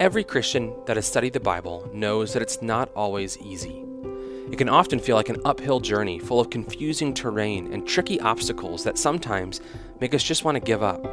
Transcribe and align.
Every 0.00 0.24
Christian 0.24 0.74
that 0.86 0.96
has 0.96 1.06
studied 1.06 1.34
the 1.34 1.40
Bible 1.40 1.88
knows 1.92 2.32
that 2.32 2.42
it's 2.42 2.60
not 2.60 2.90
always 2.96 3.38
easy. 3.38 3.84
It 4.50 4.58
can 4.58 4.68
often 4.68 4.98
feel 4.98 5.14
like 5.14 5.28
an 5.28 5.40
uphill 5.44 5.78
journey 5.78 6.18
full 6.18 6.40
of 6.40 6.50
confusing 6.50 7.14
terrain 7.14 7.72
and 7.72 7.86
tricky 7.86 8.20
obstacles 8.20 8.82
that 8.82 8.98
sometimes 8.98 9.60
make 10.00 10.12
us 10.12 10.24
just 10.24 10.44
want 10.44 10.56
to 10.56 10.60
give 10.60 10.82
up. 10.82 11.06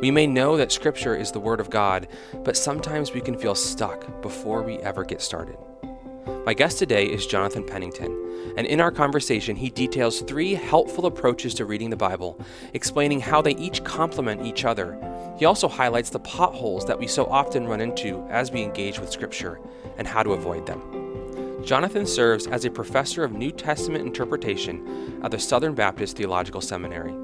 We 0.00 0.10
may 0.10 0.26
know 0.26 0.56
that 0.56 0.72
Scripture 0.72 1.14
is 1.14 1.30
the 1.30 1.40
Word 1.40 1.60
of 1.60 1.68
God, 1.68 2.08
but 2.42 2.56
sometimes 2.56 3.12
we 3.12 3.20
can 3.20 3.36
feel 3.36 3.54
stuck 3.54 4.22
before 4.22 4.62
we 4.62 4.78
ever 4.78 5.04
get 5.04 5.20
started. 5.20 5.58
My 6.46 6.54
guest 6.54 6.78
today 6.78 7.06
is 7.06 7.26
Jonathan 7.26 7.64
Pennington, 7.64 8.54
and 8.56 8.66
in 8.66 8.80
our 8.80 8.92
conversation, 8.92 9.56
he 9.56 9.68
details 9.68 10.20
three 10.20 10.54
helpful 10.54 11.06
approaches 11.06 11.52
to 11.54 11.64
reading 11.64 11.90
the 11.90 11.96
Bible, 11.96 12.40
explaining 12.72 13.20
how 13.20 13.42
they 13.42 13.56
each 13.56 13.82
complement 13.82 14.46
each 14.46 14.64
other 14.64 14.96
he 15.38 15.44
also 15.44 15.68
highlights 15.68 16.10
the 16.10 16.18
potholes 16.20 16.86
that 16.86 16.98
we 16.98 17.06
so 17.06 17.26
often 17.26 17.66
run 17.66 17.80
into 17.80 18.26
as 18.30 18.50
we 18.50 18.62
engage 18.62 18.98
with 18.98 19.10
Scripture 19.10 19.60
and 19.98 20.06
how 20.06 20.22
to 20.22 20.32
avoid 20.32 20.66
them. 20.66 21.62
Jonathan 21.64 22.06
serves 22.06 22.46
as 22.46 22.64
a 22.64 22.70
professor 22.70 23.24
of 23.24 23.32
New 23.32 23.50
Testament 23.50 24.06
interpretation 24.06 25.20
at 25.22 25.30
the 25.30 25.38
Southern 25.38 25.74
Baptist 25.74 26.16
Theological 26.16 26.60
Seminary. 26.60 27.14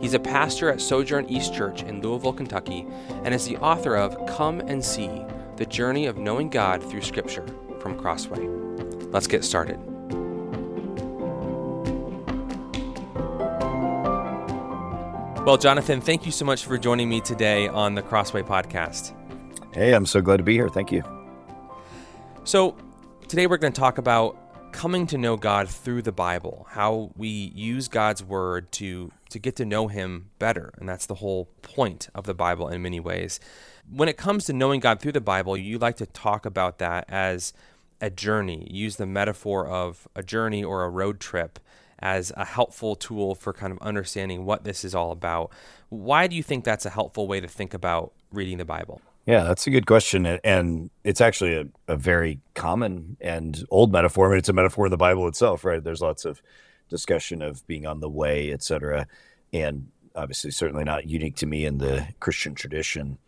He's 0.00 0.14
a 0.14 0.20
pastor 0.20 0.70
at 0.70 0.80
Sojourn 0.80 1.28
East 1.28 1.52
Church 1.52 1.82
in 1.82 2.00
Louisville, 2.00 2.32
Kentucky, 2.32 2.86
and 3.24 3.34
is 3.34 3.46
the 3.46 3.56
author 3.58 3.96
of 3.96 4.16
Come 4.26 4.60
and 4.60 4.82
See 4.82 5.24
The 5.56 5.66
Journey 5.66 6.06
of 6.06 6.16
Knowing 6.16 6.48
God 6.48 6.82
Through 6.82 7.02
Scripture 7.02 7.46
from 7.80 7.98
Crossway. 7.98 8.67
Let's 9.10 9.26
get 9.26 9.44
started. 9.44 9.78
Well, 15.46 15.56
Jonathan, 15.56 16.02
thank 16.02 16.26
you 16.26 16.32
so 16.32 16.44
much 16.44 16.66
for 16.66 16.76
joining 16.76 17.08
me 17.08 17.22
today 17.22 17.68
on 17.68 17.94
the 17.94 18.02
Crossway 18.02 18.42
podcast. 18.42 19.14
Hey, 19.72 19.94
I'm 19.94 20.04
so 20.04 20.20
glad 20.20 20.36
to 20.36 20.42
be 20.42 20.52
here. 20.52 20.68
Thank 20.68 20.92
you. 20.92 21.02
So, 22.44 22.76
today 23.28 23.46
we're 23.46 23.56
going 23.56 23.72
to 23.72 23.80
talk 23.80 23.96
about 23.96 24.36
coming 24.72 25.06
to 25.06 25.16
know 25.16 25.38
God 25.38 25.68
through 25.70 26.02
the 26.02 26.12
Bible, 26.12 26.66
how 26.70 27.12
we 27.16 27.28
use 27.28 27.88
God's 27.88 28.22
word 28.22 28.70
to 28.72 29.10
to 29.30 29.38
get 29.38 29.56
to 29.56 29.64
know 29.64 29.88
him 29.88 30.30
better, 30.38 30.72
and 30.78 30.88
that's 30.88 31.06
the 31.06 31.16
whole 31.16 31.46
point 31.62 32.08
of 32.14 32.24
the 32.24 32.34
Bible 32.34 32.68
in 32.68 32.82
many 32.82 33.00
ways. 33.00 33.40
When 33.90 34.08
it 34.08 34.18
comes 34.18 34.44
to 34.46 34.52
knowing 34.52 34.80
God 34.80 35.00
through 35.00 35.12
the 35.12 35.20
Bible, 35.20 35.56
you 35.56 35.78
like 35.78 35.96
to 35.96 36.06
talk 36.06 36.44
about 36.44 36.78
that 36.78 37.06
as 37.08 37.54
a 38.00 38.10
journey. 38.10 38.66
use 38.70 38.96
the 38.96 39.06
metaphor 39.06 39.66
of 39.66 40.06
a 40.14 40.22
journey 40.22 40.62
or 40.62 40.84
a 40.84 40.88
road 40.88 41.20
trip 41.20 41.58
as 41.98 42.32
a 42.36 42.44
helpful 42.44 42.94
tool 42.94 43.34
for 43.34 43.52
kind 43.52 43.72
of 43.72 43.78
understanding 43.80 44.44
what 44.44 44.64
this 44.64 44.84
is 44.84 44.94
all 44.94 45.10
about. 45.10 45.50
Why 45.88 46.26
do 46.26 46.36
you 46.36 46.42
think 46.42 46.64
that's 46.64 46.86
a 46.86 46.90
helpful 46.90 47.26
way 47.26 47.40
to 47.40 47.48
think 47.48 47.74
about 47.74 48.12
reading 48.32 48.58
the 48.58 48.64
Bible? 48.64 49.00
Yeah, 49.26 49.42
that's 49.42 49.66
a 49.66 49.70
good 49.70 49.86
question. 49.86 50.24
And 50.24 50.90
it's 51.04 51.20
actually 51.20 51.54
a, 51.54 51.66
a 51.86 51.96
very 51.96 52.40
common 52.54 53.16
and 53.20 53.64
old 53.70 53.92
metaphor. 53.92 54.26
I 54.26 54.30
mean, 54.30 54.38
it's 54.38 54.48
a 54.48 54.54
metaphor 54.54 54.86
in 54.86 54.90
the 54.90 54.96
Bible 54.96 55.26
itself, 55.28 55.64
right? 55.64 55.82
There's 55.82 56.00
lots 56.00 56.24
of 56.24 56.40
discussion 56.88 57.42
of 57.42 57.66
being 57.66 57.84
on 57.84 58.00
the 58.00 58.08
way, 58.08 58.50
et 58.52 58.62
cetera. 58.62 59.06
And 59.52 59.88
obviously, 60.14 60.50
certainly 60.50 60.84
not 60.84 61.08
unique 61.08 61.36
to 61.36 61.46
me 61.46 61.66
in 61.66 61.78
the 61.78 62.08
Christian 62.20 62.54
tradition. 62.54 63.18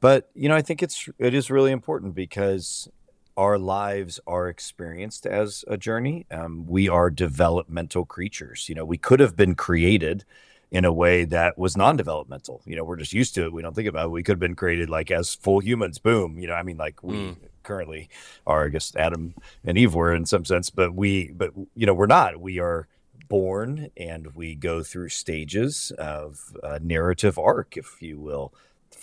But, 0.00 0.28
you 0.34 0.48
know, 0.48 0.56
I 0.56 0.62
think 0.62 0.82
it's 0.82 1.08
it 1.18 1.34
is 1.34 1.50
really 1.50 1.70
important 1.70 2.14
because 2.14 2.88
our 3.36 3.58
lives 3.58 4.20
are 4.26 4.48
experienced 4.48 5.26
as 5.26 5.64
a 5.68 5.76
journey. 5.76 6.26
Um, 6.30 6.66
we 6.66 6.88
are 6.88 7.10
developmental 7.10 8.04
creatures. 8.04 8.68
You 8.68 8.74
know, 8.74 8.84
we 8.84 8.98
could 8.98 9.20
have 9.20 9.36
been 9.36 9.54
created 9.54 10.24
in 10.70 10.84
a 10.84 10.92
way 10.92 11.24
that 11.24 11.56
was 11.58 11.76
non-developmental. 11.76 12.62
You 12.64 12.76
know, 12.76 12.84
we're 12.84 12.96
just 12.96 13.12
used 13.12 13.34
to 13.36 13.44
it. 13.44 13.52
We 13.52 13.62
don't 13.62 13.74
think 13.74 13.88
about 13.88 14.06
it. 14.06 14.10
We 14.10 14.22
could 14.22 14.34
have 14.34 14.40
been 14.40 14.56
created 14.56 14.90
like 14.90 15.10
as 15.10 15.34
full 15.34 15.60
humans. 15.60 15.98
Boom. 15.98 16.38
You 16.38 16.48
know, 16.48 16.54
I 16.54 16.62
mean, 16.62 16.76
like 16.76 17.02
we 17.02 17.14
mm. 17.14 17.36
currently 17.62 18.08
are. 18.46 18.66
I 18.66 18.68
guess 18.68 18.94
Adam 18.96 19.34
and 19.64 19.78
Eve 19.78 19.94
were 19.94 20.14
in 20.14 20.26
some 20.26 20.44
sense, 20.44 20.70
but 20.70 20.94
we, 20.94 21.30
but 21.30 21.52
you 21.74 21.86
know, 21.86 21.94
we're 21.94 22.06
not. 22.06 22.40
We 22.40 22.58
are 22.58 22.88
born 23.28 23.90
and 23.96 24.34
we 24.34 24.54
go 24.54 24.82
through 24.82 25.08
stages 25.08 25.92
of 25.98 26.56
a 26.62 26.78
narrative 26.80 27.38
arc, 27.38 27.76
if 27.76 28.02
you 28.02 28.18
will 28.18 28.52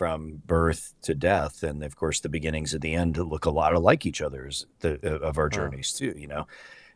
from 0.01 0.41
birth 0.47 0.95
to 1.03 1.13
death, 1.13 1.61
and 1.61 1.83
of 1.83 1.95
course 1.95 2.21
the 2.21 2.27
beginnings 2.27 2.73
at 2.73 2.81
the 2.81 2.95
end 2.95 3.17
look 3.17 3.45
a 3.45 3.51
lot 3.51 3.79
like 3.79 4.03
each 4.03 4.19
other's 4.19 4.65
the, 4.79 4.99
uh, 5.03 5.19
of 5.19 5.37
our 5.37 5.47
journeys 5.47 5.93
too. 5.93 6.15
You 6.17 6.25
know, 6.25 6.47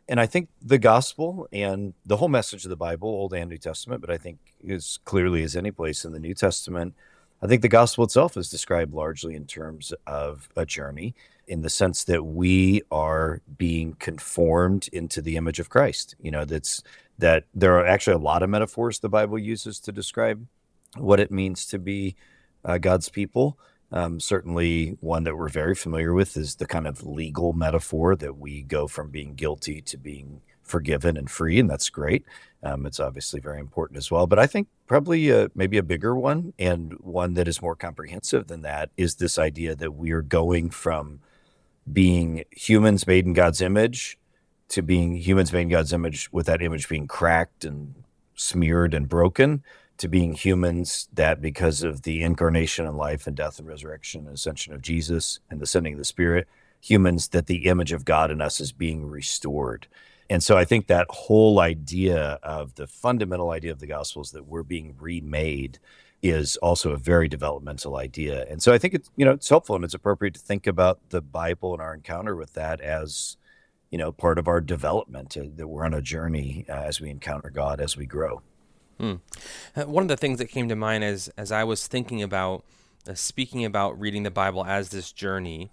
and 0.10 0.20
I 0.20 0.26
think 0.26 0.50
the 0.60 0.80
gospel 0.80 1.48
and 1.54 1.94
the 2.04 2.18
whole 2.18 2.30
message 2.30 2.64
of 2.66 2.72
the 2.72 2.76
Bible, 2.76 3.08
Old 3.08 3.36
and 3.36 3.52
New 3.52 3.60
Testament, 3.60 4.02
but 4.02 4.10
I 4.10 4.18
think 4.18 4.40
as 4.68 4.98
clearly 5.06 5.44
as 5.44 5.56
any 5.56 5.70
place 5.70 6.04
in 6.04 6.14
the 6.14 6.20
New 6.20 6.34
Testament, 6.34 6.96
I 7.44 7.46
think 7.46 7.62
the 7.62 7.68
gospel 7.68 8.06
itself 8.06 8.38
is 8.38 8.50
described 8.50 8.92
largely 8.92 9.36
in 9.36 9.46
terms 9.46 9.94
of 10.08 10.50
a 10.56 10.66
journey, 10.66 11.14
in 11.48 11.62
the 11.62 11.70
sense 11.70 12.06
that 12.06 12.24
we 12.24 12.82
are 12.90 13.40
being 13.56 13.94
conformed 14.00 14.90
into 14.92 15.22
the 15.22 15.38
image 15.38 15.60
of 15.60 15.70
Christ. 15.70 16.16
You 16.20 16.32
know, 16.32 16.44
that's 16.44 16.82
that 17.20 17.44
there 17.54 17.78
are 17.78 17.86
actually 17.86 18.16
a 18.16 18.30
lot 18.32 18.42
of 18.42 18.50
metaphors 18.50 18.98
the 18.98 19.10
Bible 19.10 19.38
uses 19.38 19.80
to 19.82 19.92
describe 19.92 20.44
what 20.98 21.20
it 21.20 21.30
means 21.30 21.68
to 21.68 21.78
be 21.78 22.16
uh, 22.66 22.78
God's 22.78 23.10
people. 23.10 23.58
Um, 23.92 24.20
certainly, 24.20 24.98
one 25.00 25.24
that 25.24 25.38
we're 25.38 25.48
very 25.48 25.76
familiar 25.76 26.14
with 26.14 26.36
is 26.36 26.56
the 26.56 26.66
kind 26.66 26.88
of 26.88 27.06
legal 27.06 27.54
metaphor 27.54 28.16
that 28.16 28.38
we 28.38 28.64
go 28.64 28.88
from 28.88 29.10
being 29.10 29.36
guilty 29.36 29.82
to 29.84 29.98
being 29.98 30.42
forgiven 30.64 31.16
and 31.16 31.30
free, 31.30 31.60
and 31.60 31.70
that's 31.70 31.90
great. 31.90 32.26
Um, 32.64 32.88
it's 32.88 33.00
obviously 33.00 33.40
very 33.40 33.60
important 33.60 33.98
as 33.98 34.10
well. 34.10 34.26
But 34.26 34.40
I 34.40 34.48
think 34.48 34.68
probably 34.88 35.30
a, 35.30 35.50
maybe 35.54 35.78
a 35.78 35.84
bigger 35.84 36.16
one 36.16 36.54
and 36.58 36.94
one 36.94 37.36
that 37.36 37.48
is 37.48 37.62
more 37.62 37.76
comprehensive 37.76 38.48
than 38.48 38.64
that 38.64 38.90
is 38.98 39.16
this 39.16 39.38
idea 39.38 39.76
that 39.76 39.94
we 39.94 40.12
are 40.12 40.24
going 40.24 40.72
from 40.72 41.20
being 41.92 42.44
humans 42.52 43.06
made 43.06 43.26
in 43.26 43.34
God's 43.34 43.62
image 43.62 44.18
to 44.70 44.82
being 44.82 45.16
humans 45.16 45.54
made 45.54 45.64
in 45.64 45.70
God's 45.70 45.94
image 45.94 46.32
with 46.32 46.48
that 46.48 46.64
image 46.64 46.90
being 46.90 47.08
cracked 47.08 47.64
and 47.64 47.94
smeared 48.34 48.96
and 48.96 49.08
broken 49.08 49.64
to 49.98 50.08
being 50.08 50.34
humans 50.34 51.08
that 51.14 51.42
because 51.42 51.84
of 51.84 52.02
the 52.02 52.22
incarnation 52.22 52.86
and 52.86 52.98
life 52.98 53.28
and 53.28 53.36
death 53.36 53.60
and 53.60 53.68
resurrection 53.68 54.26
and 54.26 54.36
ascension 54.36 54.74
of 54.74 54.82
Jesus 54.82 55.40
and 55.50 55.60
the 55.60 55.66
sending 55.66 55.94
of 55.94 56.00
the 56.00 56.06
Spirit, 56.06 56.48
humans 56.82 57.30
that 57.30 57.48
the 57.48 57.66
image 57.66 57.92
of 57.92 58.06
God 58.06 58.30
in 58.30 58.42
us 58.42 58.60
is 58.60 58.72
being 58.72 59.06
restored. 59.06 59.88
And 60.30 60.44
so 60.44 60.58
I 60.58 60.66
think 60.66 60.88
that 60.88 61.08
whole 61.10 61.60
idea 61.60 62.40
of 62.42 62.76
the 62.76 62.88
fundamental 62.88 63.52
idea 63.52 63.72
of 63.72 63.80
the 63.80 63.88
gospels 63.88 64.32
that 64.32 64.48
we're 64.48 64.64
being 64.64 64.96
remade 65.00 65.80
is 66.22 66.58
also 66.58 66.92
a 66.92 66.98
very 66.98 67.28
developmental 67.28 67.96
idea. 67.98 68.46
And 68.50 68.62
so 68.62 68.74
I 68.74 68.78
think 68.78 68.96
it's 68.96 69.12
you 69.16 69.26
know 69.26 69.32
it's 69.32 69.50
helpful 69.50 69.76
and 69.76 69.86
it's 69.86 69.94
appropriate 69.94 70.34
to 70.34 70.40
think 70.40 70.66
about 70.66 71.00
the 71.10 71.22
Bible 71.22 71.74
and 71.74 71.82
our 71.82 71.94
encounter 71.94 72.36
with 72.36 72.54
that 72.54 72.82
as 72.82 73.38
you 73.92 73.98
know 73.98 74.12
part 74.12 74.40
of 74.40 74.48
our 74.48 74.62
development 74.62 75.38
uh, 75.38 75.44
that 75.56 75.68
we're 75.68 75.86
on 75.86 75.94
a 75.94 76.02
journey 76.02 76.66
uh, 76.68 76.74
as 76.74 77.00
we 77.00 77.10
encounter 77.10 77.50
God 77.50 77.80
as 77.80 77.96
we 77.96 78.06
grow. 78.06 78.42
Hmm. 79.00 79.16
Uh, 79.76 79.84
one 79.84 80.04
of 80.04 80.08
the 80.08 80.18
things 80.18 80.40
that 80.40 80.48
came 80.48 80.70
to 80.70 80.76
mind 80.76 81.04
as 81.04 81.30
as 81.38 81.52
I 81.52 81.64
was 81.64 81.88
thinking 81.88 82.24
about 82.24 82.64
uh, 83.08 83.14
speaking 83.14 83.66
about 83.66 84.00
reading 84.00 84.24
the 84.24 84.32
Bible 84.32 84.66
as 84.66 84.90
this 84.90 85.12
journey 85.12 85.70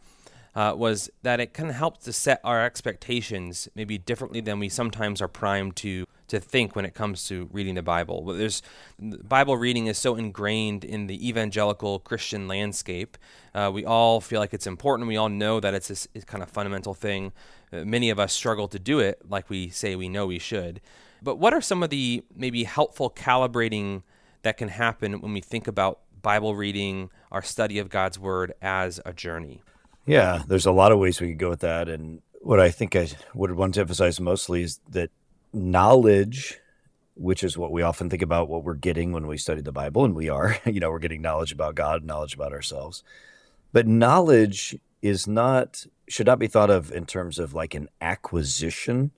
uh, 0.54 0.74
was 0.76 1.10
that 1.22 1.40
it 1.40 1.54
kind 1.54 1.70
of 1.70 1.76
helps 1.76 2.04
to 2.04 2.12
set 2.12 2.40
our 2.44 2.62
expectations 2.64 3.68
maybe 3.74 3.96
differently 3.96 4.40
than 4.40 4.58
we 4.58 4.68
sometimes 4.68 5.22
are 5.22 5.28
primed 5.28 5.76
to 5.76 6.06
to 6.28 6.40
think 6.40 6.74
when 6.74 6.84
it 6.84 6.94
comes 6.94 7.26
to 7.28 7.48
reading 7.52 7.74
the 7.74 7.82
Bible. 7.82 8.22
But 8.22 8.38
there's 8.38 8.62
Bible 8.98 9.56
reading 9.56 9.86
is 9.86 9.98
so 9.98 10.16
ingrained 10.16 10.82
in 10.82 11.06
the 11.06 11.28
evangelical 11.28 11.98
Christian 11.98 12.48
landscape. 12.48 13.18
Uh, 13.54 13.70
we 13.72 13.84
all 13.84 14.20
feel 14.20 14.40
like 14.40 14.54
it's 14.54 14.66
important. 14.66 15.08
We 15.08 15.16
all 15.16 15.28
know 15.28 15.60
that 15.60 15.74
it's 15.74 16.08
a 16.14 16.20
kind 16.22 16.42
of 16.42 16.50
fundamental 16.50 16.94
thing. 16.94 17.32
Uh, 17.72 17.84
many 17.84 18.08
of 18.08 18.18
us 18.18 18.32
struggle 18.32 18.66
to 18.68 18.78
do 18.78 18.98
it 18.98 19.28
like 19.28 19.50
we 19.50 19.68
say 19.68 19.94
we 19.94 20.08
know 20.08 20.26
we 20.26 20.38
should. 20.38 20.80
But 21.22 21.36
what 21.36 21.54
are 21.54 21.60
some 21.60 21.82
of 21.82 21.90
the 21.90 22.24
maybe 22.34 22.64
helpful 22.64 23.10
calibrating 23.10 24.02
that 24.42 24.56
can 24.56 24.68
happen 24.68 25.20
when 25.20 25.32
we 25.32 25.40
think 25.40 25.68
about 25.68 26.00
Bible 26.20 26.56
reading, 26.56 27.10
our 27.30 27.42
study 27.42 27.78
of 27.78 27.88
God's 27.88 28.18
Word 28.18 28.54
as 28.60 29.00
a 29.04 29.12
journey? 29.12 29.62
Yeah, 30.04 30.42
there's 30.48 30.66
a 30.66 30.72
lot 30.72 30.90
of 30.90 30.98
ways 30.98 31.20
we 31.20 31.28
could 31.28 31.38
go 31.38 31.50
with 31.50 31.60
that. 31.60 31.88
And 31.88 32.22
what 32.40 32.58
I 32.58 32.70
think 32.70 32.96
I 32.96 33.08
would 33.34 33.52
want 33.52 33.74
to 33.74 33.80
emphasize 33.80 34.20
mostly 34.20 34.62
is 34.62 34.80
that 34.90 35.10
knowledge, 35.52 36.58
which 37.14 37.44
is 37.44 37.56
what 37.56 37.70
we 37.70 37.82
often 37.82 38.10
think 38.10 38.22
about 38.22 38.48
what 38.48 38.64
we're 38.64 38.74
getting 38.74 39.12
when 39.12 39.28
we 39.28 39.38
study 39.38 39.60
the 39.60 39.72
Bible, 39.72 40.04
and 40.04 40.14
we 40.14 40.28
are, 40.28 40.56
you 40.66 40.80
know, 40.80 40.90
we're 40.90 40.98
getting 40.98 41.22
knowledge 41.22 41.52
about 41.52 41.76
God, 41.76 42.04
knowledge 42.04 42.34
about 42.34 42.52
ourselves. 42.52 43.04
But 43.72 43.86
knowledge 43.86 44.76
is 45.02 45.26
not, 45.26 45.86
should 46.08 46.26
not 46.26 46.40
be 46.40 46.48
thought 46.48 46.70
of 46.70 46.92
in 46.92 47.06
terms 47.06 47.38
of 47.38 47.54
like 47.54 47.74
an 47.74 47.88
acquisition 48.00 49.12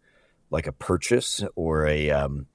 like 0.51 0.67
a 0.67 0.73
purchase 0.73 1.43
or 1.57 1.87
a 1.87 2.11
um, 2.11 2.47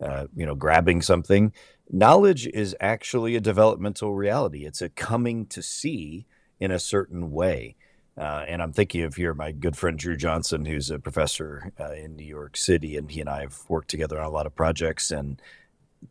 uh, 0.00 0.26
you 0.34 0.46
know 0.46 0.54
grabbing 0.54 1.02
something. 1.02 1.52
Knowledge 1.90 2.46
is 2.46 2.74
actually 2.80 3.36
a 3.36 3.40
developmental 3.40 4.14
reality. 4.14 4.64
It's 4.64 4.82
a 4.82 4.88
coming 4.88 5.46
to 5.46 5.62
see 5.62 6.26
in 6.58 6.70
a 6.70 6.78
certain 6.78 7.30
way. 7.30 7.76
Uh, 8.16 8.44
and 8.46 8.62
I'm 8.62 8.72
thinking 8.72 9.02
of 9.02 9.16
here 9.16 9.34
my 9.34 9.50
good 9.52 9.76
friend 9.76 9.98
Dru 9.98 10.16
Johnson, 10.16 10.64
who's 10.64 10.90
a 10.90 10.98
professor 10.98 11.72
uh, 11.78 11.92
in 11.92 12.16
New 12.16 12.24
York 12.24 12.56
City, 12.56 12.96
and 12.96 13.10
he 13.10 13.20
and 13.20 13.28
I 13.28 13.40
have 13.40 13.58
worked 13.68 13.88
together 13.88 14.20
on 14.20 14.26
a 14.26 14.30
lot 14.30 14.46
of 14.46 14.54
projects 14.54 15.10
and 15.10 15.40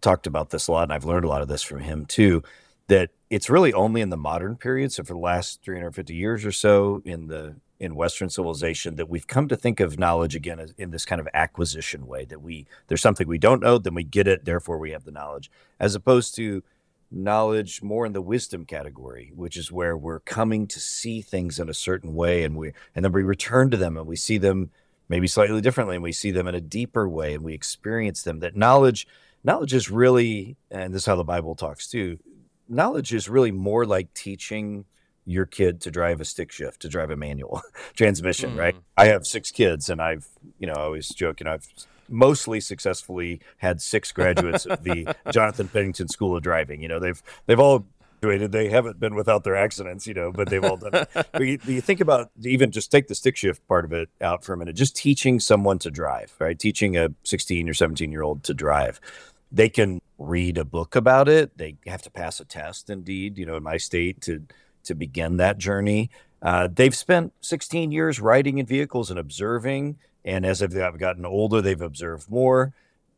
talked 0.01 0.27
about 0.27 0.49
this 0.49 0.67
a 0.67 0.71
lot. 0.71 0.83
And 0.83 0.93
I've 0.93 1.05
learned 1.05 1.25
a 1.25 1.29
lot 1.29 1.41
of 1.41 1.47
this 1.47 1.63
from 1.63 1.79
him 1.79 2.05
too. 2.05 2.43
That 2.87 3.11
it's 3.29 3.49
really 3.49 3.71
only 3.71 4.01
in 4.01 4.09
the 4.09 4.17
modern 4.17 4.57
period, 4.57 4.91
so 4.91 5.03
for 5.03 5.13
the 5.13 5.19
last 5.19 5.63
350 5.63 6.13
years 6.13 6.45
or 6.45 6.51
so 6.51 7.01
in 7.05 7.27
the 7.27 7.55
in 7.83 7.95
Western 7.95 8.29
civilization, 8.29 8.95
that 8.95 9.09
we've 9.09 9.27
come 9.27 9.49
to 9.49 9.57
think 9.57 9.81
of 9.81 9.99
knowledge 9.99 10.35
again 10.35 10.59
as 10.59 10.73
in 10.77 10.91
this 10.91 11.05
kind 11.05 11.19
of 11.19 11.27
acquisition 11.33 12.07
way 12.07 12.23
that 12.23 12.41
we 12.41 12.65
there's 12.87 13.01
something 13.01 13.27
we 13.27 13.37
don't 13.37 13.61
know, 13.61 13.77
then 13.77 13.93
we 13.93 14.03
get 14.03 14.27
it, 14.27 14.45
therefore 14.45 14.77
we 14.77 14.91
have 14.91 15.03
the 15.03 15.11
knowledge, 15.11 15.51
as 15.79 15.93
opposed 15.93 16.33
to 16.35 16.63
knowledge 17.11 17.83
more 17.83 18.05
in 18.05 18.13
the 18.13 18.21
wisdom 18.21 18.65
category, 18.65 19.33
which 19.35 19.57
is 19.57 19.71
where 19.71 19.97
we're 19.97 20.21
coming 20.21 20.65
to 20.65 20.79
see 20.79 21.21
things 21.21 21.59
in 21.59 21.69
a 21.69 21.73
certain 21.73 22.15
way, 22.15 22.43
and 22.43 22.55
we 22.55 22.71
and 22.95 23.03
then 23.03 23.11
we 23.11 23.21
return 23.21 23.69
to 23.69 23.77
them 23.77 23.97
and 23.97 24.07
we 24.07 24.15
see 24.15 24.37
them 24.37 24.71
maybe 25.09 25.27
slightly 25.27 25.59
differently, 25.59 25.95
and 25.95 26.03
we 26.03 26.13
see 26.13 26.31
them 26.31 26.47
in 26.47 26.55
a 26.55 26.61
deeper 26.61 27.07
way, 27.07 27.33
and 27.33 27.43
we 27.43 27.53
experience 27.53 28.23
them. 28.23 28.39
That 28.39 28.55
knowledge 28.55 29.05
knowledge 29.43 29.73
is 29.73 29.91
really, 29.91 30.55
and 30.71 30.93
this 30.93 31.01
is 31.01 31.05
how 31.05 31.17
the 31.17 31.23
Bible 31.25 31.55
talks 31.55 31.87
too 31.87 32.17
knowledge 32.69 33.13
is 33.13 33.29
really 33.29 33.51
more 33.51 33.85
like 33.85 34.13
teaching 34.13 34.85
your 35.25 35.45
kid 35.45 35.81
to 35.81 35.91
drive 35.91 36.21
a 36.21 36.25
stick 36.25 36.51
shift, 36.51 36.81
to 36.81 36.89
drive 36.89 37.09
a 37.09 37.15
manual 37.15 37.61
transmission, 37.95 38.55
mm. 38.55 38.59
right? 38.59 38.75
I 38.97 39.07
have 39.07 39.25
six 39.25 39.51
kids, 39.51 39.89
and 39.89 40.01
I've, 40.01 40.27
you 40.59 40.67
know, 40.67 40.73
I 40.73 40.81
always 40.81 41.09
joke, 41.09 41.41
and 41.41 41.49
I've 41.49 41.67
mostly 42.09 42.59
successfully 42.59 43.39
had 43.57 43.81
six 43.81 44.11
graduates 44.11 44.65
of 44.65 44.83
the 44.83 45.15
Jonathan 45.31 45.67
Pennington 45.67 46.07
School 46.07 46.35
of 46.35 46.43
Driving. 46.43 46.81
You 46.81 46.87
know, 46.87 46.99
they've 46.99 47.21
they've 47.45 47.59
all 47.59 47.85
graduated. 48.21 48.51
They 48.51 48.69
haven't 48.69 48.99
been 48.99 49.15
without 49.15 49.43
their 49.43 49.55
accidents, 49.55 50.07
you 50.07 50.13
know, 50.13 50.31
but 50.31 50.49
they've 50.49 50.63
all 50.63 50.77
done 50.77 50.93
it. 50.93 51.09
but 51.31 51.41
you, 51.41 51.59
you 51.65 51.81
think 51.81 52.01
about 52.01 52.31
even 52.41 52.71
just 52.71 52.91
take 52.91 53.07
the 53.07 53.15
stick 53.15 53.37
shift 53.37 53.65
part 53.67 53.85
of 53.85 53.93
it 53.93 54.09
out 54.21 54.43
for 54.43 54.53
a 54.53 54.57
minute. 54.57 54.75
Just 54.75 54.95
teaching 54.95 55.39
someone 55.39 55.79
to 55.79 55.91
drive, 55.91 56.33
right? 56.39 56.57
Teaching 56.57 56.97
a 56.97 57.09
16 57.23 57.69
or 57.69 57.73
17 57.73 58.11
year 58.11 58.23
old 58.23 58.43
to 58.43 58.53
drive 58.53 58.99
they 59.53 59.69
can 59.69 60.01
read 60.17 60.57
a 60.57 60.65
book 60.65 60.95
about 60.95 61.29
it. 61.29 61.57
They 61.57 61.77
have 61.85 62.01
to 62.01 62.11
pass 62.11 62.39
a 62.39 62.45
test, 62.45 62.89
indeed, 62.89 63.37
you 63.37 63.45
know, 63.45 63.55
in 63.55 63.63
my 63.63 63.77
state 63.77 64.19
to 64.21 64.43
to 64.83 64.95
begin 64.95 65.37
that 65.37 65.57
journey. 65.57 66.09
Uh, 66.41 66.67
they've 66.71 66.95
spent 66.95 67.33
16 67.41 67.91
years 67.91 68.19
riding 68.19 68.57
in 68.57 68.65
vehicles 68.65 69.09
and 69.09 69.17
observing, 69.17 69.97
and 70.25 70.45
as 70.45 70.59
they've 70.59 70.97
gotten 70.97 71.25
older, 71.25 71.61
they've 71.61 71.81
observed 71.81 72.29
more. 72.29 72.73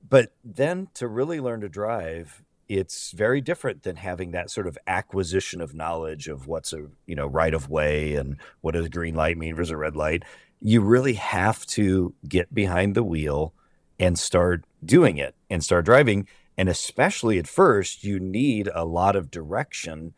But 0.08 0.34
then 0.44 0.90
to 0.96 1.08
really 1.08 1.40
learn 1.40 1.62
to 1.62 1.70
drive, 1.70 2.44
it's 2.68 3.12
very 3.12 3.42
different 3.42 3.84
than 3.84 3.96
having 3.96 4.32
that 4.32 4.50
sort 4.50 4.68
of 4.68 4.78
acquisition 4.88 5.62
of 5.62 5.74
knowledge 5.74 6.28
of 6.28 6.48
what's 6.48 6.74
a 6.74 6.88
you 7.06 7.16
know 7.16 7.28
right 7.28 7.54
of 7.54 7.70
way 7.70 8.16
and 8.16 8.38
what 8.62 8.74
does 8.74 8.86
a 8.86 8.90
green 8.90 9.16
light 9.16 9.38
mean 9.38 9.56
versus 9.56 9.72
a 9.72 9.78
red 9.78 9.96
light. 9.96 10.24
You 10.62 10.82
really 10.82 11.14
have 11.14 11.66
to 11.68 12.14
get 12.28 12.54
behind 12.54 12.96
the 12.96 13.04
wheel 13.04 13.54
and 14.00 14.18
start 14.18 14.66
doing 14.84 15.18
it 15.18 15.36
and 15.50 15.64
start 15.64 15.86
driving. 15.86 16.28
And 16.58 16.70
especially 16.70 17.38
at 17.38 17.48
first, 17.48 18.04
you 18.04 18.20
need 18.20 18.70
a 18.74 18.86
lot 18.86 19.16
of 19.16 19.30
direction 19.30 20.14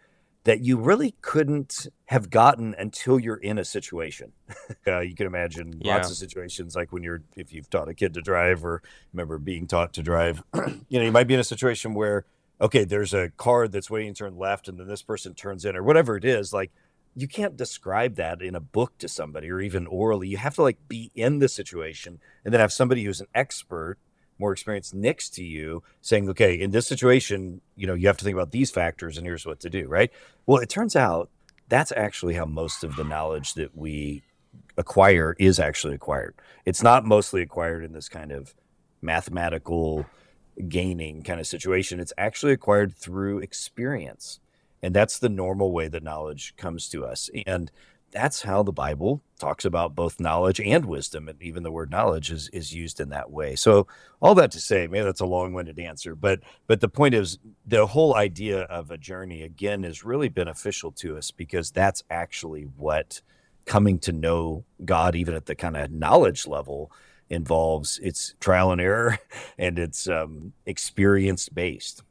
that 0.48 0.64
you 0.64 0.78
really 0.78 1.14
couldn't 1.22 1.88
have 2.06 2.30
gotten 2.30 2.74
until 2.80 3.20
you're 3.20 3.36
in 3.36 3.58
a 3.58 3.66
situation. 3.66 4.32
uh, 4.88 5.02
you 5.02 5.14
can 5.14 5.28
imagine 5.28 5.78
yeah. 5.82 5.98
lots 5.98 6.10
of 6.10 6.16
situations 6.16 6.74
like 6.74 6.94
when 6.94 7.04
you're, 7.04 7.22
if 7.36 7.52
you've 7.52 7.70
taught 7.70 7.90
a 7.90 7.94
kid 7.94 8.14
to 8.14 8.22
drive 8.22 8.64
or 8.64 8.82
remember 9.12 9.38
being 9.40 9.68
taught 9.68 9.92
to 9.92 10.02
drive, 10.02 10.42
you 10.88 11.00
know, 11.00 11.04
you 11.04 11.12
might 11.12 11.28
be 11.28 11.34
in 11.34 11.42
a 11.42 11.44
situation 11.44 11.94
where, 11.94 12.24
okay, 12.62 12.86
there's 12.86 13.14
a 13.14 13.30
car 13.32 13.68
that's 13.68 13.90
waiting 13.90 14.14
to 14.14 14.20
turn 14.20 14.38
left 14.38 14.70
and 14.70 14.80
then 14.80 14.88
this 14.88 15.02
person 15.02 15.34
turns 15.34 15.66
in 15.66 15.76
or 15.76 15.84
whatever 15.84 16.16
it 16.16 16.24
is. 16.24 16.54
Like, 16.54 16.72
you 17.14 17.28
can't 17.28 17.58
describe 17.58 18.16
that 18.16 18.42
in 18.42 18.56
a 18.56 18.62
book 18.62 18.98
to 19.00 19.10
somebody 19.10 19.52
or 19.52 19.60
even 19.60 19.86
orally. 19.86 20.30
You 20.30 20.38
have 20.38 20.56
to 20.56 20.64
like 20.64 20.78
be 20.88 21.12
in 21.14 21.40
the 21.40 21.50
situation 21.50 22.22
and 22.46 22.54
then 22.54 22.62
have 22.62 22.72
somebody 22.72 23.04
who's 23.04 23.20
an 23.20 23.28
expert, 23.36 23.98
more 24.40 24.52
experienced 24.52 24.94
next 24.94 25.30
to 25.36 25.44
you 25.44 25.84
saying, 26.02 26.30
okay, 26.30 26.60
in 26.60 26.72
this 26.72 26.88
situation, 26.88 27.62
you 27.76 27.88
know, 27.88 27.94
you 27.94 28.08
have 28.08 28.18
to 28.18 28.24
think 28.24 28.36
about 28.36 28.52
these 28.52 28.72
factors 28.72 29.18
and 29.18 29.26
here's 29.26 29.46
what 29.46 29.60
to 29.62 29.70
do, 29.70 29.88
right? 29.88 30.12
Well, 30.46 30.62
it 30.62 30.70
turns 30.70 30.96
out 30.96 31.30
that's 31.70 31.92
actually 31.92 32.36
how 32.36 32.46
most 32.46 32.84
of 32.84 32.96
the 32.96 33.04
knowledge 33.04 33.54
that 33.56 33.76
we 33.76 34.24
acquire 34.78 35.36
is 35.40 35.60
actually 35.60 35.96
acquired. 35.96 36.36
It's 36.66 36.84
not 36.84 37.06
mostly 37.06 37.42
acquired 37.42 37.84
in 37.84 37.94
this 37.94 38.10
kind 38.10 38.32
of 38.32 38.54
mathematical 39.02 40.06
gaining 40.68 41.24
kind 41.24 41.40
of 41.40 41.48
situation. 41.48 42.00
It's 42.00 42.14
actually 42.18 42.54
acquired 42.54 42.96
through 42.96 43.40
experience. 43.40 44.40
And 44.82 44.96
that's 44.96 45.20
the 45.20 45.30
normal 45.30 45.72
way 45.72 45.88
that 45.88 46.04
knowledge 46.04 46.56
comes 46.56 46.88
to 46.90 47.06
us. 47.06 47.30
And 47.46 47.72
that's 48.12 48.42
how 48.42 48.64
the 48.64 48.72
Bible 48.72 49.22
talks 49.40 49.66
about 49.66 49.96
both 49.96 50.20
knowledge 50.20 50.60
and 50.60 50.86
wisdom. 50.86 51.28
And 51.28 51.42
even 51.42 51.64
the 51.64 51.72
word 51.72 51.92
knowledge 51.92 52.32
is, 52.32 52.50
is 52.50 52.74
used 52.74 53.00
in 53.00 53.10
that 53.10 53.30
way. 53.30 53.56
So 53.56 53.88
all 54.22 54.36
that 54.36 54.52
to 54.52 54.60
say, 54.60 54.88
maybe 54.88 55.04
that's 55.04 55.22
a 55.22 55.26
long-winded 55.26 55.80
answer, 55.80 56.16
but 56.16 56.40
but 56.68 56.82
the 56.82 56.90
point 56.90 57.14
is 57.14 57.38
the 57.66 57.86
whole 57.88 58.16
idea 58.16 58.62
of 58.62 58.92
a 58.92 58.98
journey 58.98 59.44
again 59.44 59.84
is 59.84 60.04
really 60.04 60.30
beneficial 60.30 60.92
to 60.94 61.18
us 61.18 61.32
because 61.32 61.72
that's 61.72 62.04
actually 62.10 62.64
what 62.64 63.22
coming 63.66 64.00
to 64.00 64.12
know 64.12 64.64
God, 64.84 65.16
even 65.16 65.36
at 65.36 65.46
the 65.46 65.56
kind 65.56 65.78
of 65.78 65.92
knowledge 65.92 66.48
level, 66.48 66.92
involves. 67.30 68.00
It's 68.02 68.34
trial 68.40 68.72
and 68.72 68.82
error 68.82 69.20
and 69.58 69.78
it's 69.78 70.08
um, 70.08 70.54
experience 70.66 71.50
based. 71.50 72.04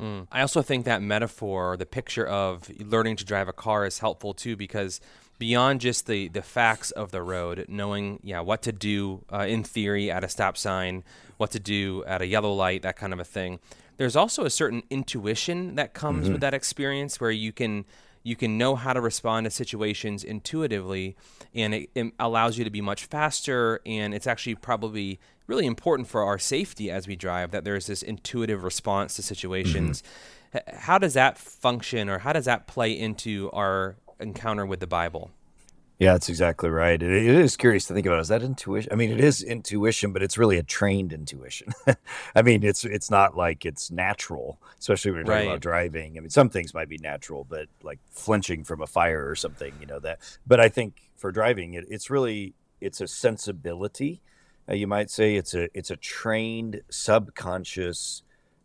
Mm. 0.00 0.26
I 0.32 0.40
also 0.40 0.62
think 0.62 0.86
that 0.86 1.02
metaphor, 1.02 1.76
the 1.76 1.86
picture 1.86 2.26
of 2.26 2.70
learning 2.80 3.16
to 3.16 3.24
drive 3.24 3.48
a 3.48 3.52
car, 3.52 3.84
is 3.84 3.98
helpful 3.98 4.32
too 4.32 4.56
because 4.56 5.00
beyond 5.38 5.80
just 5.80 6.06
the 6.06 6.28
the 6.28 6.42
facts 6.42 6.90
of 6.92 7.10
the 7.10 7.22
road, 7.22 7.66
knowing 7.68 8.20
yeah 8.22 8.40
what 8.40 8.62
to 8.62 8.72
do 8.72 9.24
uh, 9.32 9.46
in 9.48 9.62
theory 9.62 10.10
at 10.10 10.24
a 10.24 10.28
stop 10.28 10.56
sign, 10.56 11.04
what 11.36 11.50
to 11.50 11.60
do 11.60 12.04
at 12.06 12.22
a 12.22 12.26
yellow 12.26 12.52
light, 12.52 12.82
that 12.82 12.96
kind 12.96 13.12
of 13.12 13.20
a 13.20 13.24
thing. 13.24 13.60
There's 13.96 14.16
also 14.16 14.44
a 14.44 14.50
certain 14.50 14.82
intuition 14.88 15.74
that 15.74 15.92
comes 15.92 16.24
mm-hmm. 16.24 16.32
with 16.32 16.40
that 16.40 16.54
experience 16.54 17.20
where 17.20 17.30
you 17.30 17.52
can 17.52 17.84
you 18.22 18.36
can 18.36 18.58
know 18.58 18.76
how 18.76 18.92
to 18.92 19.00
respond 19.00 19.44
to 19.44 19.50
situations 19.50 20.22
intuitively 20.24 21.16
and 21.54 21.74
it, 21.74 21.90
it, 21.94 22.12
allows 22.18 22.58
you 22.58 22.64
to 22.64 22.70
be 22.70 22.80
much 22.80 23.04
faster 23.06 23.80
and 23.86 24.14
it's 24.14 24.26
actually 24.26 24.54
probably 24.54 25.18
really 25.46 25.66
important 25.66 26.08
for 26.08 26.22
our 26.22 26.38
safety 26.38 26.90
as 26.90 27.08
we 27.08 27.16
drive 27.16 27.50
that 27.50 27.64
there's 27.64 27.86
this 27.86 28.02
intuitive 28.02 28.62
response 28.62 29.14
to 29.14 29.22
situations 29.22 30.02
mm-hmm. 30.54 30.76
how 30.76 30.98
does 30.98 31.14
that 31.14 31.38
function 31.38 32.08
or 32.08 32.18
how 32.18 32.32
does 32.32 32.44
that 32.44 32.66
play 32.66 32.92
into 32.92 33.50
our 33.52 33.96
encounter 34.18 34.66
with 34.66 34.80
the 34.80 34.86
bible 34.86 35.30
yeah, 36.00 36.12
that's 36.12 36.30
exactly 36.30 36.70
right. 36.70 37.00
It, 37.00 37.12
it 37.12 37.26
is 37.26 37.58
curious 37.58 37.84
to 37.84 37.94
think 37.94 38.06
about. 38.06 38.20
Is 38.20 38.28
that 38.28 38.42
intuition? 38.42 38.90
I 38.90 38.96
mean, 38.96 39.10
it 39.10 39.20
is 39.20 39.42
intuition, 39.42 40.14
but 40.14 40.22
it's 40.22 40.38
really 40.38 40.56
a 40.56 40.62
trained 40.62 41.12
intuition. 41.12 41.74
I 42.34 42.40
mean, 42.40 42.64
it's 42.64 42.86
it's 42.86 43.10
not 43.10 43.36
like 43.36 43.66
it's 43.66 43.90
natural, 43.90 44.58
especially 44.78 45.10
when 45.10 45.18
you're 45.18 45.26
talking 45.26 45.46
right. 45.48 45.52
about 45.52 45.60
driving. 45.60 46.16
I 46.16 46.20
mean, 46.20 46.30
some 46.30 46.48
things 46.48 46.72
might 46.72 46.88
be 46.88 46.96
natural, 46.96 47.44
but 47.44 47.68
like 47.82 47.98
flinching 48.10 48.64
from 48.64 48.80
a 48.80 48.86
fire 48.86 49.28
or 49.28 49.36
something, 49.36 49.74
you 49.78 49.86
know 49.86 49.98
that. 49.98 50.20
But 50.46 50.58
I 50.58 50.70
think 50.70 51.10
for 51.16 51.30
driving, 51.30 51.74
it, 51.74 51.84
it's 51.90 52.08
really 52.08 52.54
it's 52.80 53.02
a 53.02 53.06
sensibility. 53.06 54.22
Uh, 54.66 54.76
you 54.76 54.86
might 54.86 55.10
say 55.10 55.36
it's 55.36 55.52
a 55.52 55.68
it's 55.76 55.90
a 55.90 55.96
trained 55.96 56.80
subconscious 56.88 58.22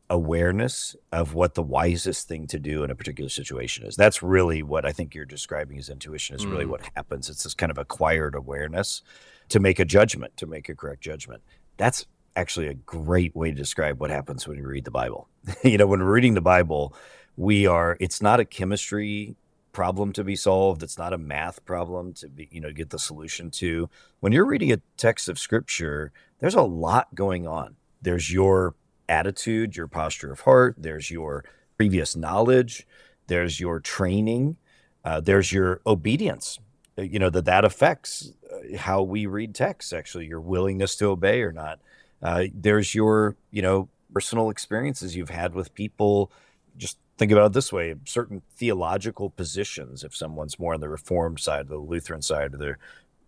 awareness 0.09 0.95
of 1.11 1.33
what 1.33 1.55
the 1.55 1.63
wisest 1.63 2.27
thing 2.27 2.47
to 2.47 2.59
do 2.59 2.83
in 2.83 2.91
a 2.91 2.95
particular 2.95 3.29
situation 3.29 3.85
is. 3.85 3.95
That's 3.95 4.21
really 4.21 4.61
what 4.61 4.85
I 4.85 4.91
think 4.91 5.15
you're 5.15 5.25
describing 5.25 5.79
as 5.79 5.89
intuition 5.89 6.35
is 6.35 6.45
really 6.45 6.65
mm. 6.65 6.69
what 6.69 6.81
happens. 6.95 7.29
It's 7.29 7.43
this 7.43 7.53
kind 7.53 7.71
of 7.71 7.77
acquired 7.77 8.35
awareness 8.35 9.01
to 9.49 9.59
make 9.59 9.79
a 9.79 9.85
judgment, 9.85 10.37
to 10.37 10.45
make 10.45 10.69
a 10.69 10.75
correct 10.75 11.01
judgment. 11.01 11.41
That's 11.77 12.05
actually 12.35 12.67
a 12.67 12.73
great 12.73 13.35
way 13.35 13.49
to 13.49 13.55
describe 13.55 13.99
what 13.99 14.09
happens 14.09 14.47
when 14.47 14.57
you 14.57 14.67
read 14.67 14.85
the 14.85 14.91
Bible. 14.91 15.27
you 15.63 15.77
know, 15.77 15.87
when 15.87 16.01
we're 16.01 16.13
reading 16.13 16.35
the 16.35 16.41
Bible, 16.41 16.95
we 17.37 17.65
are 17.65 17.97
it's 17.99 18.21
not 18.21 18.39
a 18.39 18.45
chemistry 18.45 19.35
problem 19.71 20.13
to 20.13 20.23
be 20.23 20.35
solved, 20.35 20.83
it's 20.83 20.97
not 20.97 21.13
a 21.13 21.17
math 21.17 21.63
problem 21.65 22.13
to 22.13 22.29
be, 22.29 22.47
you 22.51 22.61
know, 22.61 22.71
get 22.71 22.91
the 22.91 22.99
solution 22.99 23.51
to. 23.51 23.89
When 24.21 24.31
you're 24.31 24.45
reading 24.45 24.71
a 24.71 24.81
text 24.97 25.27
of 25.27 25.37
scripture, 25.37 26.11
there's 26.39 26.55
a 26.55 26.61
lot 26.61 27.13
going 27.13 27.45
on. 27.45 27.75
There's 28.01 28.31
your 28.31 28.75
attitude, 29.09 29.75
your 29.75 29.87
posture 29.87 30.31
of 30.31 30.41
heart, 30.41 30.75
there's 30.77 31.11
your 31.11 31.43
previous 31.77 32.15
knowledge, 32.15 32.87
there's 33.27 33.59
your 33.59 33.79
training, 33.79 34.57
uh, 35.03 35.19
there's 35.21 35.51
your 35.51 35.81
obedience. 35.85 36.59
Uh, 36.97 37.03
you 37.03 37.19
know 37.19 37.29
that 37.29 37.45
that 37.45 37.65
affects 37.65 38.31
uh, 38.51 38.77
how 38.77 39.01
we 39.01 39.25
read 39.25 39.53
texts. 39.53 39.93
Actually, 39.93 40.25
your 40.25 40.41
willingness 40.41 40.95
to 40.95 41.05
obey 41.07 41.41
or 41.41 41.51
not. 41.51 41.79
Uh, 42.21 42.45
there's 42.53 42.95
your 42.95 43.35
you 43.51 43.61
know 43.61 43.89
personal 44.13 44.49
experiences 44.49 45.15
you've 45.15 45.29
had 45.29 45.53
with 45.53 45.73
people. 45.73 46.31
Just 46.77 46.97
think 47.17 47.31
about 47.31 47.47
it 47.47 47.53
this 47.53 47.73
way: 47.73 47.95
certain 48.05 48.41
theological 48.55 49.29
positions. 49.29 50.03
If 50.03 50.15
someone's 50.15 50.57
more 50.57 50.73
on 50.73 50.81
the 50.81 50.89
Reformed 50.89 51.39
side, 51.39 51.67
the 51.67 51.77
Lutheran 51.77 52.21
side, 52.21 52.53
or 52.53 52.57
the 52.57 52.75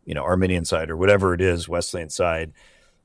you 0.06 0.14
know 0.14 0.24
Arminian 0.24 0.66
side, 0.66 0.90
or 0.90 0.98
whatever 0.98 1.34
it 1.34 1.42
is, 1.42 1.68
Wesleyan 1.68 2.10
side, 2.10 2.54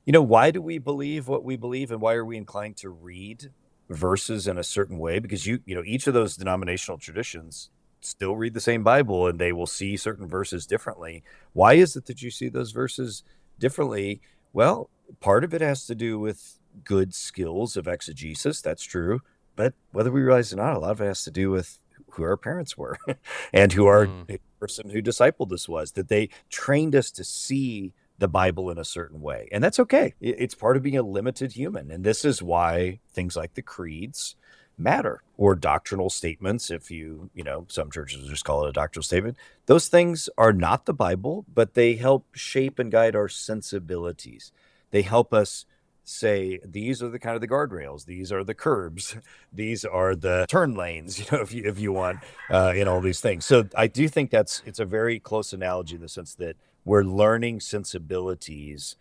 you 0.05 0.13
know, 0.13 0.21
why 0.21 0.51
do 0.51 0.61
we 0.61 0.77
believe 0.77 1.27
what 1.27 1.43
we 1.43 1.55
believe 1.55 1.91
and 1.91 2.01
why 2.01 2.13
are 2.13 2.25
we 2.25 2.37
inclined 2.37 2.77
to 2.77 2.89
read 2.89 3.51
verses 3.89 4.47
in 4.47 4.57
a 4.57 4.63
certain 4.63 4.97
way? 4.97 5.19
Because 5.19 5.45
you, 5.45 5.59
you 5.65 5.75
know, 5.75 5.83
each 5.85 6.07
of 6.07 6.13
those 6.13 6.35
denominational 6.35 6.97
traditions 6.97 7.69
still 8.01 8.35
read 8.35 8.53
the 8.53 8.59
same 8.59 8.83
Bible 8.83 9.27
and 9.27 9.39
they 9.39 9.53
will 9.53 9.67
see 9.67 9.95
certain 9.95 10.27
verses 10.27 10.65
differently. 10.65 11.23
Why 11.53 11.73
is 11.73 11.95
it 11.95 12.05
that 12.07 12.21
you 12.21 12.31
see 12.31 12.49
those 12.49 12.71
verses 12.71 13.23
differently? 13.59 14.21
Well, 14.51 14.89
part 15.19 15.43
of 15.43 15.53
it 15.53 15.61
has 15.61 15.85
to 15.87 15.95
do 15.95 16.19
with 16.19 16.59
good 16.83 17.13
skills 17.13 17.77
of 17.77 17.87
exegesis. 17.87 18.61
That's 18.61 18.83
true. 18.83 19.21
But 19.55 19.73
whether 19.91 20.11
we 20.11 20.21
realize 20.21 20.51
it 20.51 20.59
or 20.59 20.63
not, 20.63 20.75
a 20.75 20.79
lot 20.79 20.91
of 20.91 21.01
it 21.01 21.05
has 21.05 21.23
to 21.25 21.31
do 21.31 21.51
with 21.51 21.79
who 22.11 22.23
our 22.23 22.37
parents 22.37 22.77
were 22.77 22.97
and 23.53 23.71
who 23.71 23.85
our 23.85 24.07
mm. 24.07 24.39
person 24.59 24.89
who 24.89 25.01
discipled 25.01 25.51
us 25.51 25.69
was, 25.69 25.93
that 25.93 26.09
they 26.09 26.29
trained 26.49 26.95
us 26.95 27.11
to 27.11 27.23
see 27.23 27.93
the 28.19 28.27
Bible 28.27 28.69
in 28.69 28.77
a 28.77 28.85
certain 28.85 29.21
way. 29.21 29.49
And 29.51 29.63
that's 29.63 29.79
okay. 29.79 30.13
It's 30.21 30.55
part 30.55 30.77
of 30.77 30.83
being 30.83 30.97
a 30.97 31.03
limited 31.03 31.53
human. 31.53 31.91
And 31.91 32.03
this 32.03 32.23
is 32.23 32.41
why 32.41 32.99
things 33.11 33.35
like 33.35 33.55
the 33.55 33.61
creeds 33.61 34.35
matter 34.77 35.21
or 35.37 35.55
doctrinal 35.55 36.09
statements 36.09 36.71
if 36.71 36.89
you 36.89 37.29
you 37.33 37.43
know 37.43 37.65
some 37.69 37.91
churches 37.91 38.27
just 38.27 38.43
call 38.43 38.65
it 38.65 38.69
a 38.69 38.73
doctrinal 38.73 39.03
statement 39.03 39.37
those 39.67 39.87
things 39.87 40.29
are 40.37 40.51
not 40.51 40.85
the 40.85 40.93
bible 40.93 41.45
but 41.53 41.75
they 41.75 41.95
help 41.95 42.25
shape 42.35 42.79
and 42.79 42.91
guide 42.91 43.15
our 43.15 43.27
sensibilities 43.27 44.51
they 44.91 45.03
help 45.03 45.31
us 45.33 45.65
say 46.03 46.59
these 46.65 47.01
are 47.01 47.09
the 47.09 47.19
kind 47.19 47.35
of 47.35 47.41
the 47.41 47.47
guardrails 47.47 48.05
these 48.05 48.31
are 48.31 48.43
the 48.43 48.53
curbs 48.53 49.15
these 49.53 49.85
are 49.85 50.15
the 50.15 50.45
turn 50.49 50.73
lanes 50.73 51.19
you 51.19 51.25
know 51.31 51.41
if 51.41 51.53
you 51.53 51.63
if 51.65 51.79
you 51.79 51.91
want 51.91 52.19
uh, 52.49 52.73
in 52.75 52.87
all 52.87 52.99
these 52.99 53.21
things 53.21 53.45
so 53.45 53.67
i 53.75 53.87
do 53.87 54.07
think 54.07 54.31
that's 54.31 54.63
it's 54.65 54.79
a 54.79 54.85
very 54.85 55.19
close 55.19 55.53
analogy 55.53 55.95
in 55.95 56.01
the 56.01 56.09
sense 56.09 56.35
that 56.35 56.55
we're 56.85 57.03
learning 57.03 57.59
sensibilities 57.59 58.95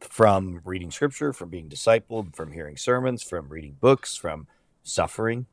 from 0.00 0.60
reading 0.64 0.90
scripture 0.90 1.32
from 1.32 1.48
being 1.48 1.68
discipled 1.68 2.34
from 2.34 2.52
hearing 2.52 2.76
sermons 2.76 3.22
from 3.22 3.48
reading 3.48 3.76
books 3.80 4.16
from 4.16 4.46
suffering 4.82 5.46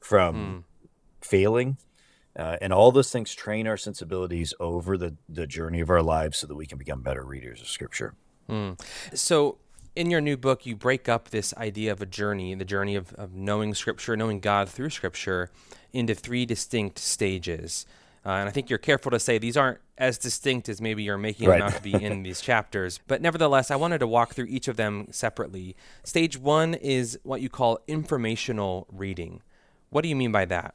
from 0.00 0.34
mm. 0.34 0.86
failing 1.26 1.76
uh, 2.36 2.56
and 2.60 2.72
all 2.72 2.92
those 2.92 3.10
things 3.10 3.34
train 3.34 3.66
our 3.66 3.76
sensibilities 3.76 4.54
over 4.60 4.96
the, 4.96 5.16
the 5.28 5.46
journey 5.46 5.80
of 5.80 5.90
our 5.90 6.02
lives 6.02 6.38
so 6.38 6.46
that 6.46 6.54
we 6.54 6.66
can 6.66 6.78
become 6.78 7.02
better 7.02 7.24
readers 7.24 7.60
of 7.60 7.68
scripture 7.68 8.14
mm. 8.48 8.78
so 9.14 9.58
in 9.96 10.10
your 10.10 10.20
new 10.20 10.36
book, 10.36 10.66
you 10.66 10.76
break 10.76 11.08
up 11.08 11.30
this 11.30 11.54
idea 11.56 11.92
of 11.92 12.00
a 12.00 12.06
journey, 12.06 12.54
the 12.54 12.64
journey 12.64 12.96
of, 12.96 13.12
of 13.14 13.34
knowing 13.34 13.74
Scripture, 13.74 14.16
knowing 14.16 14.40
God 14.40 14.68
through 14.68 14.90
Scripture, 14.90 15.50
into 15.92 16.14
three 16.14 16.46
distinct 16.46 16.98
stages. 16.98 17.86
Uh, 18.24 18.30
and 18.30 18.48
I 18.48 18.52
think 18.52 18.68
you're 18.68 18.78
careful 18.78 19.10
to 19.12 19.18
say 19.18 19.38
these 19.38 19.56
aren't 19.56 19.78
as 19.96 20.18
distinct 20.18 20.68
as 20.68 20.80
maybe 20.80 21.02
you're 21.02 21.16
making 21.16 21.48
right. 21.48 21.58
them 21.58 21.68
out 21.68 21.74
to 21.74 21.82
be 21.82 21.94
in 21.94 22.22
these 22.24 22.40
chapters. 22.40 23.00
But 23.06 23.22
nevertheless, 23.22 23.70
I 23.70 23.76
wanted 23.76 23.98
to 23.98 24.06
walk 24.06 24.34
through 24.34 24.46
each 24.46 24.68
of 24.68 24.76
them 24.76 25.08
separately. 25.10 25.74
Stage 26.04 26.36
one 26.36 26.74
is 26.74 27.18
what 27.22 27.40
you 27.40 27.48
call 27.48 27.78
informational 27.86 28.86
reading. 28.92 29.42
What 29.88 30.02
do 30.02 30.08
you 30.08 30.16
mean 30.16 30.32
by 30.32 30.44
that? 30.46 30.74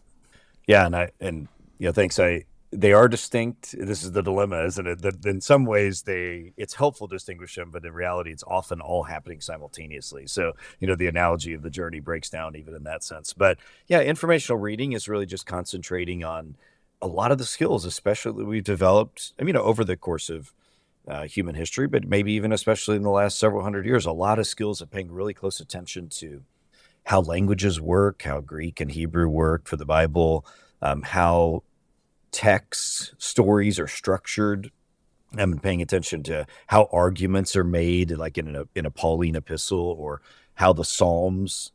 Yeah, 0.68 0.88
and 0.88 0.96
I 0.96 1.12
and 1.20 1.48
yeah, 1.78 1.92
thanks. 1.92 2.20
I 2.20 2.46
they 2.72 2.94
are 2.94 3.08
distinct. 3.08 3.76
This 3.78 4.04
is 4.04 4.12
the 4.12 4.24
dilemma, 4.24 4.66
isn't 4.66 4.88
it? 4.88 5.02
That 5.02 5.26
in 5.26 5.40
some 5.40 5.66
ways 5.66 6.02
they 6.02 6.54
it's 6.58 6.74
helpful 6.74 7.08
to 7.08 7.16
distinguish 7.16 7.56
them, 7.56 7.70
but 7.72 7.86
in 7.86 7.94
reality, 7.94 8.32
it's 8.32 8.44
often 8.48 8.82
all 8.82 9.04
happening 9.04 9.40
simultaneously. 9.40 10.28
So 10.28 10.54
you 10.80 10.88
know 10.88 10.96
the 10.96 11.08
analogy 11.08 11.54
of 11.54 11.62
the 11.62 11.70
journey 11.70 12.00
breaks 12.00 12.30
down 12.30 12.56
even 12.56 12.74
in 12.74 12.84
that 12.84 13.04
sense. 13.04 13.34
But 13.34 13.60
yeah, 13.88 14.02
informational 14.02 14.60
reading 14.60 14.94
is 14.94 15.08
really 15.08 15.26
just 15.28 15.46
concentrating 15.46 16.24
on 16.24 16.56
a 17.06 17.08
lot 17.08 17.32
of 17.32 17.38
the 17.38 17.46
skills, 17.46 17.86
especially 17.86 18.44
we've 18.44 18.64
developed. 18.64 19.34
I 19.40 19.44
mean, 19.44 19.56
over 19.56 19.84
the 19.86 19.96
course 19.96 20.28
of 20.28 20.52
uh, 21.08 21.26
human 21.26 21.54
history, 21.54 21.88
but 21.88 22.08
maybe 22.08 22.34
even 22.34 22.52
especially 22.52 22.96
in 22.96 23.04
the 23.04 23.12
last 23.12 23.38
several 23.38 23.62
hundred 23.62 23.86
years, 23.86 24.08
a 24.08 24.12
lot 24.12 24.40
of 24.40 24.48
skills 24.48 24.82
of 24.82 24.90
paying 24.90 25.12
really 25.12 25.36
close 25.36 25.60
attention 25.60 26.10
to 26.10 26.42
how 27.04 27.22
languages 27.22 27.80
work, 27.80 28.24
how 28.24 28.42
Greek 28.42 28.82
and 28.82 28.92
Hebrew 28.92 29.28
work 29.28 29.68
for 29.68 29.78
the 29.78 29.86
Bible, 29.86 30.48
um, 30.82 31.04
how 31.04 31.62
texts, 32.32 33.14
stories 33.20 33.80
are 33.80 33.88
structured. 33.88 34.72
I've 35.34 35.52
been 35.52 35.60
paying 35.60 35.84
attention 35.84 36.24
to 36.24 36.48
how 36.66 36.90
arguments 36.92 37.56
are 37.56 37.64
made, 37.64 38.10
like 38.18 38.40
in 38.40 38.56
a 38.56 38.64
in 38.74 38.88
a 38.88 38.92
Pauline 38.92 39.36
epistle, 39.36 39.96
or 40.00 40.24
how 40.56 40.74
the 40.74 40.84
Psalms, 40.84 41.72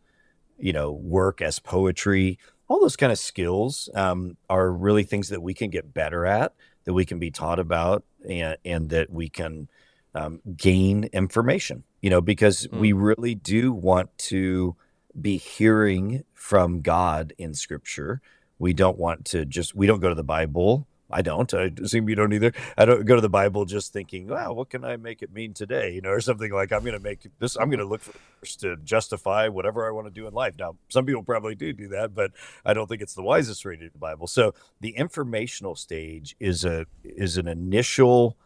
you 0.58 0.72
know, 0.72 0.90
work 0.90 1.40
as 1.40 1.60
poetry. 1.60 2.37
All 2.70 2.80
those 2.80 2.96
kind 2.96 3.12
of 3.12 3.18
skills 3.18 3.90
um, 3.94 4.38
are 4.48 4.70
really 4.70 5.02
things 5.02 5.28
that 5.28 5.42
we 5.42 5.52
can 5.52 5.68
get 5.68 5.92
better 5.92 6.24
at, 6.24 6.54
that 6.84 6.94
we 6.94 7.04
can 7.04 7.18
be 7.18 7.30
taught 7.30 7.58
about, 7.58 8.04
and 8.26 8.56
and 8.64 8.88
that 8.90 9.10
we 9.10 9.28
can 9.28 9.68
um, 10.14 10.40
gain 10.56 11.04
information. 11.12 11.84
You 12.00 12.08
know, 12.08 12.22
because 12.22 12.66
mm. 12.66 12.78
we 12.78 12.92
really 12.92 13.34
do 13.34 13.72
want 13.72 14.16
to 14.18 14.76
be 15.20 15.36
hearing 15.36 16.24
from 16.32 16.80
God 16.80 17.34
in 17.36 17.52
Scripture 17.52 18.22
we 18.60 18.74
don't 18.74 18.98
want 18.98 19.24
to 19.24 19.44
just 19.44 19.74
we 19.74 19.88
don't 19.88 19.98
go 19.98 20.08
to 20.08 20.14
the 20.14 20.22
bible 20.22 20.86
i 21.12 21.22
don't. 21.22 21.52
I 21.54 21.70
assume 21.82 22.08
you 22.08 22.14
don't 22.14 22.32
either. 22.32 22.52
I 22.76 22.84
don't 22.84 23.04
go 23.04 23.14
to 23.14 23.20
the 23.20 23.28
bible 23.28 23.64
just 23.64 23.92
thinking 23.92 24.28
wow 24.28 24.52
what 24.52 24.70
can 24.70 24.84
i 24.84 24.96
make 24.96 25.22
it 25.22 25.32
mean 25.32 25.54
today? 25.54 25.92
You 25.92 26.00
know 26.00 26.10
or 26.10 26.20
something 26.20 26.52
like 26.52 26.72
i'm 26.72 26.80
going 26.80 26.94
to 26.94 27.00
make 27.00 27.26
this 27.38 27.56
i'm 27.56 27.70
going 27.70 27.80
to 27.80 27.84
look 27.86 28.00
for 28.00 28.12
to 28.60 28.76
justify 28.78 29.48
whatever 29.48 29.86
i 29.86 29.90
want 29.90 30.06
to 30.06 30.10
do 30.12 30.26
in 30.26 30.34
life. 30.34 30.54
Now 30.58 30.76
some 30.88 31.06
people 31.06 31.22
probably 31.22 31.54
do 31.54 31.72
do 31.72 31.88
that 31.88 32.14
but 32.14 32.32
i 32.64 32.74
don't 32.74 32.86
think 32.86 33.02
it's 33.02 33.14
the 33.14 33.22
wisest 33.22 33.64
way 33.64 33.76
to 33.76 33.82
read 33.82 33.92
the 33.92 33.98
bible. 33.98 34.26
So 34.26 34.54
the 34.80 34.90
informational 34.90 35.74
stage 35.76 36.36
is 36.40 36.64
a 36.64 36.86
is 37.04 37.36
an 37.36 37.48
initial 37.48 38.36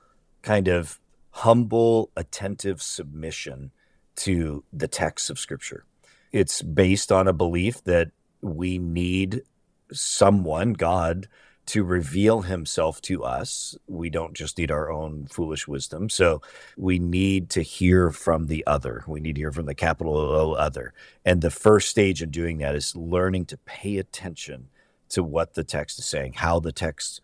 kind 0.42 0.68
of 0.68 1.00
humble 1.30 2.10
attentive 2.16 2.80
submission 2.80 3.72
to 4.16 4.62
the 4.72 4.86
text 4.86 5.30
of 5.30 5.38
scripture. 5.38 5.84
It's 6.32 6.62
based 6.62 7.10
on 7.10 7.26
a 7.26 7.32
belief 7.32 7.82
that 7.84 8.10
we 8.40 8.78
need 8.78 9.42
someone, 9.92 10.74
God, 10.74 11.28
to 11.66 11.84
reveal 11.84 12.42
himself 12.42 13.00
to 13.02 13.24
us. 13.24 13.76
We 13.86 14.10
don't 14.10 14.34
just 14.34 14.58
need 14.58 14.70
our 14.70 14.90
own 14.90 15.26
foolish 15.30 15.66
wisdom. 15.66 16.10
So 16.10 16.42
we 16.76 16.98
need 16.98 17.50
to 17.50 17.62
hear 17.62 18.10
from 18.10 18.46
the 18.46 18.66
other. 18.66 19.04
We 19.06 19.20
need 19.20 19.36
to 19.36 19.40
hear 19.40 19.52
from 19.52 19.66
the 19.66 19.74
capital 19.74 20.16
O 20.16 20.52
other. 20.52 20.92
And 21.24 21.40
the 21.40 21.50
first 21.50 21.88
stage 21.88 22.22
in 22.22 22.30
doing 22.30 22.58
that 22.58 22.74
is 22.74 22.94
learning 22.94 23.46
to 23.46 23.56
pay 23.58 23.96
attention 23.96 24.68
to 25.10 25.22
what 25.22 25.54
the 25.54 25.64
text 25.64 25.98
is 25.98 26.06
saying, 26.06 26.34
how 26.34 26.60
the 26.60 26.72
text 26.72 27.20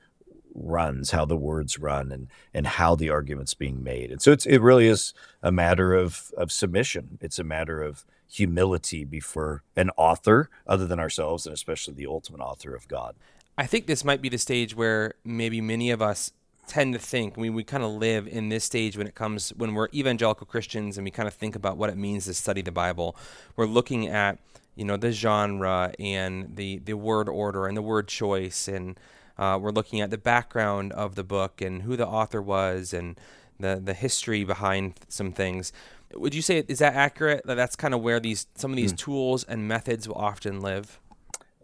runs, 0.54 1.10
how 1.10 1.24
the 1.24 1.36
words 1.36 1.78
run, 1.78 2.10
and 2.12 2.28
and 2.54 2.66
how 2.66 2.94
the 2.94 3.10
argument's 3.10 3.54
being 3.54 3.82
made. 3.82 4.10
And 4.10 4.22
so 4.22 4.32
it's 4.32 4.46
it 4.46 4.58
really 4.60 4.86
is 4.86 5.12
a 5.42 5.52
matter 5.52 5.94
of 5.94 6.32
of 6.36 6.50
submission. 6.52 7.18
It's 7.20 7.38
a 7.38 7.44
matter 7.44 7.82
of 7.82 8.04
humility 8.28 9.04
before 9.04 9.62
an 9.76 9.90
author 9.96 10.48
other 10.66 10.86
than 10.86 11.00
ourselves 11.00 11.46
and 11.46 11.52
especially 11.52 11.94
the 11.94 12.06
ultimate 12.06 12.40
author 12.40 12.74
of 12.74 12.86
God. 12.86 13.16
I 13.60 13.66
think 13.66 13.86
this 13.86 14.06
might 14.06 14.22
be 14.22 14.30
the 14.30 14.38
stage 14.38 14.74
where 14.74 15.12
maybe 15.22 15.60
many 15.60 15.90
of 15.90 16.00
us 16.00 16.32
tend 16.66 16.94
to 16.94 16.98
think 16.98 17.36
we, 17.36 17.50
we 17.50 17.62
kind 17.62 17.84
of 17.84 17.90
live 17.90 18.26
in 18.26 18.48
this 18.48 18.64
stage 18.64 18.96
when 18.96 19.06
it 19.06 19.14
comes 19.14 19.50
when 19.50 19.74
we're 19.74 19.88
evangelical 19.92 20.46
Christians 20.46 20.96
and 20.96 21.04
we 21.04 21.10
kind 21.10 21.28
of 21.28 21.34
think 21.34 21.54
about 21.54 21.76
what 21.76 21.90
it 21.90 21.98
means 21.98 22.24
to 22.24 22.32
study 22.32 22.62
the 22.62 22.72
Bible. 22.72 23.14
We're 23.56 23.66
looking 23.66 24.08
at 24.08 24.38
you 24.76 24.86
know 24.86 24.96
the 24.96 25.12
genre 25.12 25.92
and 25.98 26.56
the 26.56 26.78
the 26.78 26.94
word 26.94 27.28
order 27.28 27.66
and 27.66 27.76
the 27.76 27.82
word 27.82 28.08
choice 28.08 28.66
and 28.66 28.98
uh, 29.36 29.58
we're 29.60 29.72
looking 29.72 30.00
at 30.00 30.08
the 30.08 30.16
background 30.16 30.92
of 30.94 31.14
the 31.14 31.24
book 31.24 31.60
and 31.60 31.82
who 31.82 31.98
the 31.98 32.06
author 32.06 32.40
was 32.40 32.94
and 32.94 33.20
the 33.58 33.78
the 33.84 33.92
history 33.92 34.42
behind 34.42 34.94
some 35.08 35.32
things. 35.32 35.70
Would 36.14 36.34
you 36.34 36.40
say 36.40 36.64
is 36.66 36.78
that 36.78 36.94
accurate? 36.94 37.44
That 37.44 37.56
that's 37.56 37.76
kind 37.76 37.92
of 37.92 38.00
where 38.00 38.20
these 38.20 38.46
some 38.54 38.70
of 38.70 38.78
these 38.78 38.94
mm. 38.94 38.98
tools 38.98 39.44
and 39.44 39.68
methods 39.68 40.08
will 40.08 40.16
often 40.16 40.62
live. 40.62 40.98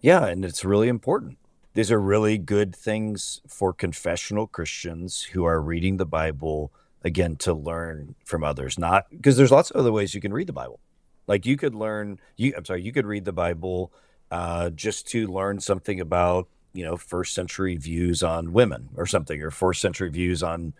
Yeah, 0.02 0.26
and 0.26 0.44
it's 0.44 0.62
really 0.62 0.88
important. 0.88 1.38
These 1.76 1.92
are 1.92 2.00
really 2.00 2.38
good 2.38 2.74
things 2.74 3.42
for 3.46 3.74
confessional 3.74 4.46
Christians 4.46 5.22
who 5.22 5.44
are 5.44 5.60
reading 5.60 5.98
the 5.98 6.06
Bible 6.06 6.72
again 7.04 7.36
to 7.36 7.52
learn 7.52 8.14
from 8.24 8.42
others. 8.42 8.78
Not 8.78 9.04
because 9.10 9.36
there's 9.36 9.52
lots 9.52 9.70
of 9.70 9.76
other 9.76 9.92
ways 9.92 10.14
you 10.14 10.22
can 10.22 10.32
read 10.32 10.46
the 10.46 10.54
Bible. 10.54 10.80
Like 11.26 11.44
you 11.44 11.58
could 11.58 11.74
learn. 11.74 12.18
You 12.38 12.54
I'm 12.56 12.64
sorry, 12.64 12.80
you 12.80 12.94
could 12.94 13.04
read 13.04 13.26
the 13.26 13.32
Bible 13.34 13.92
uh, 14.30 14.70
just 14.70 15.06
to 15.08 15.26
learn 15.26 15.60
something 15.60 16.00
about 16.00 16.48
you 16.72 16.82
know 16.82 16.96
first 16.96 17.34
century 17.34 17.76
views 17.76 18.22
on 18.22 18.54
women 18.54 18.88
or 18.96 19.04
something, 19.04 19.42
or 19.42 19.50
first 19.50 19.82
century 19.82 20.08
views 20.08 20.42
on 20.42 20.72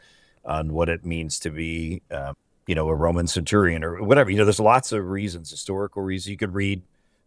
on 0.47 0.73
what 0.73 0.89
it 0.89 1.05
means 1.05 1.39
to 1.41 1.51
be 1.51 2.01
uh, 2.11 2.33
you 2.67 2.75
know, 2.75 2.89
a 2.89 2.95
Roman 2.95 3.27
centurion 3.27 3.85
or 3.85 4.03
whatever. 4.03 4.31
You 4.31 4.39
know, 4.39 4.45
there's 4.45 4.59
lots 4.61 4.93
of 4.93 5.05
reasons, 5.05 5.51
historical 5.51 6.01
reasons. 6.01 6.31
You 6.31 6.39
could 6.39 6.55
read 6.55 6.81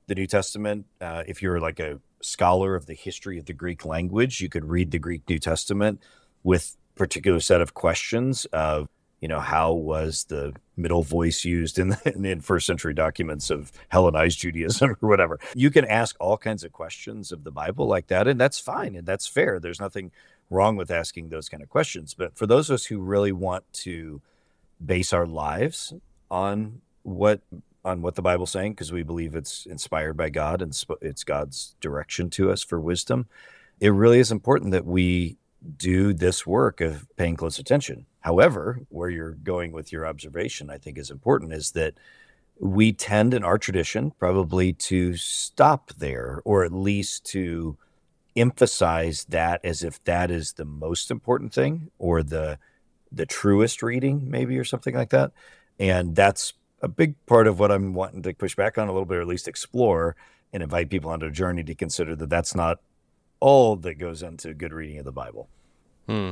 the 0.08 0.16
New 0.16 0.26
Testament 0.26 0.88
uh, 1.00 1.22
if 1.28 1.44
you're 1.44 1.60
like 1.60 1.80
a 1.80 2.00
scholar 2.22 2.76
of 2.76 2.86
the 2.86 2.94
history 2.94 3.38
of 3.38 3.46
the 3.46 3.54
Greek 3.54 3.86
language. 3.86 4.42
You 4.42 4.50
could 4.50 4.66
read 4.66 4.92
the 4.92 5.00
Greek 5.00 5.28
New 5.28 5.40
Testament 5.40 6.02
with 6.44 6.76
particular 6.96 7.40
set 7.40 7.62
of 7.62 7.74
questions 7.74 8.46
of 8.46 8.88
you 9.22 9.28
know 9.28 9.40
how 9.40 9.74
was 9.74 10.26
the 10.26 10.54
middle 10.78 11.04
voice 11.04 11.44
used 11.44 11.78
in 11.78 11.90
the, 11.90 12.14
in 12.24 12.42
first 12.42 12.66
century 12.66 12.94
documents 12.94 13.50
of 13.50 13.72
Hellenized 13.90 14.40
Judaism 14.40 14.96
or 15.02 15.10
whatever. 15.10 15.40
You 15.56 15.70
can 15.72 15.86
ask 15.86 16.16
all 16.20 16.38
kinds 16.38 16.64
of 16.64 16.72
questions 16.72 17.32
of 17.32 17.44
the 17.44 17.52
Bible 17.52 17.88
like 17.88 18.08
that, 18.08 18.28
and 18.28 18.40
that's 18.40 18.60
fine 18.60 18.96
and 18.96 19.06
that's 19.06 19.28
fair. 19.28 19.60
There's 19.60 19.80
nothing 19.80 20.12
wrong 20.50 20.76
with 20.76 20.90
asking 20.90 21.30
those 21.30 21.50
kind 21.50 21.62
of 21.62 21.70
questions. 21.70 22.14
But 22.14 22.38
for 22.38 22.48
those 22.48 22.70
of 22.70 22.76
us 22.76 22.86
who 22.86 23.00
really 23.00 23.32
want 23.32 23.72
to 23.74 24.22
base 24.84 25.14
our 25.14 25.28
lives 25.28 25.94
on 26.32 26.82
what 27.04 27.42
on 27.90 28.02
what 28.02 28.16
the 28.16 28.22
Bible's 28.22 28.52
saying 28.52 28.74
because 28.74 28.92
we 28.92 29.04
believe 29.04 29.36
it's 29.36 29.66
inspired 29.66 30.16
by 30.16 30.30
God 30.30 30.62
and 30.62 30.80
it's 31.02 31.24
God's 31.24 31.76
direction 31.82 32.30
to 32.32 32.52
us 32.52 32.64
for 32.64 32.80
wisdom. 32.80 33.28
It 33.80 33.90
really 33.90 34.20
is 34.20 34.32
important 34.32 34.72
that 34.72 34.86
we 34.86 35.38
do 35.78 36.14
this 36.14 36.48
work 36.48 36.80
of 36.80 37.08
paying 37.18 37.36
close 37.36 37.60
attention. 37.60 38.06
However, 38.22 38.82
where 38.90 39.10
you're 39.10 39.32
going 39.32 39.72
with 39.72 39.92
your 39.92 40.06
observation, 40.06 40.70
I 40.70 40.78
think 40.78 40.98
is 40.98 41.12
important 41.12 41.54
is 41.54 41.72
that 41.72 41.96
we 42.60 42.92
tend 42.92 43.34
in 43.34 43.44
our 43.44 43.58
tradition 43.58 44.12
probably 44.12 44.74
to 44.74 45.16
stop 45.16 45.92
there 45.98 46.42
or 46.46 46.64
at 46.66 46.74
least 46.74 47.26
to 47.26 47.78
emphasize 48.36 49.26
that 49.26 49.62
as 49.64 49.84
if 49.84 50.04
that 50.04 50.30
is 50.30 50.54
the 50.54 50.66
most 50.66 51.10
important 51.10 51.54
thing 51.54 51.90
or 51.98 52.22
the 52.22 52.60
the 53.12 53.26
truest 53.26 53.82
reading 53.82 54.30
maybe 54.30 54.58
or 54.58 54.64
something 54.64 54.94
like 54.94 55.10
that 55.10 55.32
and 55.80 56.16
that's 56.16 56.54
a 56.82 56.88
big 56.88 57.16
part 57.26 57.48
of 57.48 57.60
what 57.60 57.72
i'm 57.72 57.94
wanting 57.94 58.22
to 58.22 58.34
push 58.34 58.56
back 58.56 58.78
on 58.78 58.88
a 58.88 58.92
little 58.92 59.06
bit 59.06 59.18
or 59.18 59.22
at 59.22 59.28
least 59.28 59.48
explore 59.48 60.16
and 60.52 60.64
invite 60.64 60.90
people 60.90 61.10
on 61.10 61.22
a 61.22 61.32
journey 61.32 61.64
to 61.64 61.76
consider 61.76 62.16
that 62.16 62.30
that's 62.30 62.56
not 62.56 62.80
all 63.40 63.76
that 63.76 63.96
goes 63.96 64.22
into 64.24 64.54
good 64.54 64.74
reading 64.74 65.00
of 65.00 65.06
the 65.06 65.12
bible 65.12 65.48
hmm. 66.08 66.32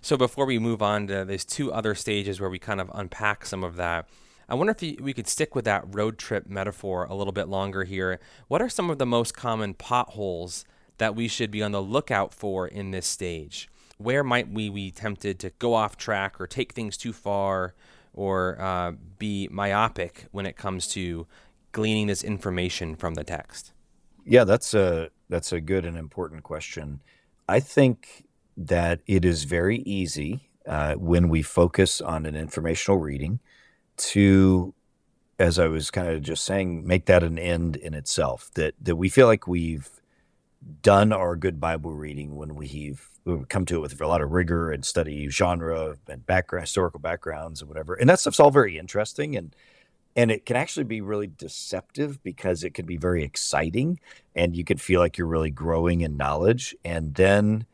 so 0.00 0.16
before 0.16 0.46
we 0.46 0.58
move 0.58 0.82
on 0.82 1.06
to 1.06 1.24
there's 1.24 1.44
two 1.44 1.72
other 1.72 1.94
stages 1.94 2.40
where 2.40 2.50
we 2.50 2.58
kind 2.58 2.80
of 2.80 2.90
unpack 2.94 3.44
some 3.44 3.64
of 3.64 3.76
that 3.76 4.08
I 4.48 4.54
wonder 4.54 4.76
if 4.78 5.00
we 5.00 5.12
could 5.12 5.26
stick 5.26 5.56
with 5.56 5.64
that 5.64 5.84
road 5.92 6.18
trip 6.18 6.46
metaphor 6.46 7.04
a 7.04 7.14
little 7.14 7.32
bit 7.32 7.48
longer 7.48 7.82
here. 7.82 8.20
What 8.46 8.62
are 8.62 8.68
some 8.68 8.90
of 8.90 8.98
the 8.98 9.06
most 9.06 9.34
common 9.34 9.74
potholes 9.74 10.64
that 10.98 11.16
we 11.16 11.26
should 11.26 11.50
be 11.50 11.64
on 11.64 11.72
the 11.72 11.82
lookout 11.82 12.32
for 12.32 12.68
in 12.68 12.92
this 12.92 13.06
stage? 13.08 13.68
Where 13.98 14.22
might 14.22 14.48
we 14.48 14.68
be 14.68 14.92
tempted 14.92 15.40
to 15.40 15.50
go 15.58 15.74
off 15.74 15.96
track 15.96 16.40
or 16.40 16.46
take 16.46 16.74
things 16.74 16.96
too 16.96 17.12
far 17.12 17.74
or 18.16 18.60
uh, 18.60 18.92
be 19.18 19.48
myopic 19.52 20.26
when 20.32 20.46
it 20.46 20.56
comes 20.56 20.88
to 20.88 21.26
gleaning 21.72 22.08
this 22.08 22.24
information 22.24 22.96
from 22.96 23.14
the 23.14 23.22
text? 23.22 23.72
Yeah, 24.24 24.44
that's 24.44 24.74
a 24.74 25.10
that's 25.28 25.52
a 25.52 25.60
good 25.60 25.84
and 25.84 25.96
important 25.96 26.42
question. 26.42 27.00
I 27.48 27.60
think 27.60 28.24
that 28.56 29.00
it 29.06 29.24
is 29.24 29.44
very 29.44 29.78
easy 29.80 30.48
uh, 30.66 30.94
when 30.94 31.28
we 31.28 31.42
focus 31.42 32.00
on 32.00 32.26
an 32.26 32.34
informational 32.34 32.98
reading 32.98 33.38
to, 33.98 34.74
as 35.38 35.58
I 35.58 35.68
was 35.68 35.90
kind 35.90 36.08
of 36.08 36.22
just 36.22 36.44
saying, 36.44 36.86
make 36.86 37.06
that 37.06 37.22
an 37.22 37.38
end 37.38 37.76
in 37.76 37.94
itself. 37.94 38.50
That 38.54 38.74
that 38.80 38.96
we 38.96 39.08
feel 39.08 39.26
like 39.26 39.46
we've 39.46 39.88
done 40.82 41.12
our 41.12 41.36
good 41.36 41.60
Bible 41.60 41.92
reading 41.92 42.36
when 42.36 42.54
we've, 42.54 43.08
we've 43.24 43.48
come 43.48 43.64
to 43.66 43.76
it 43.76 43.80
with 43.80 44.00
a 44.00 44.06
lot 44.06 44.22
of 44.22 44.32
rigor 44.32 44.70
and 44.70 44.84
study 44.84 45.28
genre 45.28 45.96
and 46.08 46.26
background, 46.26 46.64
historical 46.64 47.00
backgrounds 47.00 47.60
and 47.60 47.68
whatever. 47.68 47.94
And 47.94 48.08
that 48.08 48.20
stuff's 48.20 48.40
all 48.40 48.50
very 48.50 48.78
interesting 48.78 49.36
and 49.36 49.54
and 50.16 50.30
it 50.30 50.46
can 50.46 50.56
actually 50.56 50.84
be 50.84 51.02
really 51.02 51.26
deceptive 51.26 52.22
because 52.22 52.64
it 52.64 52.72
can 52.72 52.86
be 52.86 52.96
very 52.96 53.22
exciting 53.22 54.00
and 54.34 54.56
you 54.56 54.64
can 54.64 54.78
feel 54.78 54.98
like 54.98 55.18
you're 55.18 55.26
really 55.26 55.50
growing 55.50 56.00
in 56.00 56.16
knowledge. 56.16 56.74
And 56.86 57.14
then 57.14 57.66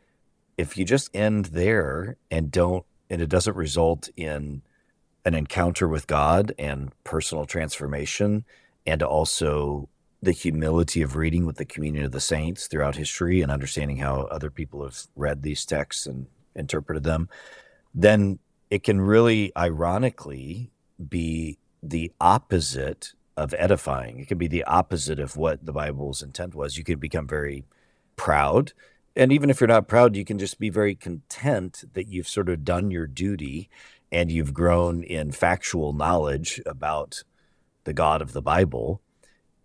if 0.59 0.77
you 0.77 0.85
just 0.85 1.09
end 1.15 1.47
there 1.47 2.17
and 2.33 2.51
don't 2.51 2.85
and 3.09 3.23
it 3.23 3.29
doesn't 3.29 3.57
result 3.57 4.09
in 4.17 4.63
an 5.25 5.35
encounter 5.35 5.87
with 5.87 6.09
God 6.09 6.53
and 6.59 6.93
personal 7.05 7.45
transformation 7.45 8.45
and 8.87 9.03
also 9.03 9.89
the 10.23 10.33
humility 10.33 11.03
of 11.03 11.17
reading 11.17 11.45
with 11.45 11.57
the 11.57 11.65
communion 11.65 12.05
of 12.05 12.13
the 12.13 12.21
saints 12.21 12.69
throughout 12.69 12.95
history 12.95 13.43
and 13.43 13.51
understanding 13.51 13.97
how 13.97 14.23
other 14.31 14.51
people 14.51 14.85
have 14.85 15.07
read 15.17 15.43
these 15.43 15.67
texts 15.67 16.07
and 16.07 16.27
interpreted 16.55 17.03
them, 17.03 17.29
then 17.93 18.39
it 18.71 18.85
can 18.85 19.01
really 19.01 19.51
ironically 19.57 20.71
be 21.09 21.59
the 21.83 22.13
opposite 22.21 23.15
of 23.37 23.53
edifying. 23.59 24.21
It 24.21 24.29
can 24.29 24.39
be 24.39 24.47
the 24.47 24.65
opposite 24.65 25.19
of 25.19 25.37
what 25.37 25.67
the 25.67 25.73
Bible's 25.73 26.23
intent 26.23 26.55
was. 26.55 26.79
You 26.79 26.85
could 26.85 27.01
become 27.01 27.27
very 27.27 27.65
proud. 28.15 28.73
And 29.17 29.33
even 29.33 29.51
if 29.51 29.61
you're 29.61 29.69
not 29.69 29.89
proud, 29.89 30.15
you 30.15 30.25
can 30.25 30.39
just 30.39 30.61
be 30.61 30.71
very 30.71 30.95
content 30.95 31.85
that 31.95 32.09
you've 32.09 32.29
sort 32.29 32.49
of 32.49 32.65
done 32.65 32.91
your 32.91 33.07
duty 33.07 33.69
and 34.13 34.31
you've 34.31 34.55
grown 34.55 35.03
in 35.03 35.33
factual 35.33 35.93
knowledge 35.93 36.61
about 36.65 37.25
the 37.85 37.93
God 37.93 38.23
of 38.23 38.33
the 38.33 38.43
Bible. 38.43 39.01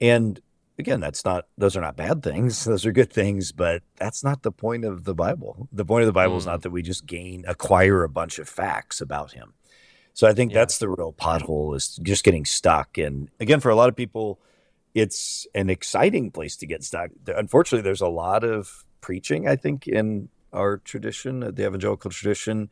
And 0.02 0.42
again, 0.80 1.00
that's 1.00 1.26
not 1.26 1.46
those 1.58 1.76
are 1.76 1.82
not 1.82 1.96
bad 1.96 2.24
things. 2.24 2.66
Those 2.66 2.86
are 2.86 2.92
good 2.92 3.12
things, 3.12 3.52
but 3.52 3.84
that's 3.96 4.24
not 4.24 4.44
the 4.44 4.52
point 4.52 4.86
of 4.86 5.04
the 5.04 5.16
Bible. 5.16 5.68
The 5.72 5.86
point 5.86 6.04
of 6.04 6.08
the 6.08 6.14
Bible 6.14 6.36
mm. 6.36 6.40
is 6.40 6.46
not 6.46 6.62
that 6.62 6.72
we 6.72 6.82
just 6.82 7.06
gain 7.06 7.46
acquire 7.48 8.04
a 8.04 8.10
bunch 8.10 8.40
of 8.40 8.48
facts 8.48 9.02
about 9.02 9.32
him. 9.32 9.54
So 10.14 10.28
I 10.28 10.34
think 10.34 10.52
yeah. 10.52 10.60
that's 10.60 10.80
the 10.80 10.90
real 10.90 11.14
pothole 11.14 11.76
is 11.76 12.00
just 12.02 12.24
getting 12.24 12.46
stuck. 12.46 12.98
And 12.98 13.30
again, 13.40 13.60
for 13.60 13.70
a 13.70 13.76
lot 13.76 13.90
of 13.90 13.96
people, 13.96 14.40
it's 14.96 15.46
an 15.54 15.70
exciting 15.70 16.32
place 16.32 16.58
to 16.58 16.66
get 16.66 16.84
stuck. 16.84 17.12
Unfortunately, 17.28 17.84
there's 17.84 18.02
a 18.02 18.08
lot 18.08 18.44
of 18.44 18.84
preaching, 19.00 19.48
I 19.48 19.56
think, 19.56 19.88
in 19.88 20.30
our 20.52 20.78
tradition, 20.78 21.42
the 21.42 21.68
evangelical 21.68 22.10
tradition, 22.10 22.70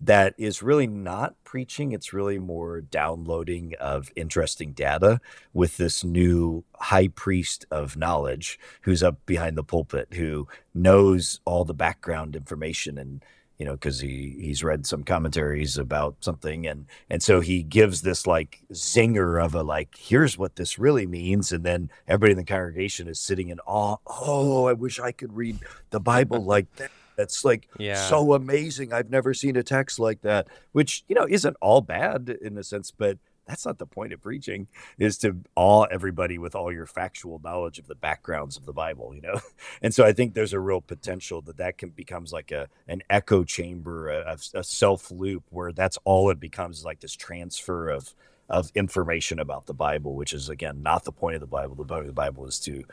that 0.00 0.34
is 0.38 0.62
really 0.62 0.86
not 0.86 1.34
preaching. 1.44 1.92
It's 1.92 2.12
really 2.12 2.38
more 2.38 2.80
downloading 2.80 3.74
of 3.80 4.10
interesting 4.14 4.72
data 4.72 5.20
with 5.52 5.76
this 5.76 6.04
new 6.04 6.64
high 6.76 7.08
priest 7.08 7.66
of 7.70 7.96
knowledge 7.96 8.58
who's 8.82 9.02
up 9.02 9.24
behind 9.26 9.56
the 9.56 9.64
pulpit, 9.64 10.08
who 10.14 10.46
knows 10.72 11.40
all 11.44 11.64
the 11.64 11.74
background 11.74 12.36
information 12.36 12.96
and 12.98 13.24
you 13.58 13.64
know 13.64 13.72
because 13.72 14.00
he 14.00 14.36
he's 14.40 14.62
read 14.62 14.86
some 14.86 15.02
commentaries 15.02 15.76
about 15.76 16.16
something 16.20 16.66
and 16.66 16.86
and 17.10 17.22
so 17.22 17.40
he 17.40 17.62
gives 17.62 18.02
this 18.02 18.26
like 18.26 18.60
zinger 18.72 19.44
of 19.44 19.54
a 19.54 19.62
like 19.62 19.96
here's 19.98 20.38
what 20.38 20.56
this 20.56 20.78
really 20.78 21.06
means 21.06 21.50
and 21.50 21.64
then 21.64 21.90
everybody 22.06 22.32
in 22.32 22.38
the 22.38 22.44
congregation 22.44 23.08
is 23.08 23.18
sitting 23.18 23.48
in 23.48 23.58
awe 23.66 23.96
oh 24.06 24.66
i 24.66 24.72
wish 24.72 25.00
i 25.00 25.10
could 25.10 25.36
read 25.36 25.58
the 25.90 26.00
bible 26.00 26.44
like 26.44 26.72
that 26.76 26.90
that's 27.18 27.44
like 27.44 27.68
yeah. 27.78 27.96
so 27.96 28.32
amazing. 28.32 28.92
I've 28.92 29.10
never 29.10 29.34
seen 29.34 29.56
a 29.56 29.62
text 29.64 29.98
like 29.98 30.22
that, 30.22 30.46
which, 30.70 31.04
you 31.08 31.16
know, 31.16 31.26
isn't 31.28 31.56
all 31.60 31.80
bad 31.80 32.30
in 32.40 32.56
a 32.56 32.62
sense, 32.62 32.92
but 32.92 33.18
that's 33.44 33.66
not 33.66 33.78
the 33.78 33.86
point 33.86 34.12
of 34.12 34.22
preaching 34.22 34.68
is 34.98 35.18
to 35.18 35.38
awe 35.56 35.84
everybody 35.90 36.38
with 36.38 36.54
all 36.54 36.70
your 36.70 36.86
factual 36.86 37.40
knowledge 37.42 37.78
of 37.78 37.88
the 37.88 37.94
backgrounds 37.94 38.58
of 38.58 38.66
the 38.66 38.74
bible 38.74 39.14
you 39.14 39.22
know 39.22 39.40
and 39.82 39.94
so 39.94 40.04
i 40.04 40.12
think 40.12 40.34
there's 40.34 40.52
a 40.52 40.60
real 40.60 40.82
potential 40.82 41.40
that 41.40 41.56
that 41.56 41.78
can 41.78 41.88
becomes 41.88 42.30
like 42.30 42.52
a 42.52 42.68
an 42.88 43.02
echo 43.08 43.44
chamber 43.44 44.10
a, 44.10 44.36
a 44.52 44.62
self 44.62 45.10
loop 45.10 45.44
where 45.48 45.72
that's 45.72 45.98
all 46.04 46.28
it 46.28 46.38
becomes 46.38 46.84
like 46.84 47.00
this 47.00 47.16
transfer 47.16 47.88
of 47.88 48.14
of 48.50 48.70
information 48.74 49.38
about 49.38 49.64
the 49.64 49.72
bible 49.72 50.14
which 50.14 50.34
is 50.34 50.50
again 50.50 50.82
not 50.82 51.04
the 51.04 51.12
point 51.12 51.34
of 51.34 51.40
the 51.40 51.46
bible 51.46 51.74
the 51.74 51.84
point 51.84 52.02
of 52.02 52.06
the 52.06 52.12
bible 52.12 52.46
is 52.46 52.58
to 52.58 52.84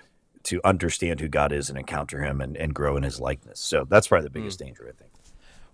to 0.46 0.62
understand 0.64 1.20
who 1.20 1.28
God 1.28 1.52
is 1.52 1.70
and 1.70 1.78
encounter 1.78 2.24
Him 2.24 2.42
and, 2.42 2.56
and 2.58 2.74
grow 2.74 2.98
in 2.98 3.04
His 3.04 3.20
likeness. 3.20 3.60
So 3.60 3.86
that's 3.88 4.08
probably 4.08 4.28
the 4.28 4.30
hmm. 4.30 4.44
biggest 4.44 4.60
mm. 4.60 4.66
danger, 4.66 4.88
I 4.88 4.98
think. 4.98 5.12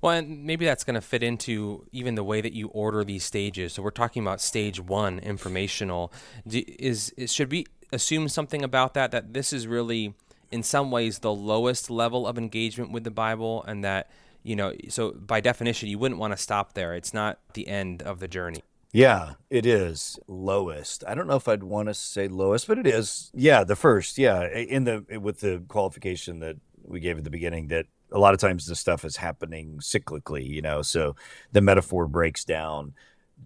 Well, 0.02 0.14
and 0.14 0.44
maybe 0.44 0.66
that's 0.66 0.84
going 0.84 0.96
to 0.96 1.02
fit 1.02 1.22
into 1.22 1.86
even 1.92 2.16
the 2.16 2.24
way 2.24 2.42
that 2.42 2.54
you 2.54 2.70
order 2.70 3.04
these 3.04 3.24
stages. 3.24 3.74
So 3.74 3.84
we're 3.84 3.92
talking 3.92 4.24
about 4.24 4.42
stage 4.42 4.80
one, 4.80 5.20
informational. 5.20 6.12
Is, 6.50 7.12
is 7.12 7.32
should 7.32 7.52
we 7.52 7.68
assume 7.94 8.28
something 8.28 8.64
about 8.64 8.96
that? 8.96 9.12
That 9.12 9.34
this 9.34 9.54
is 9.54 9.68
really, 9.68 10.16
in 10.50 10.64
some 10.64 10.90
ways, 10.90 11.20
the 11.20 11.32
lowest 11.32 11.92
level 11.92 12.26
of 12.26 12.40
engagement 12.40 12.92
with 12.92 13.04
the 13.04 13.12
Bible, 13.12 13.64
and 13.68 13.84
that 13.84 14.10
you 14.44 14.56
know, 14.56 14.74
so 14.90 15.12
by 15.12 15.40
definition, 15.40 15.88
you 15.88 16.00
wouldn't 16.00 16.20
want 16.20 16.34
to 16.34 16.38
stop 16.38 16.74
there. 16.74 16.96
It's 16.96 17.14
not 17.14 17.38
the 17.54 17.68
end 17.68 18.02
of 18.02 18.20
the 18.20 18.28
journey. 18.28 18.64
Yeah, 18.94 19.34
it 19.50 19.66
is 19.66 20.20
lowest. 20.28 21.04
I 21.08 21.16
don't 21.16 21.28
know 21.28 21.38
if 21.38 21.48
I'd 21.48 21.64
want 21.64 21.88
to 21.88 21.94
say 21.94 22.28
lowest, 22.28 22.68
but 22.68 22.78
it 22.78 22.86
is. 22.86 23.32
Yeah, 23.34 23.64
the 23.64 23.76
first. 23.76 24.18
Yeah, 24.18 24.48
in 24.48 24.84
the 24.84 25.20
with 25.20 25.40
the 25.40 25.64
qualification 25.68 26.40
that 26.40 26.58
we 26.84 27.00
gave 27.00 27.18
at 27.18 27.24
the 27.24 27.30
beginning 27.30 27.68
that 27.68 27.86
a 28.12 28.20
lot 28.20 28.34
of 28.34 28.40
times 28.40 28.68
this 28.68 28.80
stuff 28.80 29.06
is 29.06 29.16
happening 29.16 29.78
cyclically, 29.80 30.46
you 30.46 30.62
know, 30.62 30.82
so 30.82 31.16
the 31.54 31.62
metaphor 31.62 32.08
breaks 32.08 32.44
down. 32.44 32.94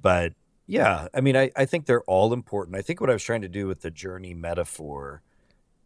But 0.01 0.33
yeah, 0.65 1.07
I 1.13 1.21
mean, 1.21 1.37
I, 1.37 1.51
I 1.55 1.65
think 1.65 1.85
they're 1.85 2.01
all 2.03 2.33
important. 2.33 2.75
I 2.75 2.81
think 2.81 2.99
what 2.99 3.11
I 3.11 3.13
was 3.13 3.23
trying 3.23 3.41
to 3.41 3.47
do 3.47 3.67
with 3.67 3.81
the 3.81 3.91
journey 3.91 4.33
metaphor 4.33 5.21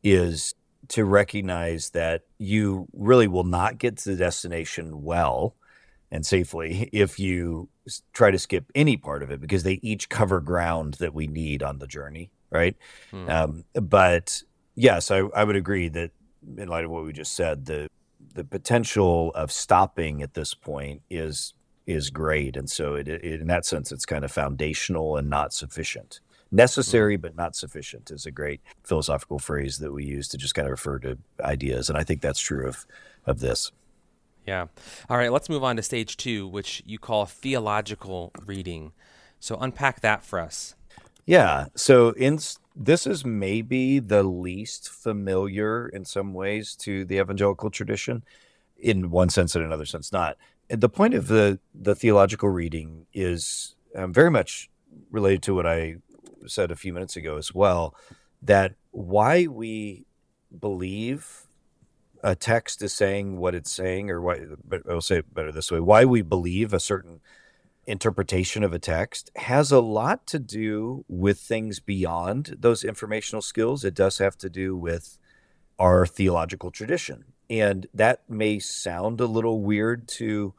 is 0.04 0.56
to 0.90 1.04
recognize 1.04 1.90
that 1.90 2.22
you 2.38 2.88
really 2.94 3.28
will 3.28 3.44
not 3.44 3.78
get 3.78 3.98
to 3.98 4.12
the 4.12 4.16
destination 4.16 5.04
well 5.04 5.56
and 6.10 6.26
safely 6.26 6.90
if 6.94 7.20
you 7.20 7.68
try 8.14 8.32
to 8.32 8.40
skip 8.40 8.72
any 8.76 8.98
part 8.98 9.24
of 9.24 9.32
it 9.32 9.42
because 9.42 9.64
they 9.64 9.80
each 9.82 10.10
cover 10.10 10.40
ground 10.40 10.96
that 10.96 11.14
we 11.14 11.28
need 11.28 11.64
on 11.64 11.80
the 11.80 11.88
journey, 11.88 12.32
right? 12.52 12.76
Hmm. 13.12 13.30
Um, 13.30 13.66
but 13.74 14.44
yes, 14.76 15.12
I, 15.12 15.20
I 15.36 15.44
would 15.44 15.56
agree 15.56 15.90
that 15.90 16.12
in 16.58 16.68
light 16.68 16.86
of 16.86 16.92
what 16.92 17.04
we 17.04 17.14
just 17.14 17.34
said, 17.34 17.66
the 17.66 17.88
the 18.34 18.44
potential 18.44 19.32
of 19.34 19.52
stopping 19.52 20.22
at 20.22 20.34
this 20.34 20.54
point 20.54 21.02
is 21.10 21.54
is 21.86 22.10
great, 22.10 22.56
and 22.56 22.70
so 22.70 22.94
it, 22.94 23.08
it, 23.08 23.24
in 23.24 23.48
that 23.48 23.66
sense, 23.66 23.92
it's 23.92 24.06
kind 24.06 24.24
of 24.24 24.32
foundational 24.32 25.18
and 25.18 25.30
not 25.30 25.54
sufficient. 25.54 26.20
Necessary 26.52 27.16
hmm. 27.16 27.22
but 27.22 27.36
not 27.36 27.56
sufficient 27.56 28.12
is 28.12 28.26
a 28.26 28.32
great 28.32 28.62
philosophical 28.84 29.40
phrase 29.40 29.80
that 29.80 29.92
we 29.92 30.06
use 30.06 30.28
to 30.30 30.38
just 30.38 30.56
kind 30.56 30.68
of 30.68 30.72
refer 30.72 31.00
to 31.00 31.18
ideas, 31.42 31.90
and 31.90 31.98
I 31.98 32.04
think 32.04 32.22
that's 32.22 32.40
true 32.40 32.68
of 32.68 32.86
of 33.26 33.40
this. 33.40 33.72
Yeah. 34.50 34.66
All 35.12 35.18
right, 35.18 35.32
let's 35.32 35.48
move 35.48 35.64
on 35.64 35.76
to 35.76 35.84
stage 35.84 36.18
two, 36.18 36.48
which 36.48 36.82
you 36.84 36.98
call 36.98 37.28
theological 37.28 38.32
reading. 38.48 38.94
So 39.40 39.56
unpack 39.58 40.02
that 40.02 40.26
for 40.26 40.40
us. 40.40 40.74
Yeah. 41.28 41.68
So 41.76 42.10
in 42.14 42.40
this 42.76 43.06
is 43.06 43.24
maybe 43.24 44.00
the 44.00 44.24
least 44.24 44.90
familiar 44.90 45.88
in 45.88 46.04
some 46.04 46.34
ways 46.34 46.76
to 46.78 47.06
the 47.06 47.20
evangelical 47.20 47.70
tradition, 47.70 48.24
in 48.76 49.12
one 49.12 49.30
sense 49.30 49.54
and 49.56 49.64
another 49.64 49.86
sense 49.86 50.12
not. 50.12 50.36
The 50.68 50.90
point 50.90 51.14
of 51.14 51.28
the 51.28 51.60
the 51.76 51.94
theological 51.94 52.50
reading 52.50 53.06
is 53.14 53.76
um, 53.96 54.12
very 54.12 54.32
much 54.32 54.68
related 55.12 55.44
to 55.44 55.54
what 55.54 55.68
I 55.68 55.98
said 56.48 56.72
a 56.72 56.76
few 56.76 56.92
minutes 56.92 57.16
ago 57.16 57.38
as 57.38 57.54
well. 57.54 57.94
That 58.42 58.74
why 58.90 59.46
we 59.46 60.08
believe 60.60 61.46
a 62.24 62.36
text 62.36 62.82
is 62.82 62.94
saying 62.94 63.38
what 63.38 63.56
it's 63.56 63.72
saying, 63.72 64.10
or 64.10 64.22
why, 64.22 64.40
but 64.68 64.82
I'll 64.90 65.02
say 65.02 65.18
it 65.18 65.34
better 65.34 65.52
this 65.52 65.72
way: 65.72 65.80
why 65.80 66.06
we 66.06 66.22
believe 66.22 66.74
a 66.74 66.80
certain 66.80 67.22
interpretation 67.90 68.64
of 68.64 68.72
a 68.72 68.80
text 68.80 69.32
has 69.36 69.72
a 69.72 69.80
lot 69.80 70.28
to 70.28 70.38
do 70.38 71.04
with 71.08 71.40
things 71.40 71.80
beyond 71.80 72.56
those 72.60 72.84
informational 72.84 73.42
skills. 73.42 73.84
It 73.84 73.96
does 73.96 74.20
have 74.20 74.38
to 74.38 74.50
do 74.50 74.76
with 74.78 75.18
our 75.80 76.06
theological 76.06 76.70
tradition. 76.70 77.26
And 77.50 77.88
that 77.94 78.30
may 78.30 78.60
sound 78.60 79.20
a 79.20 79.26
little 79.26 79.62
weird 79.62 80.08
to 80.10 80.54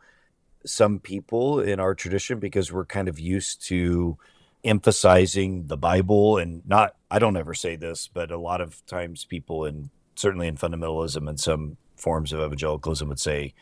some 0.67 0.99
people 0.99 1.61
in 1.61 1.79
our 1.79 1.95
tradition 1.95 2.41
because 2.41 2.73
we're 2.73 2.85
kind 2.85 3.09
of 3.09 3.21
used 3.21 3.65
to 3.69 4.19
emphasizing 4.65 5.69
the 5.69 5.77
Bible 5.77 6.37
and 6.37 6.67
not, 6.67 6.97
I 7.11 7.19
don't 7.21 7.37
ever 7.37 7.55
say 7.55 7.77
this, 7.77 8.09
but 8.13 8.31
a 8.31 8.39
lot 8.39 8.61
of 8.61 8.85
times 8.87 9.25
people 9.25 9.65
in 9.65 9.91
certainly 10.21 10.47
in 10.49 10.57
fundamentalism 10.57 11.29
and 11.29 11.41
some 11.41 11.77
forms 11.97 12.33
of 12.33 12.41
evangelicalism 12.41 13.09
would 13.09 13.21
say 13.21 13.55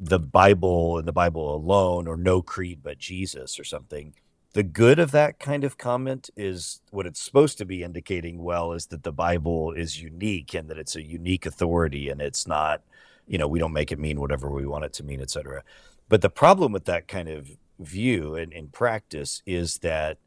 the 0.00 0.18
Bible 0.18 0.98
and 0.98 1.06
the 1.06 1.12
Bible 1.12 1.54
alone 1.54 2.06
or 2.06 2.16
no 2.16 2.42
creed 2.42 2.80
but 2.82 2.98
Jesus 2.98 3.58
or 3.58 3.64
something 3.64 4.14
the 4.52 4.62
good 4.62 4.98
of 4.98 5.12
that 5.12 5.38
kind 5.38 5.64
of 5.64 5.78
comment 5.78 6.28
is 6.36 6.80
what 6.90 7.06
it's 7.06 7.22
supposed 7.22 7.56
to 7.58 7.64
be 7.64 7.82
indicating 7.82 8.42
well 8.42 8.72
is 8.72 8.86
that 8.86 9.02
the 9.02 9.12
bible 9.12 9.72
is 9.72 10.02
unique 10.02 10.54
and 10.54 10.68
that 10.68 10.78
it's 10.78 10.96
a 10.96 11.02
unique 11.02 11.46
authority 11.46 12.08
and 12.08 12.20
it's 12.20 12.46
not 12.46 12.82
you 13.26 13.38
know 13.38 13.48
we 13.48 13.58
don't 13.58 13.72
make 13.72 13.92
it 13.92 13.98
mean 13.98 14.20
whatever 14.20 14.50
we 14.50 14.66
want 14.66 14.84
it 14.84 14.92
to 14.92 15.04
mean 15.04 15.20
et 15.20 15.30
cetera. 15.30 15.62
but 16.08 16.20
the 16.20 16.30
problem 16.30 16.72
with 16.72 16.84
that 16.84 17.08
kind 17.08 17.28
of 17.28 17.48
view 17.78 18.34
and 18.34 18.52
in 18.52 18.68
practice 18.68 19.42
is 19.46 19.78
that 19.78 20.18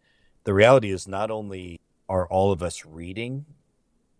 the 0.43 0.53
reality 0.53 0.91
is 0.91 1.07
not 1.07 1.29
only 1.31 1.79
are 2.09 2.27
all 2.27 2.51
of 2.51 2.61
us 2.61 2.85
reading 2.85 3.45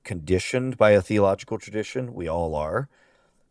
conditioned 0.05 0.77
by 0.77 0.91
a 0.91 1.01
theological 1.01 1.57
tradition 1.57 2.13
we 2.13 2.27
all 2.27 2.55
are 2.55 2.87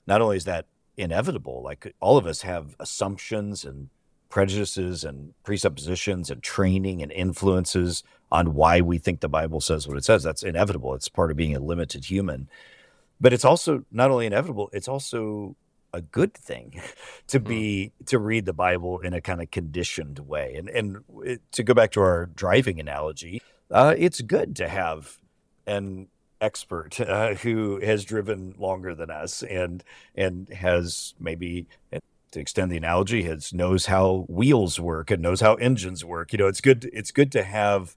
not 0.07 0.23
only 0.23 0.39
is 0.39 0.45
that 0.45 0.67
inevitable 0.97 1.63
like 1.63 1.95
all 2.01 2.17
of 2.17 2.27
us 2.27 2.43
have 2.43 2.75
assumptions 2.81 3.65
and 3.65 3.91
prejudices 4.35 5.05
and 5.05 5.33
presuppositions 5.45 6.29
and 6.29 6.43
training 6.43 7.01
and 7.01 7.13
influences 7.13 8.03
on 8.33 8.53
why 8.53 8.81
we 8.81 8.99
think 8.99 9.21
the 9.21 9.29
Bible 9.29 9.61
says 9.61 9.87
what 9.87 9.97
it 9.97 10.05
says. 10.05 10.25
That's 10.25 10.43
inevitable. 10.43 10.93
It's 10.93 11.09
part 11.09 11.31
of 11.31 11.37
being 11.37 11.55
a 11.55 11.61
limited 11.61 12.07
human. 12.07 12.49
But 13.21 13.33
it's 13.33 13.45
also 13.45 13.85
not 13.93 14.11
only 14.11 14.27
inevitable, 14.27 14.71
it's 14.73 14.89
also 14.89 15.55
a 15.93 16.01
good 16.01 16.35
thing 16.35 16.83
to 17.29 17.39
hmm. 17.39 17.45
be 17.45 17.93
to 18.07 18.19
read 18.19 18.45
the 18.45 18.53
Bible 18.53 18.99
in 18.99 19.15
a 19.15 19.21
kind 19.21 19.41
of 19.41 19.53
conditioned 19.53 20.19
way. 20.19 20.57
And 20.57 20.69
and 20.69 21.39
to 21.53 21.63
go 21.63 21.73
back 21.73 21.93
to 21.93 22.01
our 22.01 22.27
driving 22.27 22.81
analogy, 22.81 23.41
uh, 23.71 23.95
it's 23.97 24.21
good 24.21 24.57
to 24.57 24.69
have 24.69 25.19
an 25.65 26.09
expert 26.41 27.01
uh, 27.01 27.35
who 27.35 27.81
has 27.81 28.05
driven 28.05 28.55
longer 28.59 28.95
than 28.95 29.11
us 29.11 29.43
and 29.43 29.83
and 30.15 30.49
has 30.51 31.15
maybe 31.19 31.67
to 32.35 32.41
extend 32.41 32.71
the 32.71 32.77
analogy, 32.77 33.23
has 33.23 33.53
knows 33.53 33.87
how 33.87 34.27
wheels 34.29 34.79
work 34.79 35.11
and 35.11 35.23
knows 35.23 35.41
how 35.41 35.55
engines 35.55 36.05
work. 36.05 36.33
You 36.33 36.39
know, 36.39 36.49
it's 36.49 36.61
good. 36.61 36.91
It's 36.93 37.11
good 37.11 37.33
to 37.33 37.43
have 37.43 37.97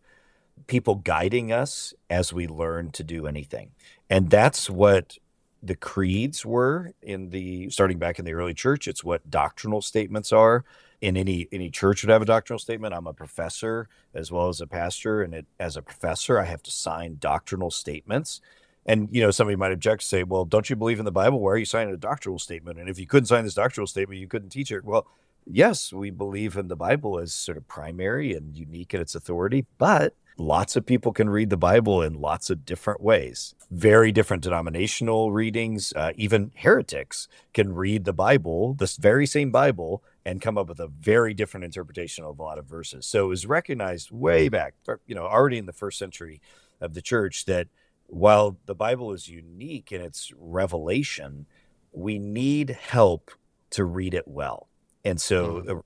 people 0.68 0.96
guiding 0.96 1.52
us 1.52 1.94
as 2.10 2.32
we 2.32 2.48
learn 2.48 2.92
to 2.92 3.04
do 3.04 3.28
anything, 3.28 3.72
and 4.10 4.30
that's 4.30 4.70
what 4.70 5.18
the 5.62 5.76
creeds 5.76 6.46
were 6.46 6.94
in 7.02 7.32
the 7.32 7.70
starting 7.70 7.98
back 7.98 8.20
in 8.20 8.26
the 8.26 8.34
early 8.34 8.54
church. 8.54 8.88
It's 8.88 9.04
what 9.04 9.30
doctrinal 9.30 9.82
statements 9.82 10.32
are. 10.32 10.64
In 11.00 11.16
any 11.16 11.48
any 11.52 11.70
church 11.70 12.04
would 12.04 12.10
have 12.10 12.24
a 12.24 12.26
doctrinal 12.26 12.60
statement. 12.60 12.94
I'm 12.94 13.06
a 13.06 13.14
professor 13.14 13.88
as 14.16 14.32
well 14.32 14.50
as 14.50 14.62
a 14.62 14.68
pastor, 14.68 15.22
and 15.22 15.34
it, 15.34 15.46
as 15.60 15.78
a 15.78 15.82
professor, 15.82 16.40
I 16.40 16.46
have 16.46 16.64
to 16.64 16.72
sign 16.72 17.18
doctrinal 17.20 17.70
statements 17.70 18.42
and 18.88 19.10
you 19.12 19.22
know, 19.22 19.32
somebody 19.32 19.58
might 19.58 19.74
object, 19.74 20.04
say, 20.04 20.24
"Well, 20.24 20.46
don't 20.46 20.70
you 20.70 20.76
believe 20.76 21.00
in 21.00 21.06
the 21.06 21.12
Bible? 21.12 21.42
Why 21.42 21.52
are 21.52 21.58
you 21.58 21.66
signing 21.66 21.94
a 21.94 21.98
doctrinal 21.98 22.40
statement? 22.40 22.80
And 22.80 22.90
if 22.90 22.98
you 22.98 23.06
couldn't 23.06 23.28
sign 23.28 23.44
this 23.44 23.54
doctrinal 23.54 23.86
statement, 23.86 24.22
you 24.22 24.28
couldn't 24.28 24.50
teach 24.50 24.72
it." 24.72 24.86
Well, 24.86 25.06
yes, 25.46 25.92
we 25.92 26.10
believe 26.10 26.56
in 26.56 26.70
the 26.70 26.76
Bible 26.78 27.20
as 27.20 27.34
sort 27.34 27.58
of 27.58 27.68
primary 27.68 28.34
and 28.34 28.58
unique 28.58 28.94
in 28.94 29.02
its 29.02 29.14
authority, 29.14 29.66
but 29.78 30.16
lots 30.38 30.78
of 30.78 30.86
people 30.86 31.12
can 31.12 31.30
read 31.30 31.50
the 31.50 31.58
Bible 31.58 32.02
in 32.02 32.14
lots 32.14 32.50
of 32.50 32.66
different 32.66 33.02
ways. 33.02 33.56
Very 33.70 34.14
different 34.14 34.44
denominational 34.44 35.34
readings. 35.34 35.92
Uh, 35.94 36.14
even 36.16 36.52
heretics 36.56 37.28
can 37.54 37.74
read 37.74 38.06
the 38.06 38.14
Bible, 38.14 38.74
this 38.76 38.96
very 38.96 39.26
same 39.26 39.52
Bible, 39.52 40.02
and 40.28 40.42
come 40.42 40.58
up 40.58 40.68
with 40.68 40.82
a 40.82 40.90
very 40.90 41.34
different 41.34 41.64
interpretation 41.64 42.26
of 42.26 42.38
a 42.38 42.44
lot 42.44 42.58
of 42.58 42.66
verses. 42.66 43.06
So 43.06 43.24
it 43.24 43.30
was 43.30 43.46
recognized 43.46 44.12
way 44.12 44.50
back, 44.50 44.74
you 45.06 45.16
know, 45.16 45.26
already 45.26 45.58
in 45.58 45.68
the 45.68 45.72
first 45.72 45.98
century 45.98 46.42
of 46.82 46.94
the 46.94 47.02
church 47.02 47.46
that 47.46 47.70
while 48.08 48.58
the 48.66 48.76
Bible 48.76 49.14
is 49.14 49.30
unique 49.30 49.94
in 49.94 50.02
its 50.02 50.34
revelation, 50.38 51.46
we 51.94 52.20
need 52.20 52.72
help 52.72 53.32
to 53.70 53.86
read 53.86 54.14
it 54.14 54.28
well. 54.28 54.68
And 55.06 55.22
so, 55.22 55.62
mm. 55.62 55.82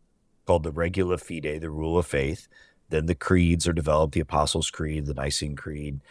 called 0.48 0.64
the 0.64 0.72
regula 0.72 1.18
fidei, 1.18 1.62
the 1.62 1.70
rule 1.70 2.00
of 2.00 2.08
faith. 2.08 2.48
Then 2.90 3.06
the 3.06 3.14
creeds 3.14 3.68
are 3.68 3.74
developed: 3.74 4.16
the 4.16 4.22
Apostles' 4.22 4.72
Creed, 4.72 5.06
the 5.06 5.14
Nicene 5.14 5.56
Creed, 5.56 6.02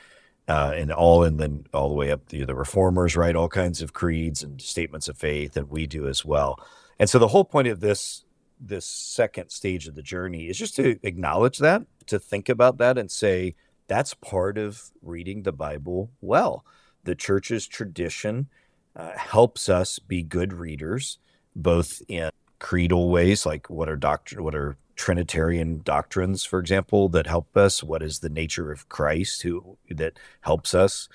uh, 0.46 0.72
and 0.76 0.92
all, 0.92 1.24
and 1.24 1.40
then 1.40 1.66
all 1.74 1.88
the 1.88 1.96
way 1.96 2.12
up 2.12 2.28
the, 2.28 2.44
the 2.44 2.54
Reformers 2.54 3.16
write 3.16 3.34
all 3.34 3.48
kinds 3.48 3.82
of 3.82 3.92
creeds 3.92 4.44
and 4.44 4.62
statements 4.62 5.08
of 5.08 5.18
faith, 5.18 5.56
and 5.56 5.68
we 5.68 5.88
do 5.88 6.06
as 6.06 6.24
well. 6.24 6.60
And 7.00 7.08
so, 7.08 7.18
the 7.18 7.28
whole 7.28 7.44
point 7.44 7.66
of 7.66 7.80
this 7.80 8.24
this 8.60 8.84
second 8.84 9.48
stage 9.48 9.88
of 9.88 9.94
the 9.94 10.02
journey 10.02 10.48
is 10.48 10.58
just 10.58 10.76
to 10.76 10.98
acknowledge 11.02 11.58
that, 11.58 11.82
to 12.06 12.18
think 12.18 12.50
about 12.50 12.76
that, 12.76 12.98
and 12.98 13.10
say, 13.10 13.54
that's 13.88 14.12
part 14.12 14.58
of 14.58 14.90
reading 15.02 15.42
the 15.42 15.52
Bible 15.52 16.10
well. 16.20 16.64
The 17.04 17.14
church's 17.14 17.66
tradition 17.66 18.48
uh, 18.94 19.12
helps 19.16 19.70
us 19.70 19.98
be 19.98 20.22
good 20.22 20.52
readers, 20.52 21.18
both 21.56 22.02
in 22.06 22.30
creedal 22.58 23.08
ways, 23.08 23.46
like 23.46 23.70
what 23.70 23.88
are 23.88 23.96
doctrine, 23.96 24.44
what 24.44 24.54
are 24.54 24.76
Trinitarian 24.94 25.80
doctrines, 25.82 26.44
for 26.44 26.58
example, 26.58 27.08
that 27.08 27.26
help 27.26 27.56
us. 27.56 27.82
What 27.82 28.02
is 28.02 28.18
the 28.18 28.28
nature 28.28 28.70
of 28.70 28.90
Christ, 28.90 29.40
who 29.40 29.78
that 29.88 30.18
helps 30.42 30.74
us, 30.74 31.08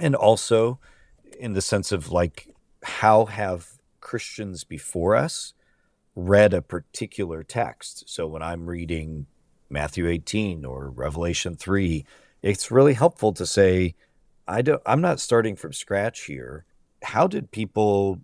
and 0.00 0.16
also 0.16 0.80
in 1.38 1.52
the 1.52 1.62
sense 1.62 1.92
of 1.92 2.10
like 2.10 2.48
how 2.82 3.26
have 3.26 3.77
Christians 4.08 4.64
before 4.64 5.14
us 5.14 5.52
read 6.16 6.54
a 6.54 6.62
particular 6.62 7.42
text. 7.42 8.04
So 8.08 8.26
when 8.26 8.40
I'm 8.40 8.64
reading 8.64 9.26
Matthew 9.68 10.08
18 10.08 10.64
or 10.64 10.88
Revelation 10.88 11.56
3, 11.56 12.06
it's 12.40 12.70
really 12.70 12.94
helpful 12.94 13.34
to 13.34 13.44
say, 13.44 13.94
I 14.48 14.62
don't, 14.62 14.80
I'm 14.86 15.02
not 15.02 15.20
starting 15.20 15.56
from 15.56 15.74
scratch 15.74 16.22
here. 16.22 16.64
How 17.02 17.26
did 17.26 17.50
people 17.50 18.20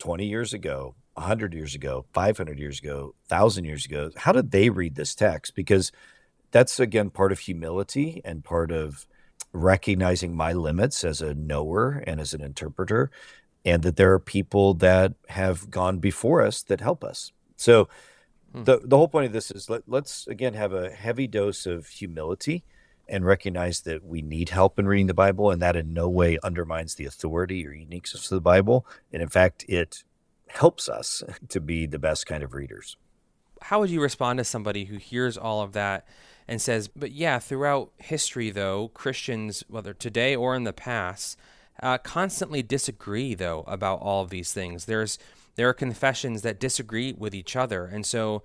20 0.00 0.26
years 0.26 0.52
ago, 0.52 0.96
100 1.14 1.54
years 1.54 1.74
ago, 1.74 2.04
500 2.12 2.58
years 2.58 2.78
ago, 2.78 3.14
1,000 3.28 3.64
years 3.64 3.86
ago, 3.86 4.10
how 4.14 4.32
did 4.32 4.50
they 4.50 4.68
read 4.68 4.96
this 4.96 5.14
text? 5.14 5.54
Because 5.54 5.92
that's, 6.50 6.78
again, 6.78 7.08
part 7.08 7.32
of 7.32 7.38
humility 7.38 8.20
and 8.22 8.44
part 8.44 8.70
of 8.70 9.06
recognizing 9.54 10.36
my 10.36 10.52
limits 10.52 11.04
as 11.04 11.22
a 11.22 11.32
knower 11.32 12.02
and 12.06 12.20
as 12.20 12.34
an 12.34 12.42
interpreter, 12.42 13.10
and 13.64 13.82
that 13.82 13.96
there 13.96 14.12
are 14.12 14.18
people 14.18 14.74
that 14.74 15.14
have 15.28 15.70
gone 15.70 15.98
before 15.98 16.42
us 16.42 16.62
that 16.62 16.80
help 16.80 17.04
us. 17.04 17.32
So, 17.56 17.88
Hmm. 18.52 18.64
the 18.64 18.80
the 18.84 18.98
whole 18.98 19.08
point 19.08 19.26
of 19.26 19.32
this 19.32 19.50
is 19.50 19.70
let, 19.70 19.82
let's 19.86 20.26
again 20.26 20.52
have 20.54 20.74
a 20.74 20.90
heavy 20.90 21.26
dose 21.26 21.64
of 21.64 21.86
humility 21.86 22.64
and 23.08 23.24
recognize 23.24 23.80
that 23.82 24.04
we 24.04 24.20
need 24.20 24.50
help 24.50 24.78
in 24.78 24.86
reading 24.86 25.06
the 25.06 25.14
Bible, 25.14 25.50
and 25.50 25.60
that 25.62 25.74
in 25.74 25.92
no 25.94 26.08
way 26.08 26.38
undermines 26.42 26.94
the 26.96 27.06
authority 27.06 27.66
or 27.66 27.72
uniqueness 27.72 28.24
of 28.30 28.36
the 28.36 28.40
Bible. 28.42 28.86
And 29.12 29.22
in 29.22 29.28
fact, 29.28 29.64
it 29.68 30.04
helps 30.48 30.88
us 30.88 31.22
to 31.48 31.60
be 31.60 31.86
the 31.86 31.98
best 31.98 32.26
kind 32.26 32.42
of 32.42 32.52
readers. 32.54 32.96
How 33.62 33.80
would 33.80 33.90
you 33.90 34.02
respond 34.02 34.38
to 34.38 34.44
somebody 34.44 34.84
who 34.86 34.96
hears 34.98 35.38
all 35.38 35.62
of 35.62 35.72
that 35.72 36.06
and 36.48 36.60
says, 36.60 36.88
but 36.88 37.12
yeah, 37.12 37.38
throughout 37.38 37.92
history, 37.98 38.50
though, 38.50 38.88
Christians, 38.88 39.64
whether 39.68 39.94
today 39.94 40.34
or 40.36 40.54
in 40.54 40.64
the 40.64 40.72
past, 40.72 41.38
uh, 41.80 41.98
constantly 41.98 42.62
disagree, 42.62 43.34
though, 43.34 43.64
about 43.66 44.00
all 44.00 44.22
of 44.22 44.30
these 44.30 44.52
things. 44.52 44.86
There's 44.86 45.18
there 45.54 45.68
are 45.68 45.74
confessions 45.74 46.42
that 46.42 46.58
disagree 46.58 47.12
with 47.12 47.34
each 47.34 47.56
other. 47.56 47.84
And 47.84 48.06
so 48.06 48.42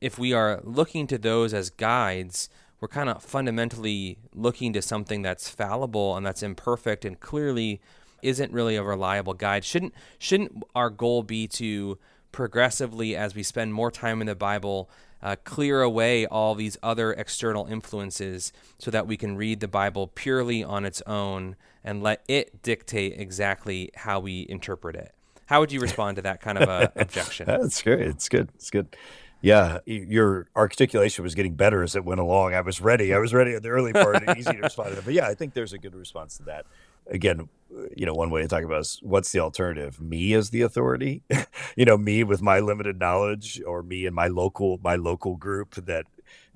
if 0.00 0.18
we 0.18 0.32
are 0.32 0.60
looking 0.64 1.06
to 1.06 1.18
those 1.18 1.54
as 1.54 1.70
guides, 1.70 2.48
we're 2.80 2.88
kind 2.88 3.08
of 3.08 3.22
fundamentally 3.22 4.18
looking 4.34 4.72
to 4.72 4.82
something 4.82 5.22
that's 5.22 5.48
fallible 5.48 6.16
and 6.16 6.26
that's 6.26 6.42
imperfect 6.42 7.04
and 7.04 7.18
clearly 7.18 7.80
isn't 8.22 8.52
really 8.52 8.76
a 8.76 8.82
reliable 8.82 9.34
guide. 9.34 9.64
Shouldn't 9.64 9.94
shouldn't 10.18 10.64
our 10.74 10.90
goal 10.90 11.22
be 11.22 11.46
to 11.48 11.98
progressively 12.32 13.16
as 13.16 13.34
we 13.34 13.42
spend 13.42 13.74
more 13.74 13.90
time 13.90 14.20
in 14.20 14.26
the 14.26 14.34
Bible 14.34 14.88
uh, 15.22 15.36
clear 15.44 15.82
away 15.82 16.26
all 16.26 16.54
these 16.54 16.76
other 16.82 17.12
external 17.12 17.66
influences 17.66 18.52
so 18.78 18.90
that 18.90 19.06
we 19.06 19.16
can 19.16 19.36
read 19.36 19.60
the 19.60 19.68
Bible 19.68 20.06
purely 20.08 20.62
on 20.62 20.84
its 20.84 21.02
own 21.06 21.56
and 21.82 22.02
let 22.02 22.22
it 22.28 22.62
dictate 22.62 23.18
exactly 23.18 23.90
how 23.96 24.20
we 24.20 24.46
interpret 24.48 24.94
it. 24.94 25.12
How 25.46 25.60
would 25.60 25.72
you 25.72 25.80
respond 25.80 26.16
to 26.16 26.22
that 26.22 26.40
kind 26.40 26.58
of 26.58 26.68
a 26.68 26.92
objection? 27.00 27.46
That's 27.46 27.82
great. 27.82 28.02
It's 28.02 28.28
good. 28.28 28.50
It's 28.54 28.70
good. 28.70 28.94
Yeah, 29.40 29.78
your 29.86 30.48
articulation 30.56 31.22
was 31.22 31.34
getting 31.36 31.54
better 31.54 31.82
as 31.82 31.94
it 31.94 32.04
went 32.04 32.20
along. 32.20 32.54
I 32.54 32.60
was 32.60 32.80
ready. 32.80 33.14
I 33.14 33.18
was 33.18 33.32
ready 33.32 33.54
at 33.54 33.62
the 33.62 33.68
early 33.68 33.92
part. 33.92 34.22
easy 34.36 34.52
to 34.52 34.58
respond 34.58 34.90
to 34.90 34.96
that. 34.96 35.04
But 35.04 35.14
yeah, 35.14 35.28
I 35.28 35.34
think 35.34 35.54
there's 35.54 35.72
a 35.72 35.78
good 35.78 35.94
response 35.94 36.36
to 36.38 36.42
that. 36.44 36.66
Again, 37.08 37.48
you 37.96 38.06
know, 38.06 38.14
one 38.14 38.30
way 38.30 38.42
to 38.42 38.48
talk 38.48 38.64
about 38.64 38.80
is 38.80 38.98
what's 39.02 39.32
the 39.32 39.40
alternative? 39.40 40.00
Me 40.00 40.32
as 40.34 40.50
the 40.50 40.62
authority, 40.62 41.22
you 41.76 41.84
know, 41.84 41.96
me 41.96 42.24
with 42.24 42.42
my 42.42 42.60
limited 42.60 42.98
knowledge, 42.98 43.60
or 43.66 43.82
me 43.82 44.06
and 44.06 44.14
my 44.14 44.28
local 44.28 44.78
my 44.82 44.96
local 44.96 45.36
group 45.36 45.74
that 45.74 46.06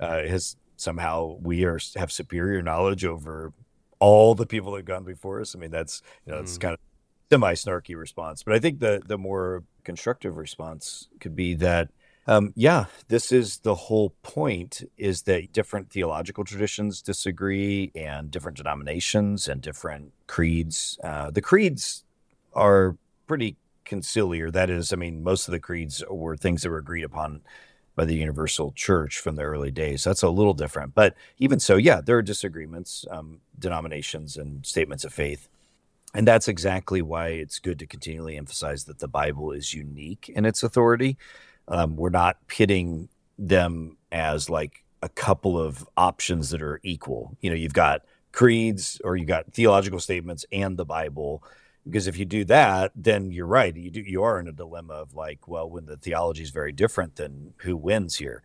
uh, 0.01 0.23
has 0.23 0.57
somehow 0.77 1.37
we 1.41 1.65
are 1.65 1.79
have 1.97 2.11
superior 2.11 2.62
knowledge 2.62 3.05
over 3.05 3.53
all 3.99 4.35
the 4.35 4.47
people 4.47 4.73
that 4.73 4.79
have 4.79 4.87
gone 4.87 5.05
before 5.05 5.41
us. 5.41 5.55
I 5.55 5.59
mean, 5.59 5.71
that's 5.71 6.03
you 6.27 6.33
know, 6.33 6.41
it's 6.41 6.59
mm. 6.59 6.62
kind 6.62 6.75
of 6.75 6.81
semi 7.31 7.55
snarky 7.55 7.97
response, 7.97 8.43
but 8.43 8.55
I 8.55 8.59
think 8.59 8.81
the 8.81 9.03
the 9.07 9.19
more 9.19 9.65
constructive 9.85 10.37
response 10.37 11.09
could 11.21 11.37
be 11.37 11.55
that 11.55 11.88
um, 12.27 12.53
yeah, 12.55 12.87
this 13.09 13.33
is 13.33 13.59
the 13.59 13.75
whole 13.75 14.11
point 14.23 14.83
is 14.97 15.23
that 15.23 15.53
different 15.53 15.91
theological 15.91 16.45
traditions 16.45 17.03
disagree 17.03 17.91
and 17.95 18.31
different 18.31 18.57
denominations 18.57 19.49
and 19.49 19.61
different 19.61 20.13
creeds. 20.29 20.99
Uh, 21.03 21.31
the 21.31 21.41
creeds 21.41 22.05
are 22.55 22.97
pretty 23.27 23.57
conciliar. 23.85 24.53
That 24.53 24.71
is, 24.71 24.93
I 24.93 24.97
mean, 24.97 25.25
most 25.25 25.49
of 25.49 25.53
the 25.53 25.59
creeds 25.59 26.05
were 26.09 26.37
things 26.37 26.63
that 26.63 26.71
were 26.71 26.79
agreed 26.79 27.03
upon 27.05 27.43
by 27.97 28.05
the 28.05 28.15
universal 28.15 28.73
church 28.73 29.19
from 29.19 29.37
the 29.37 29.43
early 29.43 29.71
days. 29.71 30.05
That's 30.05 30.23
a 30.23 30.31
little 30.31 30.55
different. 30.55 30.95
But 30.95 31.15
even 31.39 31.59
so, 31.59 31.77
yeah, 31.77 32.01
there 32.01 32.17
are 32.17 32.23
disagreements, 32.23 33.05
um, 33.11 33.41
denominations, 33.59 34.37
and 34.37 34.65
statements 34.65 35.05
of 35.05 35.13
faith. 35.13 35.49
And 36.15 36.27
that's 36.27 36.49
exactly 36.49 37.03
why 37.03 37.29
it's 37.29 37.59
good 37.59 37.79
to 37.81 37.87
continually 37.87 38.37
emphasize 38.37 38.85
that 38.85 38.99
the 38.99 39.09
Bible 39.09 39.51
is 39.51 39.75
unique 39.75 40.31
in 40.35 40.45
its 40.45 40.63
authority 40.63 41.17
um, 41.68 41.96
we're 41.96 42.11
not 42.11 42.46
pitting 42.48 43.09
them 43.38 43.96
as 44.11 44.51
like 44.51 44.85
a 45.03 45.09
couple 45.09 45.59
of 45.59 45.87
options 45.96 46.51
that 46.51 46.62
are 46.62 46.81
equal. 46.83 47.37
You 47.40 47.51
know, 47.51 47.57
you've 47.57 47.72
got 47.72 48.03
creeds 48.31 49.01
or 49.05 49.16
you've 49.16 49.29
got 49.29 49.53
theological 49.53 50.01
statements 50.01 50.46
and 50.53 50.77
the 50.77 50.85
Bible. 50.85 51.42
Because 51.85 52.07
if 52.07 52.16
you 52.16 52.25
do 52.25 52.44
that, 52.44 52.92
then 52.94 53.33
you're 53.33 53.46
right. 53.46 53.75
You 53.75 53.90
do 53.90 54.01
you 54.01 54.22
are 54.22 54.38
in 54.38 54.46
a 54.46 54.53
dilemma 54.53 54.94
of 54.94 55.14
like, 55.14 55.48
well, 55.48 55.68
when 55.68 55.87
the 55.87 55.96
theology 55.96 56.44
is 56.44 56.51
very 56.51 56.70
different, 56.70 57.16
then 57.16 57.55
who 57.59 57.77
wins 57.77 58.16
here? 58.16 58.42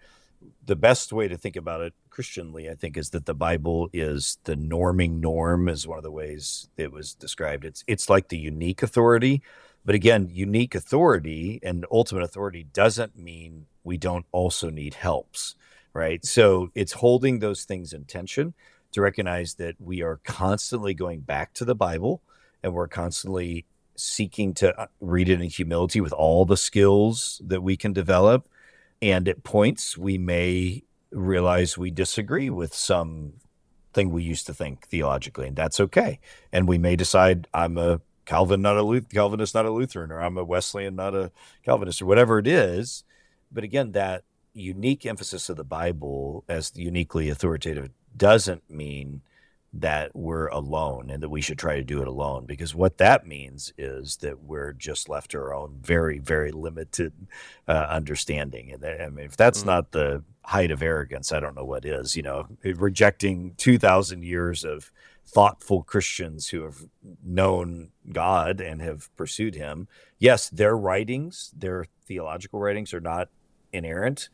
The 0.65 0.75
best 0.75 1.13
way 1.13 1.27
to 1.27 1.37
think 1.37 1.55
about 1.55 1.81
it 1.81 1.93
Christianly, 2.09 2.67
I 2.67 2.73
think, 2.73 2.97
is 2.97 3.11
that 3.11 3.27
the 3.27 3.35
Bible 3.35 3.89
is 3.93 4.39
the 4.45 4.55
norming 4.55 5.19
norm, 5.19 5.69
is 5.69 5.87
one 5.87 5.99
of 5.99 6.03
the 6.03 6.11
ways 6.11 6.67
it 6.77 6.91
was 6.91 7.13
described. 7.13 7.63
It's 7.63 7.83
it's 7.85 8.09
like 8.09 8.29
the 8.29 8.39
unique 8.39 8.81
authority 8.81 9.43
but 9.87 9.95
again, 9.95 10.27
unique 10.29 10.75
authority 10.75 11.61
and 11.63 11.85
ultimate 11.89 12.21
authority 12.21 12.65
doesn't 12.73 13.17
mean 13.17 13.67
we 13.85 13.97
don't 13.97 14.25
also 14.33 14.69
need 14.69 14.95
helps, 14.95 15.55
right? 15.93 16.25
So 16.25 16.71
it's 16.75 16.91
holding 16.91 17.39
those 17.39 17.63
things 17.63 17.93
in 17.93 18.03
tension 18.03 18.53
to 18.91 18.99
recognize 18.99 19.53
that 19.53 19.75
we 19.79 20.01
are 20.01 20.19
constantly 20.25 20.93
going 20.93 21.21
back 21.21 21.53
to 21.53 21.63
the 21.63 21.73
Bible 21.73 22.21
and 22.61 22.73
we're 22.73 22.89
constantly 22.89 23.65
seeking 23.95 24.53
to 24.55 24.77
uh, 24.77 24.87
read 24.99 25.29
it 25.29 25.39
in 25.39 25.49
humility 25.49 26.01
with 26.01 26.11
all 26.11 26.43
the 26.43 26.57
skills 26.57 27.41
that 27.45 27.63
we 27.63 27.77
can 27.77 27.93
develop. 27.93 28.49
And 29.01 29.29
at 29.29 29.45
points, 29.45 29.97
we 29.97 30.17
may 30.17 30.83
realize 31.11 31.77
we 31.77 31.91
disagree 31.91 32.49
with 32.49 32.73
some 32.73 33.35
thing 33.93 34.11
we 34.11 34.23
used 34.23 34.47
to 34.47 34.53
think 34.53 34.85
theologically, 34.87 35.47
and 35.47 35.55
that's 35.55 35.79
okay. 35.79 36.19
And 36.51 36.67
we 36.67 36.77
may 36.77 36.97
decide 36.97 37.47
I'm 37.53 37.77
a 37.77 38.01
Calvin, 38.27 38.61
not 38.61 38.77
a 38.77 38.83
Luth- 38.83 39.09
Calvinist, 39.09 39.55
not 39.55 39.65
a 39.65 39.71
Lutheran, 39.71 40.11
or 40.11 40.21
I'm 40.21 40.37
a 40.37 40.43
Wesleyan, 40.43 40.95
not 40.95 41.15
a 41.15 41.31
Calvinist, 41.63 42.01
or 42.01 42.05
whatever 42.05 42.37
it 42.37 42.45
is. 42.45 43.03
But 43.51 43.63
again, 43.63 43.93
that 43.93 44.23
unique 44.53 45.05
emphasis 45.05 45.49
of 45.49 45.55
the 45.55 45.63
Bible 45.63 46.43
as 46.49 46.73
uniquely 46.75 47.29
authoritative 47.29 47.89
doesn't 48.15 48.69
mean 48.69 49.21
that 49.73 50.15
we're 50.15 50.47
alone 50.47 51.09
and 51.09 51.21
that 51.21 51.29
we 51.29 51.41
should 51.41 51.57
try 51.57 51.75
to 51.75 51.83
do 51.83 52.01
it 52.01 52.07
alone 52.07 52.45
because 52.45 52.73
what 52.73 52.97
that 52.97 53.27
means 53.27 53.73
is 53.77 54.17
that 54.17 54.41
we're 54.41 54.73
just 54.73 55.09
left 55.09 55.31
to 55.31 55.37
our 55.37 55.53
own 55.53 55.77
very 55.81 56.19
very 56.19 56.51
limited 56.51 57.11
uh, 57.67 57.85
understanding 57.89 58.71
and 58.71 58.85
i 58.85 59.09
mean 59.09 59.25
if 59.25 59.35
that's 59.35 59.59
mm-hmm. 59.59 59.67
not 59.67 59.91
the 59.91 60.23
height 60.45 60.71
of 60.71 60.81
arrogance 60.81 61.33
i 61.33 61.39
don't 61.39 61.55
know 61.55 61.65
what 61.65 61.83
is 61.83 62.15
you 62.15 62.23
know 62.23 62.47
rejecting 62.63 63.53
2000 63.57 64.23
years 64.23 64.63
of 64.63 64.89
thoughtful 65.27 65.83
Christians 65.83 66.49
who 66.49 66.63
have 66.63 66.85
known 67.23 67.91
God 68.11 68.61
and 68.61 68.81
have 68.81 69.15
pursued 69.15 69.55
Him. 69.55 69.87
Yes, 70.17 70.49
their 70.49 70.75
writings, 70.75 71.51
their 71.55 71.85
theological 72.05 72.59
writings, 72.59 72.93
are 72.93 73.01
not 73.01 73.29
inerrant, 73.73 74.29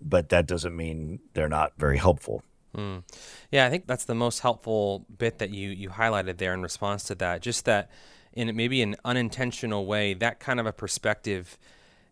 but 0.00 0.28
that 0.28 0.46
doesn't 0.46 0.76
mean 0.76 1.20
they're 1.34 1.48
not 1.48 1.72
very 1.76 1.98
helpful. 1.98 2.42
Mm. 2.76 3.02
Yeah, 3.50 3.66
I 3.66 3.70
think 3.70 3.86
that's 3.86 4.04
the 4.04 4.14
most 4.14 4.40
helpful 4.40 5.04
bit 5.18 5.38
that 5.38 5.50
you 5.50 5.70
you 5.70 5.90
highlighted 5.90 6.38
there 6.38 6.54
in 6.54 6.62
response 6.62 7.04
to 7.04 7.14
that. 7.16 7.42
Just 7.42 7.64
that, 7.64 7.90
in 8.32 8.54
maybe 8.54 8.82
an 8.82 8.96
unintentional 9.04 9.86
way, 9.86 10.14
that 10.14 10.40
kind 10.40 10.60
of 10.60 10.66
a 10.66 10.72
perspective 10.72 11.58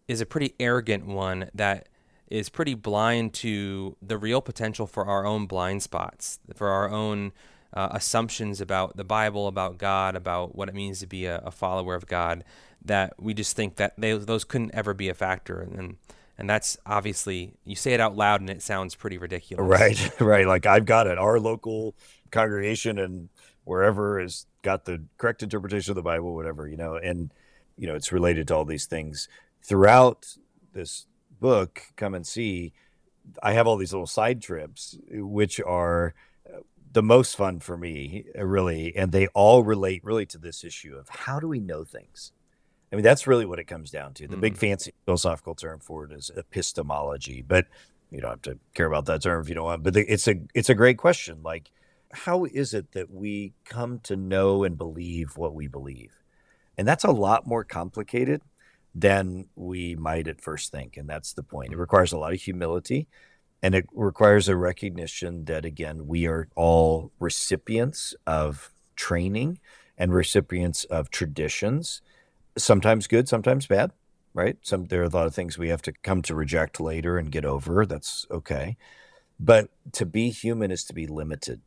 is 0.09 0.21
a 0.21 0.27
pretty 0.27 0.55
arrogant 0.59 1.07
one 1.07 1.51
that 1.55 1.89
is 2.29 2.49
pretty 2.49 2.75
blind 2.75 3.33
to 3.35 3.97
the 4.03 4.19
real 4.19 4.41
potential 4.41 4.87
for 4.87 5.05
our 5.05 5.25
own 5.27 5.47
blind 5.47 5.83
spots, 5.83 6.41
for 6.55 6.69
our 6.69 6.91
own 6.91 7.33
uh, 7.75 7.89
assumptions 7.91 8.61
about 8.61 8.97
the 8.97 9.05
Bible, 9.05 9.49
about 9.49 9.79
God, 9.79 10.15
about 10.15 10.55
what 10.55 10.69
it 10.69 10.75
means 10.75 11.01
to 11.01 11.07
be 11.07 11.27
a, 11.27 11.39
a 11.39 11.51
follower 11.51 11.95
of 11.95 12.07
God, 12.07 12.45
that 12.85 13.15
we 13.21 13.35
just 13.35 13.57
think 13.57 13.77
that 13.77 13.95
they, 13.99 14.17
those 14.17 14.45
couldn't 14.45 14.75
ever 14.75 14.95
be 14.95 15.09
a 15.09 15.15
factor. 15.15 15.61
And, 15.61 15.97
and 16.39 16.49
that's 16.49 16.79
obviously, 16.87 17.53
you 17.65 17.75
say 17.75 17.93
it 17.93 18.01
out 18.01 18.17
loud 18.17 18.41
and 18.41 18.49
it 18.49 18.63
sounds 18.63 18.95
pretty 18.95 19.19
ridiculous. 19.19 19.67
Right, 19.67 20.11
right. 20.21 20.47
Like 20.47 20.67
I've 20.67 20.87
got 20.87 21.09
it. 21.09 21.19
Our 21.19 21.41
local 21.41 21.95
congregation 22.31 22.99
and 22.99 23.29
wherever 23.65 24.21
has 24.21 24.47
got 24.63 24.85
the 24.85 25.03
correct 25.19 25.43
interpretation 25.43 25.91
of 25.91 25.97
the 25.97 26.03
Bible, 26.03 26.35
whatever, 26.35 26.69
you 26.69 26.77
know, 26.77 26.95
and, 26.95 27.33
you 27.77 27.89
know, 27.89 27.95
it's 27.97 28.13
related 28.13 28.49
to 28.49 28.55
all 28.55 28.65
these 28.65 28.87
things. 28.87 29.29
Throughout 29.63 30.37
this 30.75 31.07
book, 31.41 31.83
Come 31.97 32.15
and 32.15 32.27
See, 32.27 32.73
I 33.43 33.55
have 33.55 33.67
all 33.67 33.77
these 33.77 33.93
little 33.93 34.07
side 34.07 34.43
trips, 34.43 34.97
which 35.11 35.61
are 35.61 36.15
the 36.95 37.03
most 37.03 37.37
fun 37.37 37.61
for 37.61 37.77
me, 37.77 38.25
uh, 38.39 38.45
really, 38.47 38.97
and 38.97 39.13
they 39.13 39.27
all 39.29 39.63
relate 39.65 40.03
really 40.05 40.25
to 40.27 40.39
this 40.39 40.65
issue 40.65 40.97
of 40.97 41.09
how 41.09 41.39
do 41.41 41.49
we 41.49 41.61
know 41.61 41.85
things? 41.85 42.33
I 42.93 42.97
mean, 42.97 43.03
that's 43.03 43.27
really 43.27 43.45
what 43.45 43.59
it 43.59 43.65
comes 43.65 43.91
down 43.91 44.15
to. 44.15 44.29
The 44.29 44.37
mm. 44.37 44.41
big 44.41 44.57
fancy 44.57 44.95
philosophical 45.05 45.57
term 45.57 45.81
for 45.81 46.05
it 46.05 46.13
is 46.13 46.31
epistemology, 46.37 47.43
but 47.43 47.67
you 48.11 48.21
don't 48.21 48.31
have 48.31 48.43
to 48.43 48.59
care 48.75 48.87
about 48.87 49.07
that 49.07 49.23
term 49.23 49.43
if 49.43 49.49
you 49.49 49.57
don't 49.57 49.65
want. 49.65 49.83
But 49.83 49.97
it's 49.97 50.29
a 50.29 50.37
it's 50.55 50.71
a 50.71 50.75
great 50.75 50.97
question. 50.97 51.43
Like, 51.43 51.71
how 52.13 52.45
is 52.45 52.73
it 52.73 52.93
that 52.93 53.11
we 53.11 53.53
come 53.65 53.99
to 54.05 54.15
know 54.15 54.63
and 54.63 54.79
believe 54.79 55.37
what 55.37 55.55
we 55.55 55.67
believe? 55.67 56.13
And 56.79 56.87
that's 56.87 57.05
a 57.05 57.11
lot 57.11 57.47
more 57.47 57.65
complicated 57.65 58.41
than 58.95 59.47
we 59.57 59.97
might 59.97 60.29
at 60.29 60.41
first 60.41 60.71
think. 60.71 60.97
And 60.97 61.09
that's 61.09 61.33
the 61.33 61.43
point. 61.43 61.73
It 61.73 61.79
requires 61.79 62.13
a 62.13 62.19
lot 62.19 62.33
of 62.33 62.41
humility 62.41 63.09
and 63.65 63.75
it 63.75 63.87
requires 63.95 64.47
a 64.47 64.57
recognition 64.57 65.47
that, 65.47 65.65
again, 65.65 66.07
we 66.07 66.27
are 66.27 66.49
all 66.55 67.11
recipients 67.19 68.15
of 68.27 68.71
training 68.95 69.59
and 69.97 70.13
recipients 70.13 70.85
of 70.85 71.09
traditions, 71.09 72.03
sometimes 72.59 73.07
good, 73.07 73.27
sometimes 73.27 73.67
bad, 73.67 73.91
right? 74.35 74.59
Some 74.61 74.85
there 74.89 75.01
are 75.01 75.05
a 75.05 75.09
lot 75.09 75.27
of 75.27 75.35
things 75.35 75.57
we 75.57 75.71
have 75.71 75.81
to 75.81 75.93
come 75.93 76.21
to 76.23 76.35
reject 76.35 76.79
later 76.79 77.17
and 77.17 77.33
get 77.33 77.47
over. 77.47 77.87
That's 77.87 78.27
okay. 78.31 78.77
But 79.41 79.71
to 79.93 80.05
be 80.05 80.29
human 80.29 80.71
is 80.71 80.85
to 80.85 80.93
be 80.93 81.07
limited. 81.07 81.63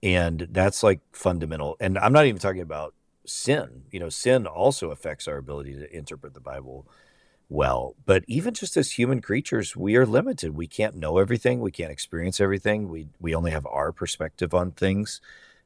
And 0.00 0.46
that's 0.48 0.84
like 0.84 1.00
fundamental. 1.10 1.76
And 1.80 1.98
I'm 1.98 2.12
not 2.12 2.26
even 2.26 2.40
talking 2.40 2.60
about 2.60 2.94
sin. 3.26 3.82
You 3.90 3.98
know, 3.98 4.10
sin 4.10 4.46
also 4.46 4.92
affects 4.92 5.26
our 5.26 5.38
ability 5.38 5.74
to 5.74 5.92
interpret 5.92 6.34
the 6.34 6.40
Bible 6.40 6.86
well. 7.52 7.94
But 8.06 8.24
even 8.26 8.54
just 8.54 8.76
as 8.76 8.92
human 8.92 9.20
creatures, 9.20 9.76
we 9.76 9.96
are 9.96 10.06
limited. 10.06 10.56
We 10.56 10.66
can't 10.66 10.96
know 10.96 11.18
everything. 11.18 11.60
We 11.60 11.70
can't 11.70 11.92
experience 11.92 12.40
everything. 12.40 12.88
We 12.88 13.08
we 13.20 13.34
only 13.34 13.50
have 13.50 13.66
our 13.66 13.92
perspective 13.92 14.54
on 14.54 14.72
things 14.72 15.20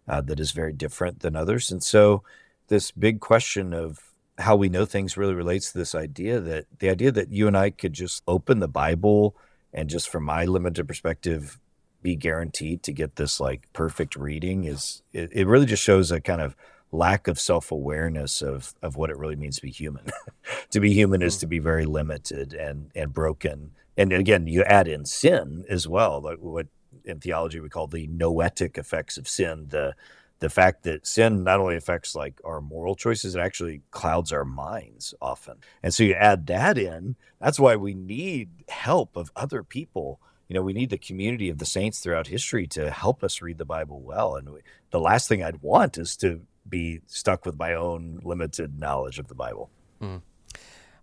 uh, 0.09 0.21
that 0.23 0.41
is 0.41 0.53
very 0.53 0.73
different 0.73 1.21
than 1.21 1.37
others. 1.37 1.71
And 1.71 1.83
so, 1.83 2.23
this 2.69 2.91
big 2.91 3.21
question 3.21 3.73
of 3.73 4.13
how 4.39 4.57
we 4.57 4.69
know 4.69 4.85
things 4.85 5.17
really 5.17 5.35
relates 5.35 5.73
to 5.73 5.79
this 5.79 5.95
idea 5.95 6.41
that 6.41 6.67
the 6.79 6.91
idea 6.91 7.11
that 7.13 7.33
you 7.33 7.47
and 7.47 7.57
I 7.57 7.71
could 7.71 7.93
just 7.93 8.23
open 8.29 8.61
the 8.61 8.69
Bible 8.69 9.35
and 9.73 9.89
just 9.89 10.09
from 10.09 10.25
my 10.25 10.45
limited 10.45 10.87
perspective 10.87 11.59
be 12.03 12.17
guaranteed 12.17 12.83
to 12.83 12.93
get 12.93 13.17
this 13.17 13.41
like 13.41 13.73
perfect 13.73 14.15
reading 14.15 14.65
is 14.65 15.03
it, 15.13 15.31
it 15.33 15.47
really 15.47 15.67
just 15.67 15.83
shows 15.83 16.13
a 16.13 16.21
kind 16.21 16.41
of 16.41 16.55
lack 16.93 17.29
of 17.29 17.39
self-awareness 17.39 18.43
of 18.43 18.75
of 18.83 18.97
what 18.97 19.11
it 19.11 19.19
really 19.19 19.37
means 19.37 19.57
to 19.57 19.63
be 19.63 19.71
human. 19.71 20.07
to 20.71 20.81
be 20.81 20.93
human 20.93 21.23
is 21.23 21.37
hmm. 21.37 21.41
to 21.41 21.47
be 21.47 21.59
very 21.59 21.85
limited 21.85 22.53
and 22.53 22.91
and 22.95 23.13
broken. 23.13 23.73
And 23.97 24.13
again, 24.13 24.47
you 24.47 24.63
add 24.65 24.89
in 24.89 25.05
sin 25.07 25.65
as 25.69 25.89
well, 25.89 26.21
like 26.21 26.39
what 26.39 26.67
in 27.05 27.21
theology 27.21 27.61
we 27.61 27.69
call 27.69 27.87
the 27.87 28.07
noetic 28.09 28.79
effects 28.79 29.17
of 29.17 29.29
sin, 29.29 29.67
the 29.69 29.95
the 30.39 30.51
fact 30.51 30.83
that 30.83 31.07
sin 31.07 31.45
not 31.45 31.61
only 31.61 31.77
affects 31.77 32.15
like 32.15 32.41
our 32.45 32.61
moral 32.61 32.95
choices, 32.95 33.35
it 33.35 33.41
actually 33.41 33.81
clouds 33.91 34.33
our 34.33 34.45
minds 34.45 35.15
often. 35.21 35.57
And 35.83 35.95
so 35.95 36.03
you 36.03 36.13
add 36.13 36.47
that 36.49 36.77
in, 36.77 37.17
that's 37.41 37.59
why 37.59 37.77
we 37.77 37.95
need 37.95 38.51
help 38.69 39.17
of 39.17 39.33
other 39.35 39.63
people 39.63 40.21
you 40.49 40.55
know, 40.55 40.63
we 40.63 40.73
need 40.73 40.91
the 40.91 40.99
community 40.99 41.49
of 41.49 41.59
the 41.59 41.67
saints 41.67 41.99
throughout 41.99 42.29
history 42.29 42.67
to 42.69 42.91
help 42.91 43.25
us 43.25 43.43
read 43.43 43.59
the 43.59 43.65
Bible 43.65 44.01
well. 44.01 44.37
And 44.37 44.51
we, 44.51 44.61
the 44.91 45.01
last 45.01 45.29
thing 45.29 45.43
I'd 45.43 45.63
want 45.63 45.99
is 45.99 46.17
to 46.19 46.43
be 46.69 47.01
stuck 47.07 47.47
with 47.47 47.59
my 47.59 47.75
own 47.75 48.21
limited 48.25 48.79
knowledge 48.79 49.19
of 49.19 49.29
the 49.29 49.35
Bible. 49.35 49.71
Mm. 50.01 50.23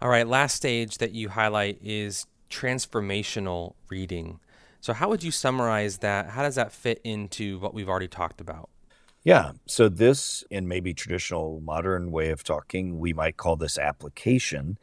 All 0.02 0.10
right, 0.10 0.28
last 0.28 0.56
stage 0.56 0.98
that 0.98 1.14
you 1.14 1.30
highlight 1.30 1.80
is 1.82 2.28
transformational 2.50 3.74
reading. 3.90 4.40
So, 4.82 4.94
how 4.94 5.10
would 5.10 5.24
you 5.24 5.32
summarize 5.32 6.00
that? 6.00 6.32
How 6.32 6.44
does 6.44 6.56
that 6.56 6.72
fit 6.72 7.00
into 7.04 7.58
what 7.60 7.74
we've 7.74 7.88
already 7.88 8.10
talked 8.10 8.42
about? 8.42 8.70
Yeah. 9.24 9.54
So, 9.66 9.88
this, 9.88 10.44
in 10.50 10.68
maybe 10.68 10.94
traditional 10.94 11.62
modern 11.62 12.12
way 12.12 12.32
of 12.32 12.44
talking, 12.44 13.00
we 13.00 13.14
might 13.14 13.38
call 13.38 13.56
this 13.56 13.78
application. 13.78 14.78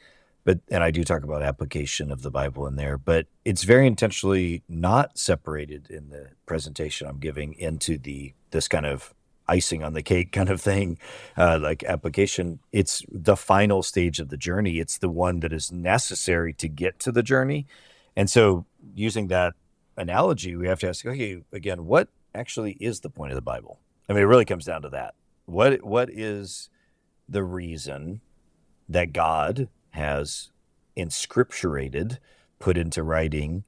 But, 0.45 0.61
and 0.71 0.83
I 0.83 0.91
do 0.91 1.05
talk 1.05 1.23
about 1.23 1.43
application 1.43 2.11
of 2.11 2.23
the 2.23 2.31
Bible 2.31 2.67
in 2.67 2.77
there, 2.77 2.97
but 2.97 3.27
it's 3.45 3.63
very 3.63 3.87
intentionally 3.87 4.63
not 4.71 5.19
separated 5.19 5.91
in 5.91 6.09
the 6.09 6.29
presentation 6.47 7.07
I'm 7.07 7.19
giving 7.19 7.53
into 7.53 7.99
the, 7.99 8.33
this 8.51 8.67
kind 8.67 8.87
of 8.87 9.15
icing 9.51 9.83
on 9.83 9.95
the 9.95 10.03
cake 10.03 10.31
kind 10.33 10.49
of 10.49 10.61
thing, 10.61 10.99
uh, 11.37 11.59
like 11.61 11.83
application. 11.85 12.61
It's 12.73 13.03
the 13.11 13.37
final 13.37 13.83
stage 13.83 14.21
of 14.21 14.29
the 14.29 14.37
journey. 14.37 14.79
It's 14.79 14.99
the 14.99 15.09
one 15.09 15.41
that 15.41 15.53
is 15.53 15.73
necessary 15.73 16.53
to 16.55 16.69
get 16.69 16.99
to 17.01 17.13
the 17.13 17.23
journey. 17.23 17.67
And 18.17 18.31
so, 18.31 18.65
using 18.95 19.29
that 19.29 19.55
analogy, 19.97 20.57
we 20.57 20.69
have 20.69 20.81
to 20.81 20.89
ask, 20.89 21.05
okay, 21.05 21.43
again, 21.53 21.87
what 21.87 22.09
actually 22.35 22.73
is 22.73 23.01
the 23.01 23.11
point 23.11 23.33
of 23.33 23.37
the 23.37 23.43
Bible? 23.43 23.81
I 24.09 24.13
mean, 24.13 24.23
it 24.23 24.27
really 24.27 24.45
comes 24.45 24.65
down 24.65 24.83
to 24.83 24.89
that. 24.91 25.15
What 25.47 25.83
what 25.85 26.11
is 26.11 26.71
the 27.29 27.43
reason 27.43 28.21
that 28.89 29.13
God 29.13 29.69
has 29.91 30.51
inscripturated, 30.97 32.19
put 32.59 32.77
into 32.77 33.03
writing, 33.03 33.65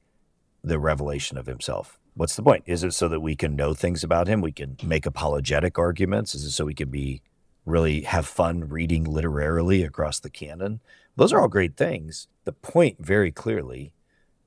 the 0.62 0.78
revelation 0.78 1.38
of 1.38 1.46
Himself? 1.46 1.98
What's 2.14 2.36
the 2.36 2.42
point? 2.42 2.64
Is 2.66 2.84
it 2.84 2.92
so 2.92 3.08
that 3.08 3.20
we 3.20 3.36
can 3.36 3.56
know 3.56 3.74
things 3.74 4.04
about 4.04 4.28
him? 4.28 4.40
We 4.40 4.52
can 4.52 4.76
make 4.82 5.06
apologetic 5.06 5.78
arguments? 5.78 6.34
Is 6.34 6.44
it 6.44 6.50
so 6.50 6.64
we 6.64 6.74
can 6.74 6.90
be 6.90 7.22
really 7.64 8.02
have 8.02 8.26
fun 8.26 8.68
reading 8.68 9.04
literarily 9.04 9.82
across 9.82 10.20
the 10.20 10.30
canon? 10.30 10.80
Those 11.16 11.32
are 11.32 11.40
all 11.40 11.48
great 11.48 11.76
things. 11.76 12.28
The 12.44 12.52
point, 12.52 12.96
very 12.98 13.30
clearly, 13.30 13.92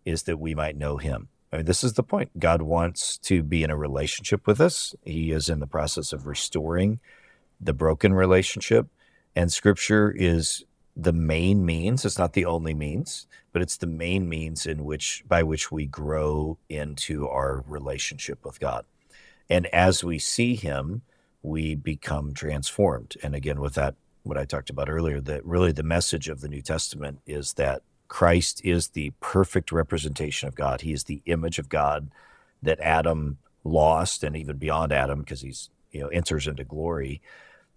is 0.03 0.23
that 0.23 0.39
we 0.39 0.55
might 0.55 0.77
know 0.77 0.97
him. 0.97 1.29
I 1.51 1.57
mean, 1.57 1.65
this 1.65 1.83
is 1.83 1.93
the 1.93 2.03
point. 2.03 2.37
God 2.39 2.61
wants 2.61 3.17
to 3.19 3.41
be 3.41 3.63
in 3.63 3.69
a 3.69 3.77
relationship 3.77 4.45
with 4.45 4.59
us. 4.59 4.93
He 5.03 5.31
is 5.31 5.47
in 5.47 5.59
the 5.59 5.67
process 5.67 6.11
of 6.11 6.27
restoring 6.27 6.99
the 7.61 7.73
broken 7.73 8.13
relationship. 8.13 8.87
And 9.35 9.51
scripture 9.51 10.11
is 10.11 10.65
the 10.95 11.13
main 11.13 11.65
means. 11.65 12.05
It's 12.05 12.17
not 12.17 12.33
the 12.33 12.45
only 12.45 12.73
means, 12.73 13.27
but 13.51 13.61
it's 13.61 13.77
the 13.77 13.87
main 13.87 14.29
means 14.29 14.65
in 14.65 14.85
which 14.85 15.23
by 15.27 15.43
which 15.43 15.71
we 15.71 15.85
grow 15.85 16.57
into 16.69 17.27
our 17.27 17.63
relationship 17.67 18.45
with 18.45 18.59
God. 18.59 18.85
And 19.49 19.67
as 19.67 20.03
we 20.03 20.19
see 20.19 20.55
him, 20.55 21.01
we 21.43 21.75
become 21.75 22.33
transformed. 22.33 23.15
And 23.21 23.35
again, 23.35 23.59
with 23.59 23.75
that, 23.75 23.95
what 24.23 24.37
I 24.37 24.45
talked 24.45 24.69
about 24.69 24.89
earlier, 24.89 25.21
that 25.21 25.45
really 25.45 25.71
the 25.71 25.83
message 25.83 26.29
of 26.29 26.41
the 26.41 26.47
New 26.47 26.61
Testament 26.61 27.19
is 27.27 27.53
that 27.53 27.83
Christ 28.07 28.61
is 28.63 28.89
the 28.89 29.11
perfect 29.19 29.71
representation 29.71 30.47
of 30.47 30.55
God. 30.55 30.81
He 30.81 30.93
is 30.93 31.03
the 31.03 31.21
image 31.25 31.59
of 31.59 31.69
God 31.69 32.09
that 32.63 32.79
Adam 32.79 33.37
lost, 33.63 34.23
and 34.23 34.35
even 34.35 34.57
beyond 34.57 34.91
Adam, 34.91 35.19
because 35.19 35.41
he's 35.41 35.69
you 35.91 36.01
know 36.01 36.07
enters 36.07 36.47
into 36.47 36.63
glory, 36.63 37.21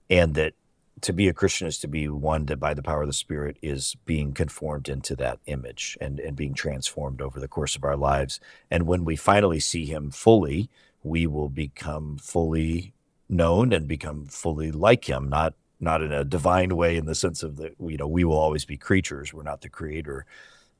and 0.08 0.34
that 0.34 0.54
to 1.02 1.12
be 1.12 1.28
a 1.28 1.32
Christian 1.32 1.66
is 1.66 1.78
to 1.78 1.88
be 1.88 2.08
one 2.08 2.46
that 2.46 2.58
by 2.58 2.74
the 2.74 2.82
power 2.82 3.02
of 3.02 3.08
the 3.08 3.12
Spirit 3.12 3.58
is 3.62 3.96
being 4.04 4.32
conformed 4.32 4.88
into 4.88 5.14
that 5.16 5.38
image 5.46 5.96
and, 6.00 6.20
and 6.20 6.36
being 6.36 6.54
transformed 6.54 7.20
over 7.20 7.40
the 7.40 7.48
course 7.48 7.76
of 7.76 7.84
our 7.84 7.96
lives. 7.96 8.40
And 8.70 8.86
when 8.86 9.04
we 9.04 9.16
finally 9.16 9.60
see 9.60 9.86
Him 9.86 10.10
fully, 10.10 10.70
we 11.02 11.26
will 11.26 11.48
become 11.48 12.18
fully 12.18 12.94
known 13.28 13.72
and 13.72 13.86
become 13.86 14.26
fully 14.26 14.70
like 14.70 15.08
Him, 15.08 15.28
not 15.28 15.54
not 15.80 16.02
in 16.02 16.12
a 16.12 16.24
divine 16.24 16.76
way 16.76 16.96
in 16.96 17.06
the 17.06 17.14
sense 17.14 17.42
of 17.42 17.56
that 17.56 17.74
you 17.80 17.96
know 17.96 18.08
we 18.08 18.24
will 18.24 18.36
always 18.36 18.64
be 18.64 18.76
creatures 18.76 19.32
we're 19.32 19.42
not 19.42 19.60
the 19.60 19.68
creator 19.68 20.26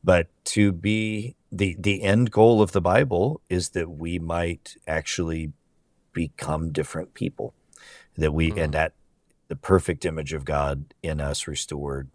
but 0.03 0.29
to 0.45 0.73
be 0.73 1.37
the 1.53 1.77
the 1.79 2.03
end 2.03 2.31
goal 2.31 2.61
of 2.61 2.73
the 2.73 2.81
bible 2.81 3.41
is 3.49 3.71
that 3.71 3.91
we 3.91 4.19
might 4.19 4.77
actually 4.87 5.53
become 6.13 6.73
different 6.73 7.15
people 7.15 7.55
that 8.17 8.33
we 8.33 8.51
mm-hmm. 8.51 8.59
and 8.59 8.75
that 8.75 8.93
the 9.49 9.57
perfect 9.57 10.05
image 10.05 10.33
of 10.33 10.45
God 10.45 10.95
in 11.03 11.21
us 11.21 11.47
restored 11.47 12.09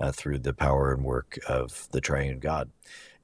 uh, 0.00 0.12
through 0.12 0.38
the 0.38 0.52
power 0.52 0.92
and 0.92 1.04
work 1.04 1.38
of 1.48 1.88
the 1.92 2.00
triune 2.00 2.38
God. 2.38 2.70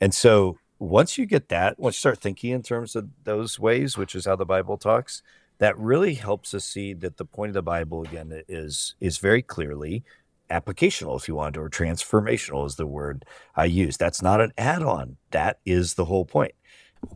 And 0.00 0.12
so 0.14 0.58
once 0.78 1.16
you 1.16 1.26
get 1.26 1.48
that, 1.48 1.78
once 1.78 1.96
you 1.96 2.00
start 2.00 2.18
thinking 2.18 2.50
in 2.50 2.62
terms 2.62 2.96
of 2.96 3.08
those 3.24 3.58
ways, 3.58 3.96
which 3.96 4.14
is 4.14 4.26
how 4.26 4.36
the 4.36 4.44
Bible 4.44 4.76
talks, 4.76 5.22
that 5.58 5.78
really 5.78 6.14
helps 6.14 6.54
us 6.54 6.64
see 6.64 6.92
that 6.94 7.18
the 7.18 7.24
point 7.24 7.50
of 7.50 7.54
the 7.54 7.62
Bible 7.62 8.02
again 8.02 8.42
is 8.48 8.96
is 9.00 9.18
very 9.18 9.42
clearly 9.42 10.02
applicational, 10.50 11.16
if 11.16 11.28
you 11.28 11.36
want, 11.36 11.56
or 11.56 11.70
transformational 11.70 12.66
is 12.66 12.74
the 12.74 12.86
word 12.86 13.24
I 13.54 13.66
use. 13.66 13.96
That's 13.96 14.20
not 14.20 14.40
an 14.40 14.52
add-on. 14.58 15.16
That 15.30 15.60
is 15.64 15.94
the 15.94 16.06
whole 16.06 16.24
point. 16.24 16.52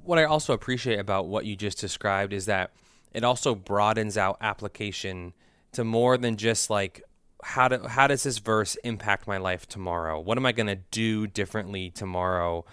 What 0.05 0.19
I 0.19 0.25
also 0.25 0.53
appreciate 0.53 0.99
about 0.99 1.27
what 1.27 1.45
you 1.45 1.57
just 1.57 1.79
described 1.79 2.33
is 2.33 2.47
that 2.47 2.71
it 3.13 3.25
also 3.25 3.55
broadens 3.55 4.17
out 4.17 4.37
application 4.41 5.33
to 5.77 5.85
more 5.85 6.17
than 6.17 6.37
just 6.37 6.71
like 6.71 7.03
how 7.43 7.69
do 7.69 7.87
how 7.87 8.07
does 8.07 8.25
this 8.25 8.39
verse 8.39 8.77
impact 8.77 9.29
my 9.29 9.37
life 9.37 9.69
tomorrow? 9.69 10.19
What 10.19 10.39
am 10.39 10.47
I 10.47 10.53
going 10.53 10.67
to 10.67 10.81
do 10.91 11.27
differently 11.27 11.91
tomorrow 11.91 12.65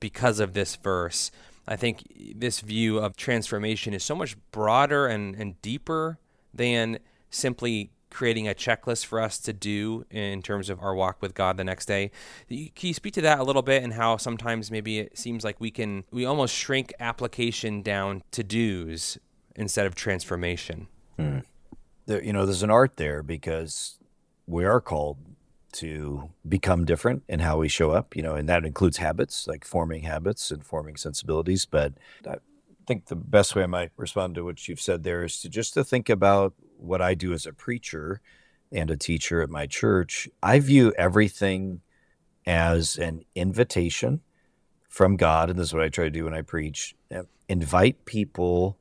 because 0.00 0.40
of 0.40 0.54
this 0.54 0.76
verse? 0.76 1.30
I 1.66 1.76
think 1.76 2.04
this 2.36 2.60
view 2.60 2.98
of 2.98 3.16
transformation 3.16 3.94
is 3.94 4.02
so 4.02 4.14
much 4.14 4.36
broader 4.50 5.06
and, 5.06 5.34
and 5.34 5.60
deeper 5.60 6.18
than 6.54 6.98
simply 7.30 7.90
creating 8.10 8.46
a 8.46 8.54
checklist 8.54 9.06
for 9.06 9.20
us 9.20 9.38
to 9.38 9.52
do 9.52 10.04
in 10.10 10.42
terms 10.42 10.70
of 10.70 10.80
our 10.80 10.94
walk 10.94 11.20
with 11.20 11.34
God 11.34 11.56
the 11.56 11.64
next 11.64 11.86
day. 11.86 12.10
Can 12.48 12.70
you 12.80 12.94
speak 12.94 13.14
to 13.14 13.22
that 13.22 13.38
a 13.38 13.44
little 13.44 13.62
bit 13.62 13.82
and 13.82 13.94
how 13.94 14.18
sometimes 14.18 14.70
maybe 14.70 14.98
it 14.98 15.18
seems 15.18 15.44
like 15.44 15.60
we 15.60 15.70
can 15.70 16.04
we 16.12 16.24
almost 16.24 16.54
shrink 16.54 16.92
application 17.00 17.82
down 17.82 18.22
to 18.30 18.44
do's 18.44 19.18
instead 19.56 19.86
of 19.86 19.94
transformation? 19.94 20.86
Hmm 21.16 21.40
there, 22.06 22.22
you 22.22 22.32
know, 22.32 22.44
there's 22.46 22.62
an 22.62 22.70
art 22.70 22.96
there 22.96 23.22
because 23.22 23.98
we 24.46 24.64
are 24.64 24.80
called 24.80 25.18
to 25.72 26.28
become 26.46 26.84
different 26.84 27.22
in 27.28 27.40
how 27.40 27.56
we 27.58 27.68
show 27.68 27.92
up, 27.92 28.14
you 28.14 28.22
know, 28.22 28.34
and 28.34 28.48
that 28.48 28.64
includes 28.64 28.98
habits, 28.98 29.46
like 29.46 29.64
forming 29.64 30.02
habits 30.02 30.50
and 30.50 30.64
forming 30.64 30.96
sensibilities. 30.96 31.64
But 31.64 31.94
I 32.28 32.36
think 32.86 33.06
the 33.06 33.16
best 33.16 33.54
way 33.54 33.62
I 33.62 33.66
might 33.66 33.92
respond 33.96 34.34
to 34.34 34.44
what 34.44 34.68
you've 34.68 34.80
said 34.80 35.02
there 35.02 35.24
is 35.24 35.40
to 35.40 35.48
just 35.48 35.74
to 35.74 35.84
think 35.84 36.08
about 36.08 36.54
what 36.76 37.00
I 37.00 37.14
do 37.14 37.32
as 37.32 37.46
a 37.46 37.52
preacher 37.52 38.20
and 38.70 38.90
a 38.90 38.96
teacher 38.96 39.40
at 39.40 39.48
my 39.48 39.66
church. 39.66 40.28
I 40.42 40.58
view 40.58 40.92
everything 40.98 41.80
as 42.44 42.96
an 42.96 43.24
invitation 43.34 44.20
from 44.88 45.16
God, 45.16 45.48
and 45.48 45.58
this 45.58 45.68
is 45.68 45.74
what 45.74 45.84
I 45.84 45.88
try 45.88 46.04
to 46.04 46.10
do 46.10 46.24
when 46.24 46.34
I 46.34 46.42
preach. 46.42 46.94
Invite 47.48 48.04
people 48.04 48.76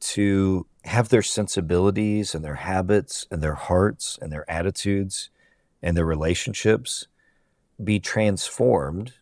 to 0.00 0.66
have 0.84 1.08
their 1.08 1.22
sensibilities 1.22 2.34
and 2.34 2.44
their 2.44 2.56
habits 2.56 3.26
and 3.30 3.42
their 3.42 3.54
hearts 3.54 4.18
and 4.20 4.30
their 4.30 4.48
attitudes 4.50 5.30
and 5.82 5.96
their 5.96 6.04
relationships 6.04 7.06
be 7.82 7.98
transformed 7.98 9.14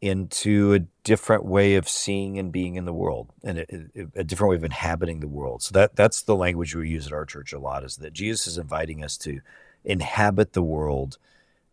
into 0.00 0.74
a 0.74 0.80
different 1.04 1.44
way 1.44 1.76
of 1.76 1.88
seeing 1.88 2.38
and 2.38 2.50
being 2.50 2.74
in 2.74 2.84
the 2.84 2.92
world 2.92 3.32
and 3.44 3.58
a, 3.58 4.20
a, 4.20 4.24
different 4.24 4.50
way 4.50 4.56
of 4.56 4.64
inhabiting 4.64 5.20
the 5.20 5.28
world. 5.28 5.62
So 5.62 5.72
that 5.74 5.94
that's 5.94 6.22
the 6.22 6.34
language 6.34 6.74
we 6.74 6.88
use 6.88 7.06
at 7.06 7.12
our 7.12 7.24
church 7.24 7.52
a 7.52 7.58
lot 7.58 7.84
is 7.84 7.96
that 7.98 8.12
Jesus 8.12 8.48
is 8.48 8.58
inviting 8.58 9.04
us 9.04 9.16
to 9.18 9.40
inhabit 9.84 10.54
the 10.54 10.62
world 10.62 11.18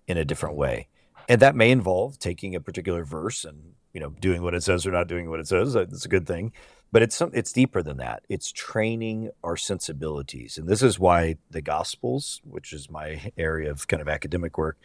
in 0.07 0.17
a 0.17 0.25
different 0.25 0.55
way. 0.55 0.87
And 1.27 1.41
that 1.41 1.55
may 1.55 1.71
involve 1.71 2.19
taking 2.19 2.53
a 2.53 2.61
particular 2.61 3.03
verse 3.03 3.43
and 3.45 3.73
you 3.93 3.99
know 3.99 4.11
doing 4.19 4.43
what 4.43 4.53
it 4.53 4.61
says 4.61 4.85
or 4.85 4.91
not 4.91 5.07
doing 5.07 5.29
what 5.29 5.39
it 5.39 5.47
says. 5.47 5.73
That's 5.73 6.05
a 6.05 6.09
good 6.09 6.27
thing 6.27 6.51
but 6.91 7.01
it's 7.01 7.15
some, 7.15 7.31
it's 7.33 7.51
deeper 7.51 7.81
than 7.83 7.97
that. 7.97 8.23
It's 8.29 8.51
training 8.51 9.31
our 9.43 9.57
sensibilities, 9.57 10.57
and 10.57 10.67
this 10.67 10.81
is 10.81 10.99
why 10.99 11.37
the 11.49 11.61
Gospels, 11.61 12.41
which 12.43 12.73
is 12.73 12.89
my 12.89 13.31
area 13.37 13.71
of 13.71 13.87
kind 13.87 14.01
of 14.01 14.09
academic 14.09 14.57
work, 14.57 14.77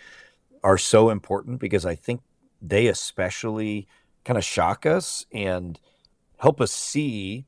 are 0.62 0.78
so 0.78 1.10
important 1.10 1.60
because 1.60 1.84
I 1.84 1.94
think 1.94 2.22
they 2.60 2.86
especially 2.86 3.86
kind 4.24 4.38
of 4.38 4.44
shock 4.44 4.86
us 4.86 5.26
and 5.32 5.78
help 6.38 6.60
us 6.60 6.72
see 6.72 7.44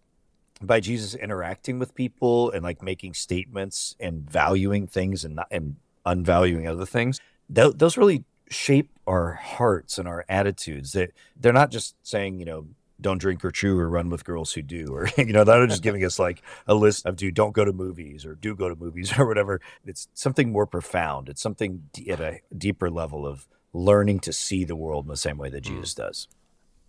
by 0.60 0.80
Jesus 0.80 1.14
interacting 1.14 1.78
with 1.78 1.94
people 1.94 2.50
and 2.50 2.62
like 2.62 2.82
making 2.82 3.14
statements 3.14 3.94
and 4.00 4.28
valuing 4.28 4.86
things 4.86 5.24
and 5.24 5.36
not, 5.36 5.48
and 5.50 5.76
unvaluing 6.04 6.68
other 6.68 6.86
things. 6.86 7.20
Th- 7.54 7.74
those 7.74 7.96
really 7.96 8.24
shape 8.48 8.90
our 9.06 9.32
hearts 9.32 9.98
and 9.98 10.08
our 10.08 10.24
attitudes. 10.28 10.92
That 10.92 11.12
they're 11.38 11.52
not 11.52 11.70
just 11.70 11.94
saying, 12.02 12.38
you 12.38 12.46
know, 12.46 12.66
don't 13.00 13.18
drink 13.18 13.44
or 13.44 13.50
chew 13.50 13.78
or 13.78 13.88
run 13.88 14.08
with 14.08 14.24
girls 14.24 14.52
who 14.52 14.62
do 14.62 14.86
or 14.94 15.08
you 15.18 15.32
know 15.32 15.44
that 15.44 15.58
are 15.58 15.66
just 15.66 15.82
giving 15.82 16.04
us 16.04 16.18
like 16.18 16.42
a 16.66 16.74
list 16.74 17.06
of 17.06 17.16
do 17.16 17.30
don't 17.30 17.52
go 17.52 17.64
to 17.64 17.72
movies 17.72 18.24
or 18.24 18.34
do 18.34 18.54
go 18.54 18.68
to 18.68 18.76
movies 18.76 19.12
or 19.18 19.26
whatever. 19.26 19.60
It's 19.84 20.08
something 20.14 20.50
more 20.50 20.66
profound. 20.66 21.28
It's 21.28 21.42
something 21.42 21.84
at 22.08 22.20
a 22.20 22.40
deeper 22.56 22.90
level 22.90 23.26
of 23.26 23.46
learning 23.72 24.20
to 24.20 24.32
see 24.32 24.64
the 24.64 24.76
world 24.76 25.04
in 25.04 25.08
the 25.08 25.16
same 25.16 25.36
way 25.36 25.50
that 25.50 25.64
mm. 25.64 25.68
jesus 25.68 25.94
does. 25.94 26.28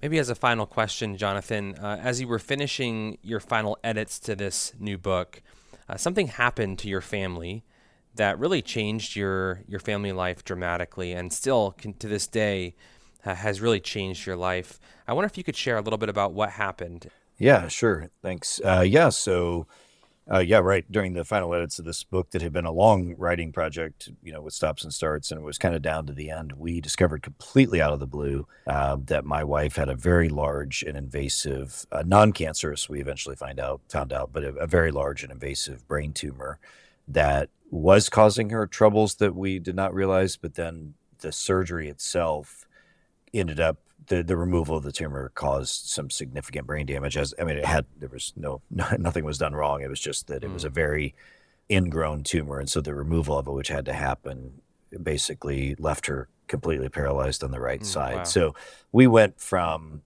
Maybe 0.01 0.19
as 0.19 0.29
a 0.29 0.35
final 0.35 0.65
question 0.65 1.17
jonathan 1.17 1.75
uh, 1.75 1.99
as 2.01 2.21
you 2.21 2.27
were 2.27 2.39
finishing 2.39 3.17
your 3.21 3.39
final 3.39 3.77
edits 3.83 4.19
to 4.19 4.35
this 4.35 4.73
new 4.79 4.97
book 4.97 5.41
uh, 5.89 5.97
something 5.97 6.27
happened 6.27 6.79
to 6.79 6.87
your 6.87 7.01
family 7.01 7.63
that 8.17 8.37
really 8.37 8.61
changed 8.61 9.15
your 9.15 9.61
your 9.67 9.79
family 9.79 10.11
life 10.11 10.43
dramatically, 10.43 11.13
and 11.13 11.31
still 11.31 11.71
can, 11.71 11.93
to 11.93 12.07
this 12.07 12.27
day 12.27 12.75
uh, 13.27 13.35
has 13.35 13.59
really 13.59 13.79
changed 13.79 14.25
your 14.25 14.37
life. 14.37 14.79
I 15.07 15.13
wonder 15.13 15.25
if 15.25 15.37
you 15.37 15.43
could 15.43 15.55
share 15.55 15.77
a 15.77 15.81
little 15.81 15.97
bit 15.97 16.09
about 16.09 16.33
what 16.33 16.51
happened. 16.51 17.09
Yeah, 17.37 17.67
sure. 17.67 18.09
Thanks. 18.21 18.61
Uh, 18.63 18.85
yeah, 18.87 19.09
so 19.09 19.67
uh, 20.31 20.39
yeah, 20.39 20.59
right. 20.59 20.89
During 20.89 21.13
the 21.13 21.25
final 21.25 21.53
edits 21.53 21.77
of 21.77 21.85
this 21.85 22.03
book, 22.03 22.31
that 22.31 22.41
had 22.41 22.53
been 22.53 22.65
a 22.65 22.71
long 22.71 23.15
writing 23.17 23.51
project, 23.51 24.09
you 24.23 24.31
know, 24.31 24.41
with 24.41 24.53
stops 24.53 24.83
and 24.83 24.93
starts, 24.93 25.31
and 25.31 25.39
it 25.39 25.43
was 25.43 25.57
kind 25.57 25.75
of 25.75 25.81
down 25.81 26.05
to 26.07 26.13
the 26.13 26.29
end. 26.29 26.53
We 26.53 26.81
discovered 26.81 27.21
completely 27.21 27.81
out 27.81 27.93
of 27.93 27.99
the 27.99 28.07
blue 28.07 28.47
uh, 28.65 28.97
that 29.05 29.25
my 29.25 29.43
wife 29.43 29.75
had 29.75 29.89
a 29.89 29.95
very 29.95 30.29
large 30.29 30.83
and 30.83 30.97
invasive, 30.97 31.85
uh, 31.91 32.03
non-cancerous. 32.05 32.89
We 32.89 33.01
eventually 33.01 33.35
find 33.35 33.59
out 33.59 33.81
found 33.89 34.13
out, 34.13 34.31
but 34.31 34.43
a, 34.43 34.53
a 34.55 34.67
very 34.67 34.91
large 34.91 35.21
and 35.23 35.31
invasive 35.31 35.87
brain 35.87 36.13
tumor 36.13 36.59
that 37.07 37.49
was 37.69 38.09
causing 38.09 38.49
her 38.49 38.67
troubles 38.67 39.15
that 39.15 39.35
we 39.35 39.59
did 39.59 39.75
not 39.75 39.93
realize. 39.93 40.37
But 40.37 40.55
then 40.55 40.95
the 41.19 41.31
surgery 41.31 41.89
itself 41.89 42.66
ended 43.33 43.59
up 43.59 43.77
the, 44.07 44.23
the 44.23 44.37
removal 44.37 44.77
of 44.77 44.83
the 44.83 44.91
tumor 44.91 45.31
caused 45.35 45.87
some 45.87 46.09
significant 46.09 46.65
brain 46.65 46.85
damage. 46.85 47.17
As 47.17 47.33
I 47.39 47.43
mean, 47.43 47.57
it 47.57 47.65
had 47.65 47.85
there 47.99 48.09
was 48.09 48.33
no, 48.35 48.61
no 48.71 48.87
nothing 48.97 49.25
was 49.25 49.37
done 49.37 49.53
wrong. 49.53 49.81
It 49.81 49.89
was 49.89 49.99
just 49.99 50.27
that 50.27 50.43
it 50.43 50.51
was 50.51 50.63
a 50.63 50.69
mm. 50.69 50.73
very 50.73 51.15
ingrown 51.69 52.23
tumor, 52.23 52.59
and 52.59 52.69
so 52.69 52.81
the 52.81 52.95
removal 52.95 53.37
of 53.37 53.47
it, 53.47 53.51
which 53.51 53.67
had 53.67 53.85
to 53.85 53.93
happen, 53.93 54.61
basically 55.03 55.75
left 55.75 56.05
her 56.07 56.29
completely 56.47 56.89
paralyzed 56.89 57.43
on 57.43 57.51
the 57.51 57.59
right 57.59 57.81
mm, 57.81 57.85
side. 57.85 58.15
Wow. 58.15 58.23
So 58.23 58.55
we 58.91 59.07
went 59.07 59.39
from 59.39 60.01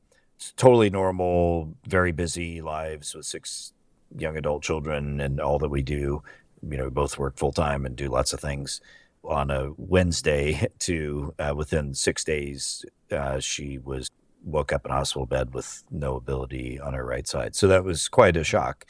totally 0.58 0.90
normal, 0.90 1.76
very 1.88 2.12
busy 2.12 2.62
lives 2.62 3.14
with 3.14 3.26
six 3.26 3.74
young 4.18 4.36
adult 4.38 4.64
children 4.64 5.22
and 5.22 5.40
all 5.40 5.60
that 5.60 5.70
we 5.70 5.84
do. 5.84 6.24
You 6.68 6.78
know, 6.78 6.84
we 6.86 6.90
both 6.90 7.20
work 7.20 7.38
full 7.38 7.52
time 7.52 7.86
and 7.86 7.96
do 7.96 8.10
lots 8.10 8.34
of 8.34 8.40
things 8.40 8.82
on 9.24 9.52
a 9.52 9.72
Wednesday 9.78 10.68
to 10.80 11.34
uh, 11.40 11.54
within 11.56 11.94
six 11.94 12.24
days, 12.24 12.86
uh, 13.12 13.40
she 13.40 13.78
was 13.78 14.10
woke 14.44 14.74
up 14.74 14.86
in 14.86 14.92
hospital 14.92 15.26
bed 15.26 15.54
with 15.54 15.84
no 15.92 16.16
ability 16.16 16.80
on 16.80 16.94
her 16.94 17.06
right 17.06 17.28
side. 17.28 17.56
So 17.56 17.68
that 17.68 17.84
was 17.84 18.08
quite 18.08 18.36
a 18.36 18.44
shock. 18.44 18.86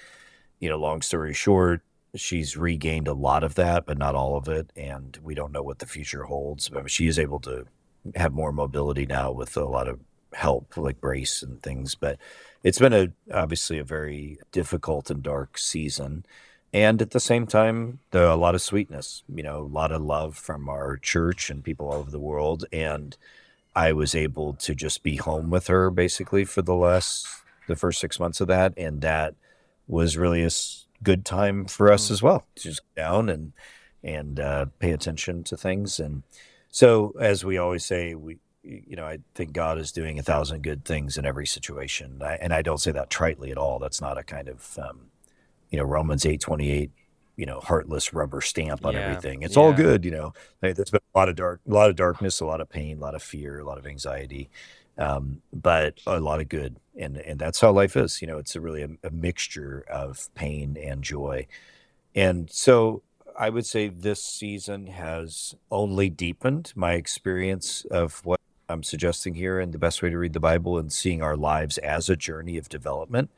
You 0.59 0.69
know, 0.69 0.77
long 0.77 1.01
story 1.01 1.34
short, 1.34 1.82
she's 2.15 2.55
regained 2.55 3.07
a 3.07 3.13
lot 3.13 3.43
of 3.43 3.55
that, 3.55 3.86
but 3.86 3.97
not 3.97 4.15
all 4.15 4.38
of 4.38 4.47
it, 4.47 4.71
and 4.75 5.17
we 5.23 5.36
don't 5.36 5.51
know 5.51 5.63
what 5.63 5.79
the 5.79 5.86
future 5.86 6.23
holds. 6.23 6.69
But 6.69 6.89
she 6.89 7.07
is 7.07 7.19
able 7.19 7.39
to 7.41 7.65
have 8.15 8.34
more 8.34 8.51
mobility 8.51 9.05
now 9.05 9.32
with 9.32 9.57
a 9.57 9.65
lot 9.65 9.88
of 9.88 9.99
help, 10.34 10.77
like 10.77 11.01
brace 11.01 11.41
and 11.43 11.61
things. 11.61 11.95
But 11.95 12.17
it's 12.63 12.79
been 12.79 12.93
a 12.93 13.09
obviously 13.34 13.79
a 13.79 13.84
very 13.84 14.39
difficult 14.51 15.09
and 15.09 15.23
dark 15.23 15.57
season 15.57 16.25
and 16.74 17.01
at 17.01 17.11
the 17.11 17.19
same 17.19 17.45
time 17.45 17.99
there 18.11 18.26
a 18.26 18.36
lot 18.36 18.55
of 18.55 18.61
sweetness 18.61 19.24
you 19.34 19.43
know 19.43 19.59
a 19.59 19.74
lot 19.74 19.91
of 19.91 20.01
love 20.01 20.36
from 20.38 20.69
our 20.69 20.97
church 20.97 21.49
and 21.49 21.63
people 21.63 21.88
all 21.88 21.99
over 21.99 22.11
the 22.11 22.19
world. 22.19 22.65
And 22.72 23.17
i 23.76 23.93
was 23.93 24.13
able 24.15 24.53
to 24.53 24.76
just 24.76 25.01
be 25.01 25.15
home 25.15 25.49
with 25.49 25.67
her 25.67 25.89
basically 25.89 26.43
for 26.45 26.61
the 26.61 26.76
last 26.76 27.26
the 27.67 27.76
first 27.76 27.99
six 27.99 28.19
months 28.19 28.41
of 28.41 28.47
that. 28.47 28.74
And 28.78 29.01
that 29.01 29.36
was 29.88 30.17
really 30.17 30.43
a 30.43 30.49
good 31.03 31.26
time 31.26 31.65
for 31.65 31.91
us 31.91 32.07
mm. 32.07 32.11
as 32.11 32.22
well 32.22 32.45
to 32.55 32.63
just 32.63 32.82
down 32.95 33.30
and 33.30 33.53
and 34.03 34.39
uh, 34.39 34.65
pay 34.80 34.91
attention 34.91 35.43
to 35.43 35.55
things. 35.55 35.99
And 35.99 36.24
so 36.69 37.13
as 37.19 37.45
we 37.45 37.57
always 37.57 37.86
say 37.86 38.15
we 38.15 38.38
you 38.63 38.95
know 38.95 39.05
i 39.05 39.17
think 39.34 39.53
god 39.53 39.80
is 39.80 39.91
doing 39.91 40.19
a 40.19 40.22
thousand 40.22 40.61
good 40.61 40.86
things 40.86 41.17
in 41.17 41.26
every 41.26 41.47
situation. 41.47 42.22
I, 42.22 42.36
and 42.36 42.53
i 42.53 42.61
don't 42.61 42.80
say 42.80 42.91
that 42.91 43.09
tritely 43.09 43.51
at 43.51 43.57
all. 43.57 43.80
That's 43.80 44.01
not 44.01 44.17
a 44.17 44.24
kind 44.24 44.47
of 44.47 44.78
um, 44.80 45.11
you 45.72 45.78
know 45.78 45.84
Romans 45.84 46.26
eight 46.26 46.41
twenty 46.41 46.69
eight 46.69 46.91
you 47.36 47.45
know 47.45 47.59
heartless 47.59 48.13
rubber 48.13 48.41
stamp 48.41 48.86
on 48.86 48.93
yeah. 48.93 48.99
everything. 48.99 49.41
It's 49.41 49.55
yeah. 49.55 49.63
all 49.63 49.74
good, 49.74 50.05
you 50.05 50.11
know. 50.11 50.34
There's 50.59 50.91
been 50.91 50.99
a 51.15 51.17
lot 51.17 51.30
of 51.30 51.36
dark, 51.36 51.61
a 51.67 51.74
lot 51.74 51.89
of 51.89 51.95
darkness, 51.95 52.39
a 52.39 52.45
lot 52.45 52.61
of 52.61 52.69
pain, 52.69 52.97
a 52.97 53.01
lot 53.01 53.15
of 53.15 53.24
fear, 53.24 53.59
a 53.59 53.63
lot 53.63 53.80
of 53.80 53.88
anxiety, 53.88 54.49
um, 54.97 55.41
but 55.51 55.99
a 56.05 56.19
lot 56.19 56.41
of 56.41 56.49
good, 56.49 56.76
and 56.95 57.17
and 57.17 57.39
that's 57.39 57.59
how 57.59 57.72
life 57.72 57.97
is. 57.97 58.22
You 58.22 58.28
know, 58.28 58.38
it's 58.38 58.55
a 58.55 58.61
really 58.61 58.84
a, 58.84 58.89
a 59.03 59.09
mixture 59.09 59.84
of 59.89 60.30
pain 60.36 60.78
and 60.80 61.03
joy, 61.03 61.47
and 62.13 62.51
so 62.51 63.01
I 63.39 63.49
would 63.49 63.65
say 63.65 63.88
this 63.88 64.24
season 64.24 64.88
has 64.88 65.55
only 65.72 66.09
deepened 66.09 66.74
my 66.76 66.93
experience 66.93 67.86
of 67.86 68.24
what 68.26 68.39
I'm 68.69 68.84
suggesting 68.84 69.36
here 69.36 69.59
and 69.59 69.74
the 69.74 69.80
best 69.80 70.01
way 70.01 70.09
to 70.09 70.17
read 70.17 70.34
the 70.34 70.39
Bible 70.39 70.78
and 70.78 70.91
seeing 70.91 71.22
our 71.22 71.36
lives 71.36 71.78
as 71.80 72.09
a 72.09 72.15
journey 72.15 72.57
of 72.57 72.69
development 72.69 73.32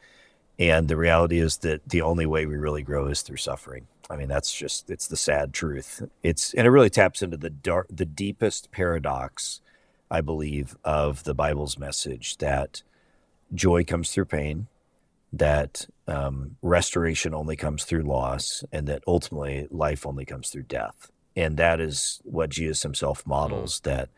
and 0.59 0.87
the 0.87 0.97
reality 0.97 1.39
is 1.39 1.57
that 1.57 1.87
the 1.87 2.01
only 2.01 2.25
way 2.25 2.45
we 2.45 2.55
really 2.55 2.83
grow 2.83 3.07
is 3.07 3.21
through 3.21 3.37
suffering. 3.37 3.87
I 4.09 4.17
mean, 4.17 4.27
that's 4.27 4.53
just 4.53 4.89
it's 4.89 5.07
the 5.07 5.17
sad 5.17 5.53
truth. 5.53 6.03
It's 6.21 6.53
and 6.53 6.67
it 6.67 6.69
really 6.69 6.89
taps 6.89 7.21
into 7.21 7.37
the 7.37 7.49
dark, 7.49 7.87
the 7.89 8.05
deepest 8.05 8.71
paradox, 8.71 9.61
I 10.11 10.21
believe, 10.21 10.77
of 10.83 11.23
the 11.23 11.33
Bible's 11.33 11.77
message 11.77 12.37
that 12.37 12.83
joy 13.53 13.83
comes 13.83 14.11
through 14.11 14.25
pain, 14.25 14.67
that 15.31 15.87
um, 16.07 16.57
restoration 16.61 17.33
only 17.33 17.55
comes 17.55 17.85
through 17.85 18.03
loss, 18.03 18.63
and 18.71 18.87
that 18.87 19.03
ultimately 19.07 19.67
life 19.71 20.05
only 20.05 20.25
comes 20.25 20.49
through 20.49 20.63
death. 20.63 21.09
And 21.35 21.57
that 21.57 21.79
is 21.79 22.21
what 22.23 22.51
Jesus 22.51 22.83
himself 22.83 23.25
models. 23.25 23.79
Mm. 23.79 23.83
That 23.83 24.09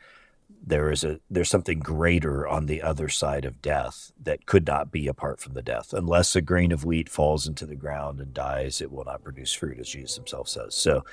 there 0.68 0.92
is 0.92 1.04
a 1.04 1.20
there's 1.30 1.50
something 1.50 1.80
greater 1.80 2.48
on 2.48 2.66
the 2.66 2.82
other 2.82 3.08
side 3.08 3.46
of 3.46 3.62
death 3.62 4.12
that 4.22 4.46
could 4.46 4.66
not 4.66 4.92
be 4.92 5.08
apart 5.08 5.40
from 5.40 5.54
the 5.54 5.62
death. 5.62 5.94
Unless 5.94 6.36
a 6.36 6.42
grain 6.42 6.72
of 6.72 6.84
wheat 6.84 7.08
falls 7.08 7.48
into 7.48 7.66
the 7.66 7.76
ground 7.76 8.20
and 8.20 8.34
dies 8.34 8.82
it 8.82 8.92
will 8.92 9.06
not 9.06 9.24
produce 9.24 9.54
fruit 9.54 9.80
as 9.80 9.90
jesus 9.90 10.16
himself 10.16 10.50
says. 10.50 10.74
So 10.74 11.04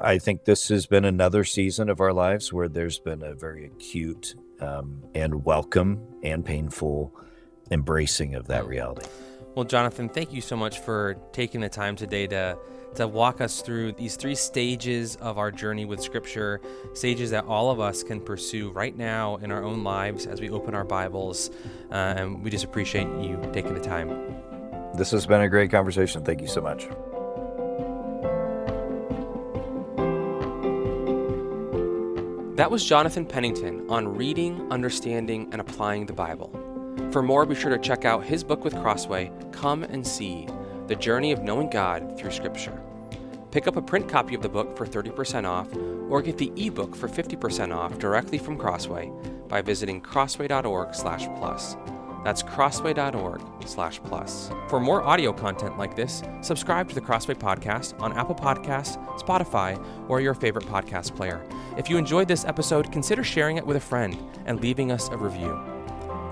i 0.00 0.18
think 0.18 0.44
this 0.44 0.68
has 0.68 0.86
been 0.86 1.04
another 1.04 1.44
season 1.44 1.88
of 1.88 2.00
our 2.00 2.12
lives 2.12 2.52
where 2.52 2.68
there's 2.68 2.98
been 2.98 3.22
a 3.22 3.34
very 3.34 3.66
acute 3.66 4.34
um, 4.60 5.02
and 5.14 5.44
welcome 5.44 6.06
and 6.22 6.44
painful 6.44 7.12
embracing 7.70 8.34
of 8.34 8.46
that 8.48 8.66
reality 8.66 9.08
well 9.54 9.64
jonathan 9.64 10.08
thank 10.08 10.32
you 10.32 10.40
so 10.40 10.56
much 10.56 10.80
for 10.80 11.16
taking 11.32 11.60
the 11.60 11.68
time 11.68 11.96
today 11.96 12.26
to 12.26 12.56
to 12.94 13.08
walk 13.08 13.40
us 13.40 13.62
through 13.62 13.92
these 13.92 14.16
three 14.16 14.34
stages 14.34 15.16
of 15.16 15.38
our 15.38 15.50
journey 15.50 15.84
with 15.84 16.00
Scripture, 16.00 16.60
stages 16.92 17.30
that 17.30 17.44
all 17.46 17.70
of 17.70 17.80
us 17.80 18.02
can 18.02 18.20
pursue 18.20 18.70
right 18.70 18.96
now 18.96 19.36
in 19.36 19.50
our 19.50 19.62
own 19.62 19.82
lives 19.82 20.26
as 20.26 20.40
we 20.40 20.50
open 20.50 20.74
our 20.74 20.84
Bibles. 20.84 21.50
Uh, 21.90 21.94
and 21.94 22.42
we 22.42 22.50
just 22.50 22.64
appreciate 22.64 23.06
you 23.20 23.40
taking 23.52 23.74
the 23.74 23.80
time. 23.80 24.08
This 24.94 25.10
has 25.12 25.26
been 25.26 25.40
a 25.40 25.48
great 25.48 25.70
conversation. 25.70 26.22
Thank 26.24 26.42
you 26.42 26.48
so 26.48 26.60
much. 26.60 26.86
That 32.56 32.70
was 32.70 32.84
Jonathan 32.84 33.24
Pennington 33.24 33.88
on 33.88 34.14
reading, 34.14 34.70
understanding, 34.70 35.48
and 35.52 35.60
applying 35.60 36.04
the 36.04 36.12
Bible. 36.12 36.61
For 37.12 37.22
more, 37.22 37.44
be 37.44 37.54
sure 37.54 37.70
to 37.70 37.78
check 37.78 38.06
out 38.06 38.24
his 38.24 38.42
book 38.42 38.64
with 38.64 38.74
Crossway, 38.74 39.30
Come 39.52 39.84
and 39.84 40.06
See 40.06 40.48
the 40.86 40.96
Journey 40.96 41.30
of 41.30 41.42
Knowing 41.42 41.68
God 41.68 42.18
Through 42.18 42.30
Scripture. 42.30 42.80
Pick 43.50 43.68
up 43.68 43.76
a 43.76 43.82
print 43.82 44.08
copy 44.08 44.34
of 44.34 44.40
the 44.40 44.48
book 44.48 44.74
for 44.76 44.86
30% 44.86 45.44
off 45.44 45.68
or 46.08 46.22
get 46.22 46.38
the 46.38 46.50
ebook 46.56 46.96
for 46.96 47.08
50% 47.08 47.76
off 47.76 47.98
directly 47.98 48.38
from 48.38 48.56
Crossway 48.56 49.12
by 49.46 49.60
visiting 49.60 50.00
crossway.org/plus. 50.00 51.76
That's 52.24 52.42
crossway.org/plus. 52.42 54.50
For 54.68 54.80
more 54.80 55.02
audio 55.02 55.34
content 55.34 55.76
like 55.76 55.94
this, 55.94 56.22
subscribe 56.40 56.88
to 56.88 56.94
the 56.94 57.02
Crossway 57.02 57.34
podcast 57.34 57.92
on 58.00 58.14
Apple 58.14 58.36
Podcasts, 58.36 58.96
Spotify, 59.20 59.78
or 60.08 60.22
your 60.22 60.32
favorite 60.32 60.64
podcast 60.64 61.14
player. 61.14 61.46
If 61.76 61.90
you 61.90 61.98
enjoyed 61.98 62.28
this 62.28 62.46
episode, 62.46 62.90
consider 62.90 63.22
sharing 63.22 63.58
it 63.58 63.66
with 63.66 63.76
a 63.76 63.80
friend 63.80 64.16
and 64.46 64.60
leaving 64.60 64.90
us 64.90 65.10
a 65.10 65.18
review. 65.18 65.60